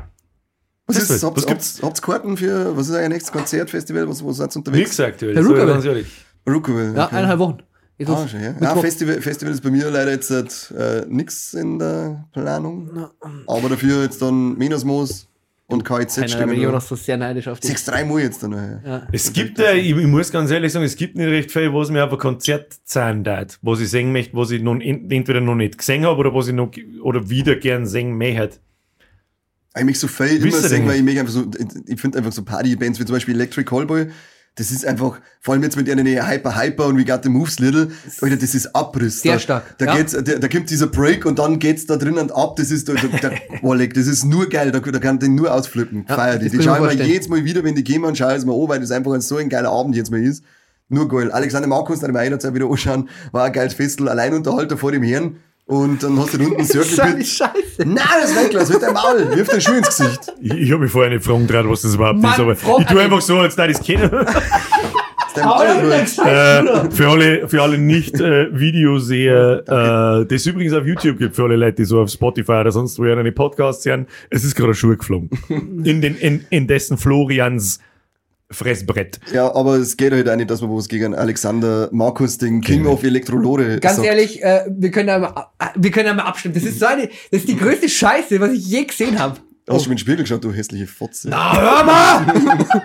Was 0.86 0.96
Das 0.96 1.10
ist, 1.10 1.22
wird- 1.22 1.50
habt, 1.50 1.78
habt 1.82 2.02
Karten 2.02 2.36
für, 2.36 2.76
was 2.76 2.88
ist 2.88 2.94
euer 2.94 3.08
nächstes 3.08 3.32
Konzertfestival? 3.32 4.08
Was, 4.08 4.22
wo 4.22 4.30
seid 4.32 4.52
ihr 4.54 4.56
unterwegs? 4.58 4.90
gesagt, 4.90 5.20
Der 5.22 5.42
so 5.42 5.50
Rookable. 5.50 5.72
ganz 5.72 5.84
ehrlich. 5.84 6.06
Rookable. 6.48 6.92
Ja, 6.94 7.06
eineinhalb 7.08 7.38
Wochen. 7.40 7.58
Jetzt 7.98 8.10
Ah, 8.10 8.28
schon, 8.28 8.40
ja. 8.40 8.46
ja 8.48 8.52
Mittwoch. 8.60 8.82
Festival, 8.82 9.20
Festival 9.22 9.52
ist 9.54 9.62
bei 9.62 9.70
mir 9.70 9.90
leider 9.90 10.12
jetzt 10.12 10.30
äh, 10.30 11.04
nichts 11.08 11.54
in 11.54 11.78
der 11.78 12.28
Planung. 12.32 13.08
Aber 13.46 13.68
dafür 13.68 14.02
jetzt 14.02 14.20
dann 14.22 14.56
Minosmos 14.58 15.28
und 15.66 15.82
KIZ 15.84 16.14
Keiner, 16.16 16.46
bin 16.46 16.60
ich 16.62 16.80
so 16.82 16.94
sehr 16.94 17.16
neidisch 17.16 17.48
auf 17.48 17.58
dich. 17.58 17.70
Sechs, 17.70 17.84
drei 17.86 18.04
Mal 18.04 18.20
jetzt 18.20 18.42
dann 18.42 18.50
noch. 18.50 18.58
Ja. 18.58 18.80
Ja. 18.84 19.02
Es 19.10 19.32
gibt, 19.32 19.58
äh, 19.58 19.74
ich, 19.78 19.96
ich 19.96 20.06
muss 20.06 20.30
ganz 20.30 20.50
ehrlich 20.52 20.72
sagen, 20.72 20.84
es 20.84 20.94
gibt 20.94 21.16
nicht 21.16 21.26
recht 21.26 21.50
viel, 21.50 21.72
was 21.74 21.90
mir 21.90 22.04
auf 22.04 22.12
ein 22.12 22.18
Konzert 22.18 22.76
zahlen 22.84 23.24
darf, 23.24 23.58
was 23.62 23.80
ich 23.80 23.90
singen 23.90 24.12
möchte, 24.12 24.36
was 24.36 24.50
ich 24.52 24.60
in- 24.62 25.10
entweder 25.10 25.40
noch 25.40 25.54
nicht 25.56 25.78
gesehen 25.78 26.04
habe 26.04 26.18
oder 26.20 26.32
was 26.34 26.46
ich 26.48 26.54
noch 26.54 26.70
oder 27.02 27.28
wieder 27.30 27.56
gern 27.56 27.86
singen 27.86 28.16
möchte. 28.18 28.58
Ich 29.76 29.84
mich 29.84 29.98
so 29.98 30.08
viel 30.08 30.44
immer 30.44 30.58
singen, 30.58 30.88
weil 30.88 30.96
ich 30.96 31.02
mich 31.02 31.18
einfach 31.18 31.32
so, 31.32 31.44
ich 31.86 32.00
finde 32.00 32.18
einfach 32.18 32.32
so 32.32 32.42
Partybands 32.42 32.98
wie 32.98 33.04
zum 33.04 33.14
Beispiel 33.14 33.34
Electric 33.34 33.68
Callboy, 33.68 34.08
das 34.56 34.70
ist 34.70 34.86
einfach, 34.86 35.20
vor 35.42 35.52
allem 35.52 35.62
jetzt 35.62 35.76
mit 35.76 35.88
einer 35.90 36.02
Hyper 36.02 36.56
Hyper 36.56 36.86
und 36.86 36.96
We 36.98 37.04
Got 37.04 37.24
the 37.24 37.28
Moves 37.28 37.58
Little, 37.58 37.90
Alter, 38.22 38.36
das 38.36 38.54
ist 38.54 38.74
Abriss. 38.74 39.20
Sehr 39.20 39.34
da, 39.34 39.38
stark, 39.38 39.78
Da, 39.78 39.84
ja. 39.84 39.96
geht's, 39.96 40.12
da, 40.12 40.22
da 40.22 40.48
kommt 40.48 40.70
dieser 40.70 40.86
Break 40.86 41.26
und 41.26 41.38
dann 41.38 41.58
geht's 41.58 41.84
da 41.84 41.96
drinnen 41.96 42.30
ab, 42.30 42.56
das 42.56 42.70
ist, 42.70 42.88
da, 42.88 42.94
da, 42.94 43.30
Oleg, 43.62 43.92
das 43.92 44.06
ist 44.06 44.24
nur 44.24 44.48
geil, 44.48 44.72
da, 44.72 44.80
da 44.80 44.98
kann 44.98 45.18
den 45.18 45.34
nur 45.34 45.52
ausflippen, 45.52 46.06
Ja, 46.08 46.14
feier 46.14 46.38
die. 46.38 46.48
Die 46.48 46.56
kann 46.56 46.90
ich 46.90 46.98
mir 46.98 47.04
jedes 47.04 47.28
Mal 47.28 47.44
wieder, 47.44 47.64
wenn 47.64 47.74
die 47.74 47.84
gehen 47.84 48.02
und 48.04 48.16
schauen 48.16 48.34
es 48.34 48.46
mal 48.46 48.54
an, 48.54 48.68
weil 48.68 48.80
das 48.80 48.90
einfach 48.92 49.12
ein 49.12 49.20
so 49.20 49.36
ein 49.36 49.50
geiler 49.50 49.70
Abend 49.70 49.94
jetzt 49.94 50.10
mal 50.10 50.22
ist. 50.22 50.42
Nur 50.88 51.08
geil. 51.08 51.30
Alexander 51.32 51.68
Markus, 51.68 52.00
dann 52.00 52.16
einer 52.16 52.38
Zeit 52.38 52.54
wieder 52.54 52.70
anschauen, 52.70 53.10
war 53.32 53.44
ein 53.44 53.52
geiles 53.52 53.74
Festel, 53.74 54.08
Alleinunterhalter 54.08 54.78
vor 54.78 54.92
dem 54.92 55.02
Herrn. 55.02 55.36
Und 55.68 56.00
dann 56.00 56.16
hast 56.20 56.32
du 56.32 56.38
unten 56.38 56.60
ein 56.60 56.64
Circle 56.64 56.94
Scheiße, 56.94 57.16
Pit. 57.16 57.26
Scheiße. 57.26 57.84
Nein, 57.84 57.96
das 58.20 58.30
ist 58.30 58.44
weglassen, 58.44 58.74
mit 58.74 58.82
deinem 58.84 58.94
Maul, 58.94 59.36
wirf 59.36 59.48
den 59.48 59.60
Schuh 59.60 59.72
ins 59.72 59.88
Gesicht. 59.88 60.32
Ich, 60.40 60.52
ich 60.52 60.70
habe 60.70 60.82
mich 60.82 60.92
vorher 60.92 61.10
nicht 61.10 61.24
fragen 61.24 61.48
traut, 61.48 61.68
was 61.68 61.82
das 61.82 61.96
überhaupt 61.96 62.20
Mann, 62.20 62.32
ist, 62.32 62.38
aber 62.40 62.54
frag 62.54 62.80
ich 62.82 62.86
tue 62.86 63.00
einfach 63.00 63.20
so, 63.20 63.38
als 63.38 63.56
da 63.56 63.66
das. 63.66 63.80
Dein 65.36 65.48
Bruder. 65.48 66.86
äh, 66.86 66.90
für 66.90 67.08
alle, 67.08 67.48
für 67.48 67.62
alle 67.62 67.78
nicht 67.78 68.18
äh, 68.20 68.48
Videoseher, 68.58 70.22
äh, 70.22 70.26
das 70.26 70.46
übrigens 70.46 70.72
auf 70.72 70.86
YouTube 70.86 71.18
gibt, 71.18 71.34
für 71.34 71.42
alle 71.42 71.56
Leute, 71.56 71.74
die 71.74 71.84
so 71.84 72.00
auf 72.00 72.10
Spotify 72.10 72.52
oder 72.52 72.70
sonst 72.72 72.98
wo 72.98 73.02
eine 73.02 73.32
Podcasts 73.32 73.84
hören, 73.84 74.06
es 74.30 74.44
ist 74.44 74.54
gerade 74.54 74.70
ein 74.70 74.74
Schuh 74.74 74.96
geflogen. 74.96 75.30
In 75.48 76.00
den, 76.00 76.16
in, 76.16 76.46
in 76.48 76.66
dessen 76.68 76.96
Florians 76.96 77.80
Fressbrett. 78.50 79.18
Ja, 79.32 79.52
aber 79.54 79.74
es 79.76 79.96
geht 79.96 80.12
halt 80.12 80.28
auch 80.28 80.36
nicht, 80.36 80.50
dass 80.50 80.60
man 80.60 80.70
was 80.70 80.88
gegen 80.88 81.14
Alexander 81.14 81.88
Markus, 81.92 82.38
den 82.38 82.60
King 82.60 82.78
Genau. 82.84 82.92
of 82.92 83.02
Elektrolore 83.02 83.80
Ganz 83.80 83.96
sagt. 83.96 84.06
ehrlich, 84.08 84.42
äh, 84.42 84.64
wir 84.70 84.90
können 84.92 85.08
da 85.08 85.18
mal, 85.18 85.46
äh, 85.58 85.66
wir 85.74 85.90
können 85.90 86.06
da 86.06 86.14
mal 86.14 86.22
abstimmen. 86.24 86.54
Das 86.54 86.62
ist 86.64 86.78
so 86.78 86.86
eine, 86.86 87.08
das 87.30 87.40
ist 87.40 87.48
die 87.48 87.56
größte 87.56 87.88
Scheiße, 87.88 88.38
was 88.40 88.52
ich 88.52 88.66
je 88.66 88.84
gesehen 88.84 89.18
habe. 89.18 89.40
Hast 89.68 89.84
du 89.86 89.88
mir 89.88 89.94
in 89.94 89.96
den 89.96 89.98
Spiegel 89.98 90.20
geschaut, 90.22 90.44
du 90.44 90.52
hässliche 90.52 90.86
Fotze? 90.86 91.28
Hör 91.30 91.82
mal! 91.84 92.34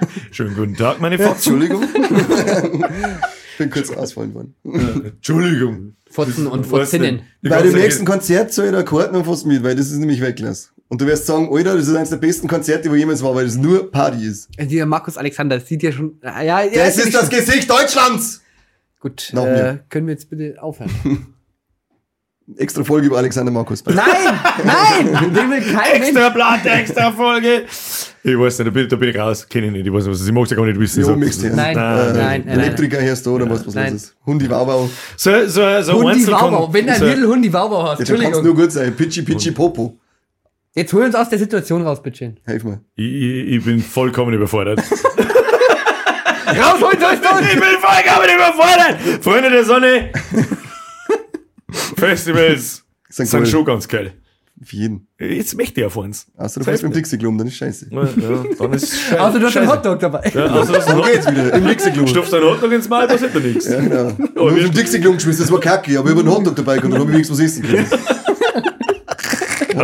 Schönen 0.32 0.56
guten 0.56 0.76
Tag, 0.76 1.00
meine 1.00 1.20
Fotzen. 1.20 1.62
Entschuldigung. 1.62 1.84
Bin 3.60 3.70
kurz 3.70 3.92
ausfallen 3.92 4.34
worden. 4.34 4.56
Entschuldigung. 5.06 5.94
Fotzen 6.10 6.48
und? 6.48 6.66
Fotzinnen. 6.66 7.22
Bei 7.44 7.62
dem 7.62 7.74
nächsten 7.74 8.04
Konzert 8.06 8.52
soll 8.52 8.66
ich 8.66 8.72
der 8.72 8.84
Karten 8.84 9.14
noch 9.16 9.26
fast 9.26 9.46
mit, 9.46 9.64
weil 9.64 9.76
das 9.76 9.92
ist 9.92 9.98
nämlich 10.00 10.22
weglass. 10.22 10.72
Und 10.92 11.00
du 11.00 11.06
wirst 11.08 11.26
sagen, 11.26 11.48
Alter, 11.50 11.78
das 11.78 11.88
ist 11.88 11.96
eines 11.96 12.10
der 12.10 12.18
besten 12.18 12.50
Konzerte, 12.50 12.92
wo 12.92 12.96
jemals 12.96 13.24
war, 13.24 13.34
weil 13.34 13.46
das 13.46 13.56
nur 13.56 13.90
Party 13.90 14.26
ist. 14.26 14.50
Dieser 14.60 14.86
Markus 14.86 15.16
Alexander, 15.18 15.58
das 15.58 15.66
sieht 15.68 15.84
ja 15.84 15.92
schon, 15.94 16.20
äh, 16.22 16.46
ja, 16.46 16.64
ja. 16.64 16.84
Das 16.86 16.98
ist 16.98 17.14
das 17.16 17.22
schon- 17.22 17.40
Gesicht 17.40 17.70
Deutschlands! 17.70 18.42
Gut, 19.00 19.30
Noch 19.32 19.46
äh, 19.46 19.78
können 19.90 20.08
wir 20.08 20.14
jetzt 20.16 20.30
bitte 20.30 20.62
aufhören? 20.62 20.92
Extra 22.58 22.84
Folge 22.84 23.08
über 23.08 23.18
Alexander 23.20 23.52
Markus. 23.54 23.82
nein, 23.86 23.96
nein, 24.66 25.34
den 25.34 25.50
will 25.50 25.62
kein. 25.74 26.02
Extra 26.02 26.28
Blatt, 26.30 26.66
extra 26.66 27.10
Folge. 27.14 27.64
Ich 28.24 28.38
weiß 28.38 28.60
nicht, 28.60 28.68
da 28.68 28.72
bin, 28.72 28.90
da 28.90 28.96
bin 28.98 29.10
ich 29.10 29.18
raus. 29.18 29.48
Kenn 29.48 29.64
ich 29.64 29.72
nicht. 29.72 29.88
Ich 29.88 29.94
weiß 29.94 30.04
nicht, 30.04 30.12
was 30.12 30.18
das 30.18 30.22
ist. 30.24 30.28
Ich 30.28 30.34
mag 30.34 30.50
ja 30.50 30.58
gar 30.58 30.66
nicht 30.66 30.78
wissen. 30.80 31.00
Jo, 31.00 31.08
So-. 31.08 31.16
Nein, 31.16 31.56
Äh, 31.56 31.56
nein, 31.56 31.76
nein, 31.78 32.44
nein. 32.46 32.60
Elektriker 32.60 33.00
herst 33.00 33.26
du 33.26 33.36
oder 33.36 33.50
was, 33.50 33.66
was 33.66 33.74
Nein. 33.76 33.94
los 33.94 34.04
ist? 34.04 34.16
Hundi 34.26 34.50
Wauwau. 34.50 34.90
So, 35.16 35.32
so, 35.48 35.82
so 35.82 35.94
Hundi 36.04 36.28
Wauwau, 36.28 36.74
wenn 36.74 36.88
du 36.88 36.92
ein 36.92 37.00
so- 37.00 37.06
Little 37.06 37.28
Hundi 37.30 37.54
Wauwau 37.54 37.84
hast, 37.84 38.00
Ja, 38.00 38.06
da 38.06 38.12
kann 38.12 38.16
es 38.16 38.26
Entschuldigung. 38.26 38.44
nur 38.44 38.56
gut 38.66 38.72
sein. 38.74 38.94
Pitchy, 38.98 39.22
pitchy, 39.22 39.52
popo. 39.52 39.98
Jetzt 40.74 40.94
hol 40.94 41.04
uns 41.04 41.16
aus 41.16 41.28
der 41.30 41.38
Situation 41.38 41.82
raus, 41.82 42.02
bitte. 42.02 42.36
Helf 42.46 42.64
mir. 42.64 42.82
Ich, 42.96 43.06
ich, 43.06 43.48
ich 43.58 43.66
bin 43.66 43.82
vollkommen 43.82 44.34
überfordert. 44.34 44.80
Raus, 46.48 46.82
hol 46.82 46.94
uns 46.94 47.04
aus 47.04 47.42
ich 47.42 47.54
bin 47.54 47.64
vollkommen 47.80 48.30
überfordert! 48.36 49.24
Freunde 49.24 49.50
der 49.50 49.64
Sonne! 49.66 50.12
Festivals 51.98 52.84
St. 53.12 53.26
sind 53.28 53.48
schon 53.48 53.64
ganz 53.66 53.88
geil. 53.88 54.14
Für 54.64 54.76
jeden. 54.76 55.08
Jetzt 55.20 55.56
möchte 55.58 55.82
ich 55.82 55.88
auf 55.88 55.96
uns. 55.98 56.28
Außer 56.38 56.60
du 56.60 56.66
fährst 56.66 56.84
mit 56.84 56.92
dem 56.94 56.96
Dixie-Klum, 56.96 57.38
dann 57.38 57.48
ist 57.48 57.56
scheiße. 57.56 57.88
Ja, 57.90 58.04
ja, 58.04 58.44
dann 58.60 58.74
ist 58.74 58.92
scheiße. 59.10 59.22
Außer 59.22 59.40
du 59.40 59.46
hast 59.48 59.58
einen. 59.58 59.70
Hotdog 59.72 60.00
dabei. 60.00 60.32
Ja, 60.34 60.46
also 60.46 60.74
das 60.74 60.96
Wo 60.96 61.02
geht's 61.02 61.26
wieder? 61.32 61.54
Im 61.54 61.68
Dixie-Klum. 61.68 62.08
Stopfst 62.08 62.34
einen 62.34 62.46
Hotdog 62.46 62.72
ins 62.72 62.88
Mal, 62.88 63.08
passiert 63.08 63.34
da 63.36 63.40
nichts. 63.40 63.68
Ja, 63.68 63.80
genau. 63.80 64.12
Oh, 64.36 64.42
Und 64.44 64.56
wir- 64.56 64.64
mit 64.64 64.74
dem 64.74 64.78
Dixie-Klum 64.78 65.16
geschmissen, 65.16 65.44
das 65.44 65.52
war 65.52 65.60
kacke, 65.60 65.98
aber 65.98 66.10
ich 66.10 66.16
habe 66.16 66.20
einen 66.22 66.30
Hotdog 66.30 66.56
dabei 66.56 66.78
gehabt, 66.78 66.94
dann 66.94 67.00
habe 67.00 67.10
ich 67.10 67.14
wenigstens 67.16 67.40
was 67.40 67.46
essen 67.46 67.64
können. 67.64 67.86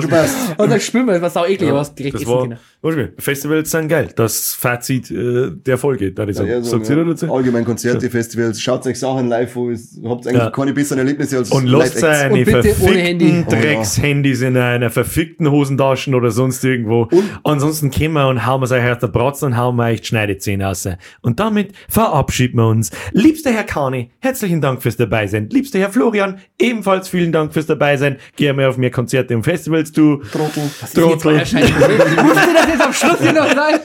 Passt. 0.05 0.59
Und 0.59 0.71
dann 0.71 0.79
schwimmen 0.79 1.07
wir, 1.07 1.13
das 1.19 1.21
war 1.21 1.29
sau 1.29 1.45
eklig, 1.45 1.69
aber 1.69 1.79
hast 1.79 1.95
direkt 1.97 2.15
das 2.15 2.21
essen 2.23 2.31
war, 2.31 2.41
können. 2.41 2.57
Beispiel, 2.81 3.13
Festivals 3.17 3.71
sind 3.71 3.87
geil. 3.87 4.09
Das 4.15 4.53
Fazit 4.53 5.09
äh, 5.11 5.51
der 5.51 5.77
Folge. 5.77 6.11
Da 6.11 6.23
ist 6.25 6.39
Ja, 6.39 6.45
ja, 6.45 6.61
so, 6.61 6.77
ihr 6.77 6.97
ja. 6.97 7.03
dazu? 7.03 7.33
Allgemein 7.33 7.65
Konzerte, 7.65 8.09
Festivals, 8.09 8.61
schaut 8.61 8.85
euch 8.85 8.99
Sachen 8.99 9.27
live 9.29 9.55
an, 9.57 9.71
es- 9.71 9.99
habt 10.05 10.27
eigentlich 10.27 10.37
Ja. 10.43 10.49
keine 10.51 10.73
besseren 10.73 10.99
Erlebnisse 10.99 11.37
als 11.37 11.51
Und 11.51 11.65
lasst 11.67 11.95
Und 12.31 12.45
bitte 12.45 12.75
ohne 12.81 12.97
Handy. 12.99 13.25
verfickten 13.31 13.45
Oh, 13.47 13.55
ja. 13.55 13.61
Dreckshandys 13.61 14.41
in 14.41 14.57
einer 14.57 14.89
verfickten 14.89 15.49
Hosentaschen 15.51 16.13
oder 16.15 16.31
sonst 16.31 16.63
irgendwo. 16.63 17.07
Ansonsten 17.43 17.91
kommen 17.91 18.13
wir 18.13 18.27
und 18.27 18.45
hauen 18.45 18.61
wir 18.61 18.71
euch 18.71 18.91
aus 18.91 18.99
der 18.99 19.07
Bratzen 19.07 19.47
und 19.47 19.57
hauen 19.57 19.75
wir 19.75 19.85
euch 19.85 20.01
die 20.01 20.07
Schneidezähne 20.07 20.65
raus. 20.65 20.87
Und 21.21 21.39
damit 21.39 21.71
verabschieden 21.89 22.57
wir 22.57 22.67
uns. 22.67 22.91
Liebster 23.11 23.51
Herr 23.51 23.63
Kani, 23.63 24.11
herzlichen 24.19 24.61
Dank 24.61 24.81
fürs 24.81 24.97
Dabeisein. 24.97 25.49
Liebster 25.49 25.79
Herr 25.79 25.89
Florian, 25.89 26.37
ebenfalls 26.59 27.09
vielen 27.09 27.31
Dank 27.31 27.53
fürs 27.53 27.65
Dabeisein. 27.65 28.17
Geh 28.35 28.53
mehr 28.53 28.69
auf 28.69 28.77
mehr 28.77 28.91
Konzerte 28.91 29.35
und 29.35 29.43
Festivals, 29.43 29.86
du 29.91 30.17
Trottel. 30.31 30.69
Trottel. 30.93 31.33
Musst 31.37 31.53
du 31.53 32.53
das 32.53 32.67
jetzt 32.67 32.81
am 32.81 32.93
Schluss 32.93 33.19
hier 33.21 33.33
noch 33.33 33.53
sein? 33.53 33.79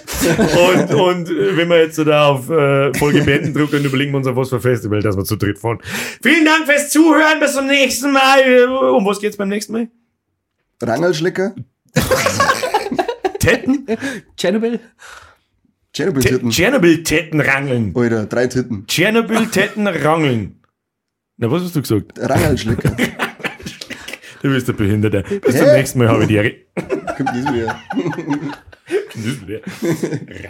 Und, 0.89 0.95
und 0.95 1.29
äh, 1.31 1.57
wenn 1.57 1.69
wir 1.69 1.79
jetzt 1.83 1.99
da 1.99 2.29
auf 2.29 2.49
äh, 2.51 2.93
Folge 2.95 3.23
beenden 3.23 3.53
drücken, 3.53 3.73
dann 3.77 3.85
überlegen 3.85 4.13
wir 4.13 4.19
uns 4.19 4.27
auf 4.27 4.37
was 4.37 4.49
für 4.49 4.61
Festival, 4.61 5.01
dass 5.03 5.17
wir 5.17 5.25
zu 5.25 5.37
dritt 5.37 5.59
fahren. 5.59 5.79
Vielen 6.23 6.45
Dank 6.45 6.67
fürs 6.67 6.91
Zuhören. 6.91 7.39
Bis 7.41 7.53
zum 7.55 7.67
nächsten 7.67 8.13
Mal. 8.13 8.41
Äh, 8.41 8.65
Um 8.65 9.05
was 9.05 9.21
geht's 9.21 9.37
beim 9.37 9.49
nächsten 9.49 9.73
Mal? 9.73 9.89
Rangelschlecker, 10.83 11.55
Tetten? 13.39 13.87
Tschernobyl? 14.37 14.81
Tschernobyl-Titten. 15.93 16.51
Tschernobyl-Tetten 16.51 17.41
rangeln. 17.41 17.93
Alter, 17.95 18.27
drei 18.27 18.47
Titten. 18.47 18.87
Tschernobyl-Tetten 18.87 19.87
rangeln. 19.87 20.61
Na, 21.37 21.51
was 21.51 21.63
hast 21.65 21.77
du 21.77 21.83
gesagt? 21.83 22.13
Rangelschlecker. 22.19 22.97
Du 24.43 24.49
bist 24.49 24.67
der 24.67 24.73
Behinderte. 24.73 25.23
Bis 25.41 25.57
zum 25.57 25.67
nächsten 25.67 25.99
Mal 26.01 26.09
habe 26.09 26.23
ich 26.23 26.29
die 26.29 26.39
Re 26.39 26.55
Kommt 26.75 27.29
das 27.29 27.55
wieder. 29.47 29.61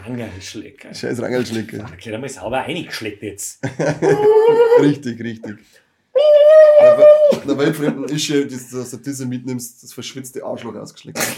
Rangelschlecker. 0.06 0.94
Scheiß 0.94 1.20
Rangelschlecker. 1.20 1.78
Erklär 1.78 2.18
mal 2.18 2.28
sauber 2.28 2.62
eingeschleckt 2.62 3.22
jetzt. 3.22 3.62
Richtig, 4.80 5.20
richtig. 5.22 5.56
Der, 6.14 7.40
der 7.46 7.58
Weltfremden 7.58 8.04
ist 8.04 8.28
das, 8.30 8.70
dass 8.70 8.90
du 8.90 8.96
das 8.98 9.20
mitnimmst, 9.24 9.82
das 9.82 9.92
verschwitzte 9.92 10.44
Arschloch 10.44 10.74
ausgeschleckt. 10.74 11.18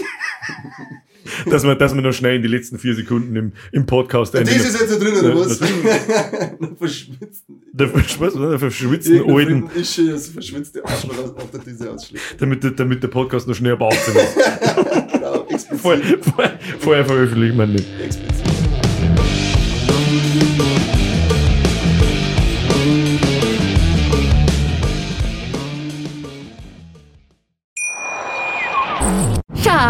Dass 1.47 1.65
wir, 1.65 1.75
dass 1.75 1.95
wir 1.95 2.03
noch 2.03 2.13
schnell 2.13 2.37
in 2.37 2.43
die 2.43 2.49
letzten 2.49 2.79
vier 2.79 2.95
Sekunden 2.95 3.35
im, 3.35 3.53
im 3.73 3.87
Podcast 3.87 4.35
Das 4.35 4.43
ist 4.43 4.79
jetzt 4.79 4.93
da 4.93 4.97
drin, 4.97 5.15
oder 5.17 5.31
Ja, 5.31 5.41
was? 5.41 5.59
Der 5.59 6.77
verschwitzten. 6.77 7.63
Der, 7.73 7.89
verschwitz- 7.89 8.39
der 8.51 8.59
verschwitzten 8.59 9.31
Alten, 9.31 9.71
ist 9.75 9.95
schon 9.95 10.11
das 10.11 10.29
verschwitzte 10.29 10.85
Arschloch 10.85 11.17
aus, 11.17 11.31
auf 11.37 11.51
der 11.51 11.61
Diese 11.61 11.91
ausschlägt. 11.91 12.23
damit, 12.39 12.63
der- 12.63 12.73
damit 12.73 13.03
der 13.03 13.09
Podcast 13.09 13.49
noch 13.49 13.55
schnell 13.55 13.77
beaufsinnen 13.77 14.23
ist. 14.23 14.37
Genau, 15.15 15.45
explizit. 15.49 15.81
Vorher, 15.81 16.03
vorher, 16.23 16.59
vorher 16.79 17.05
veröffentlichen 17.07 17.57
wir 17.59 17.67
nicht. 17.69 17.87
explizit. 18.05 18.34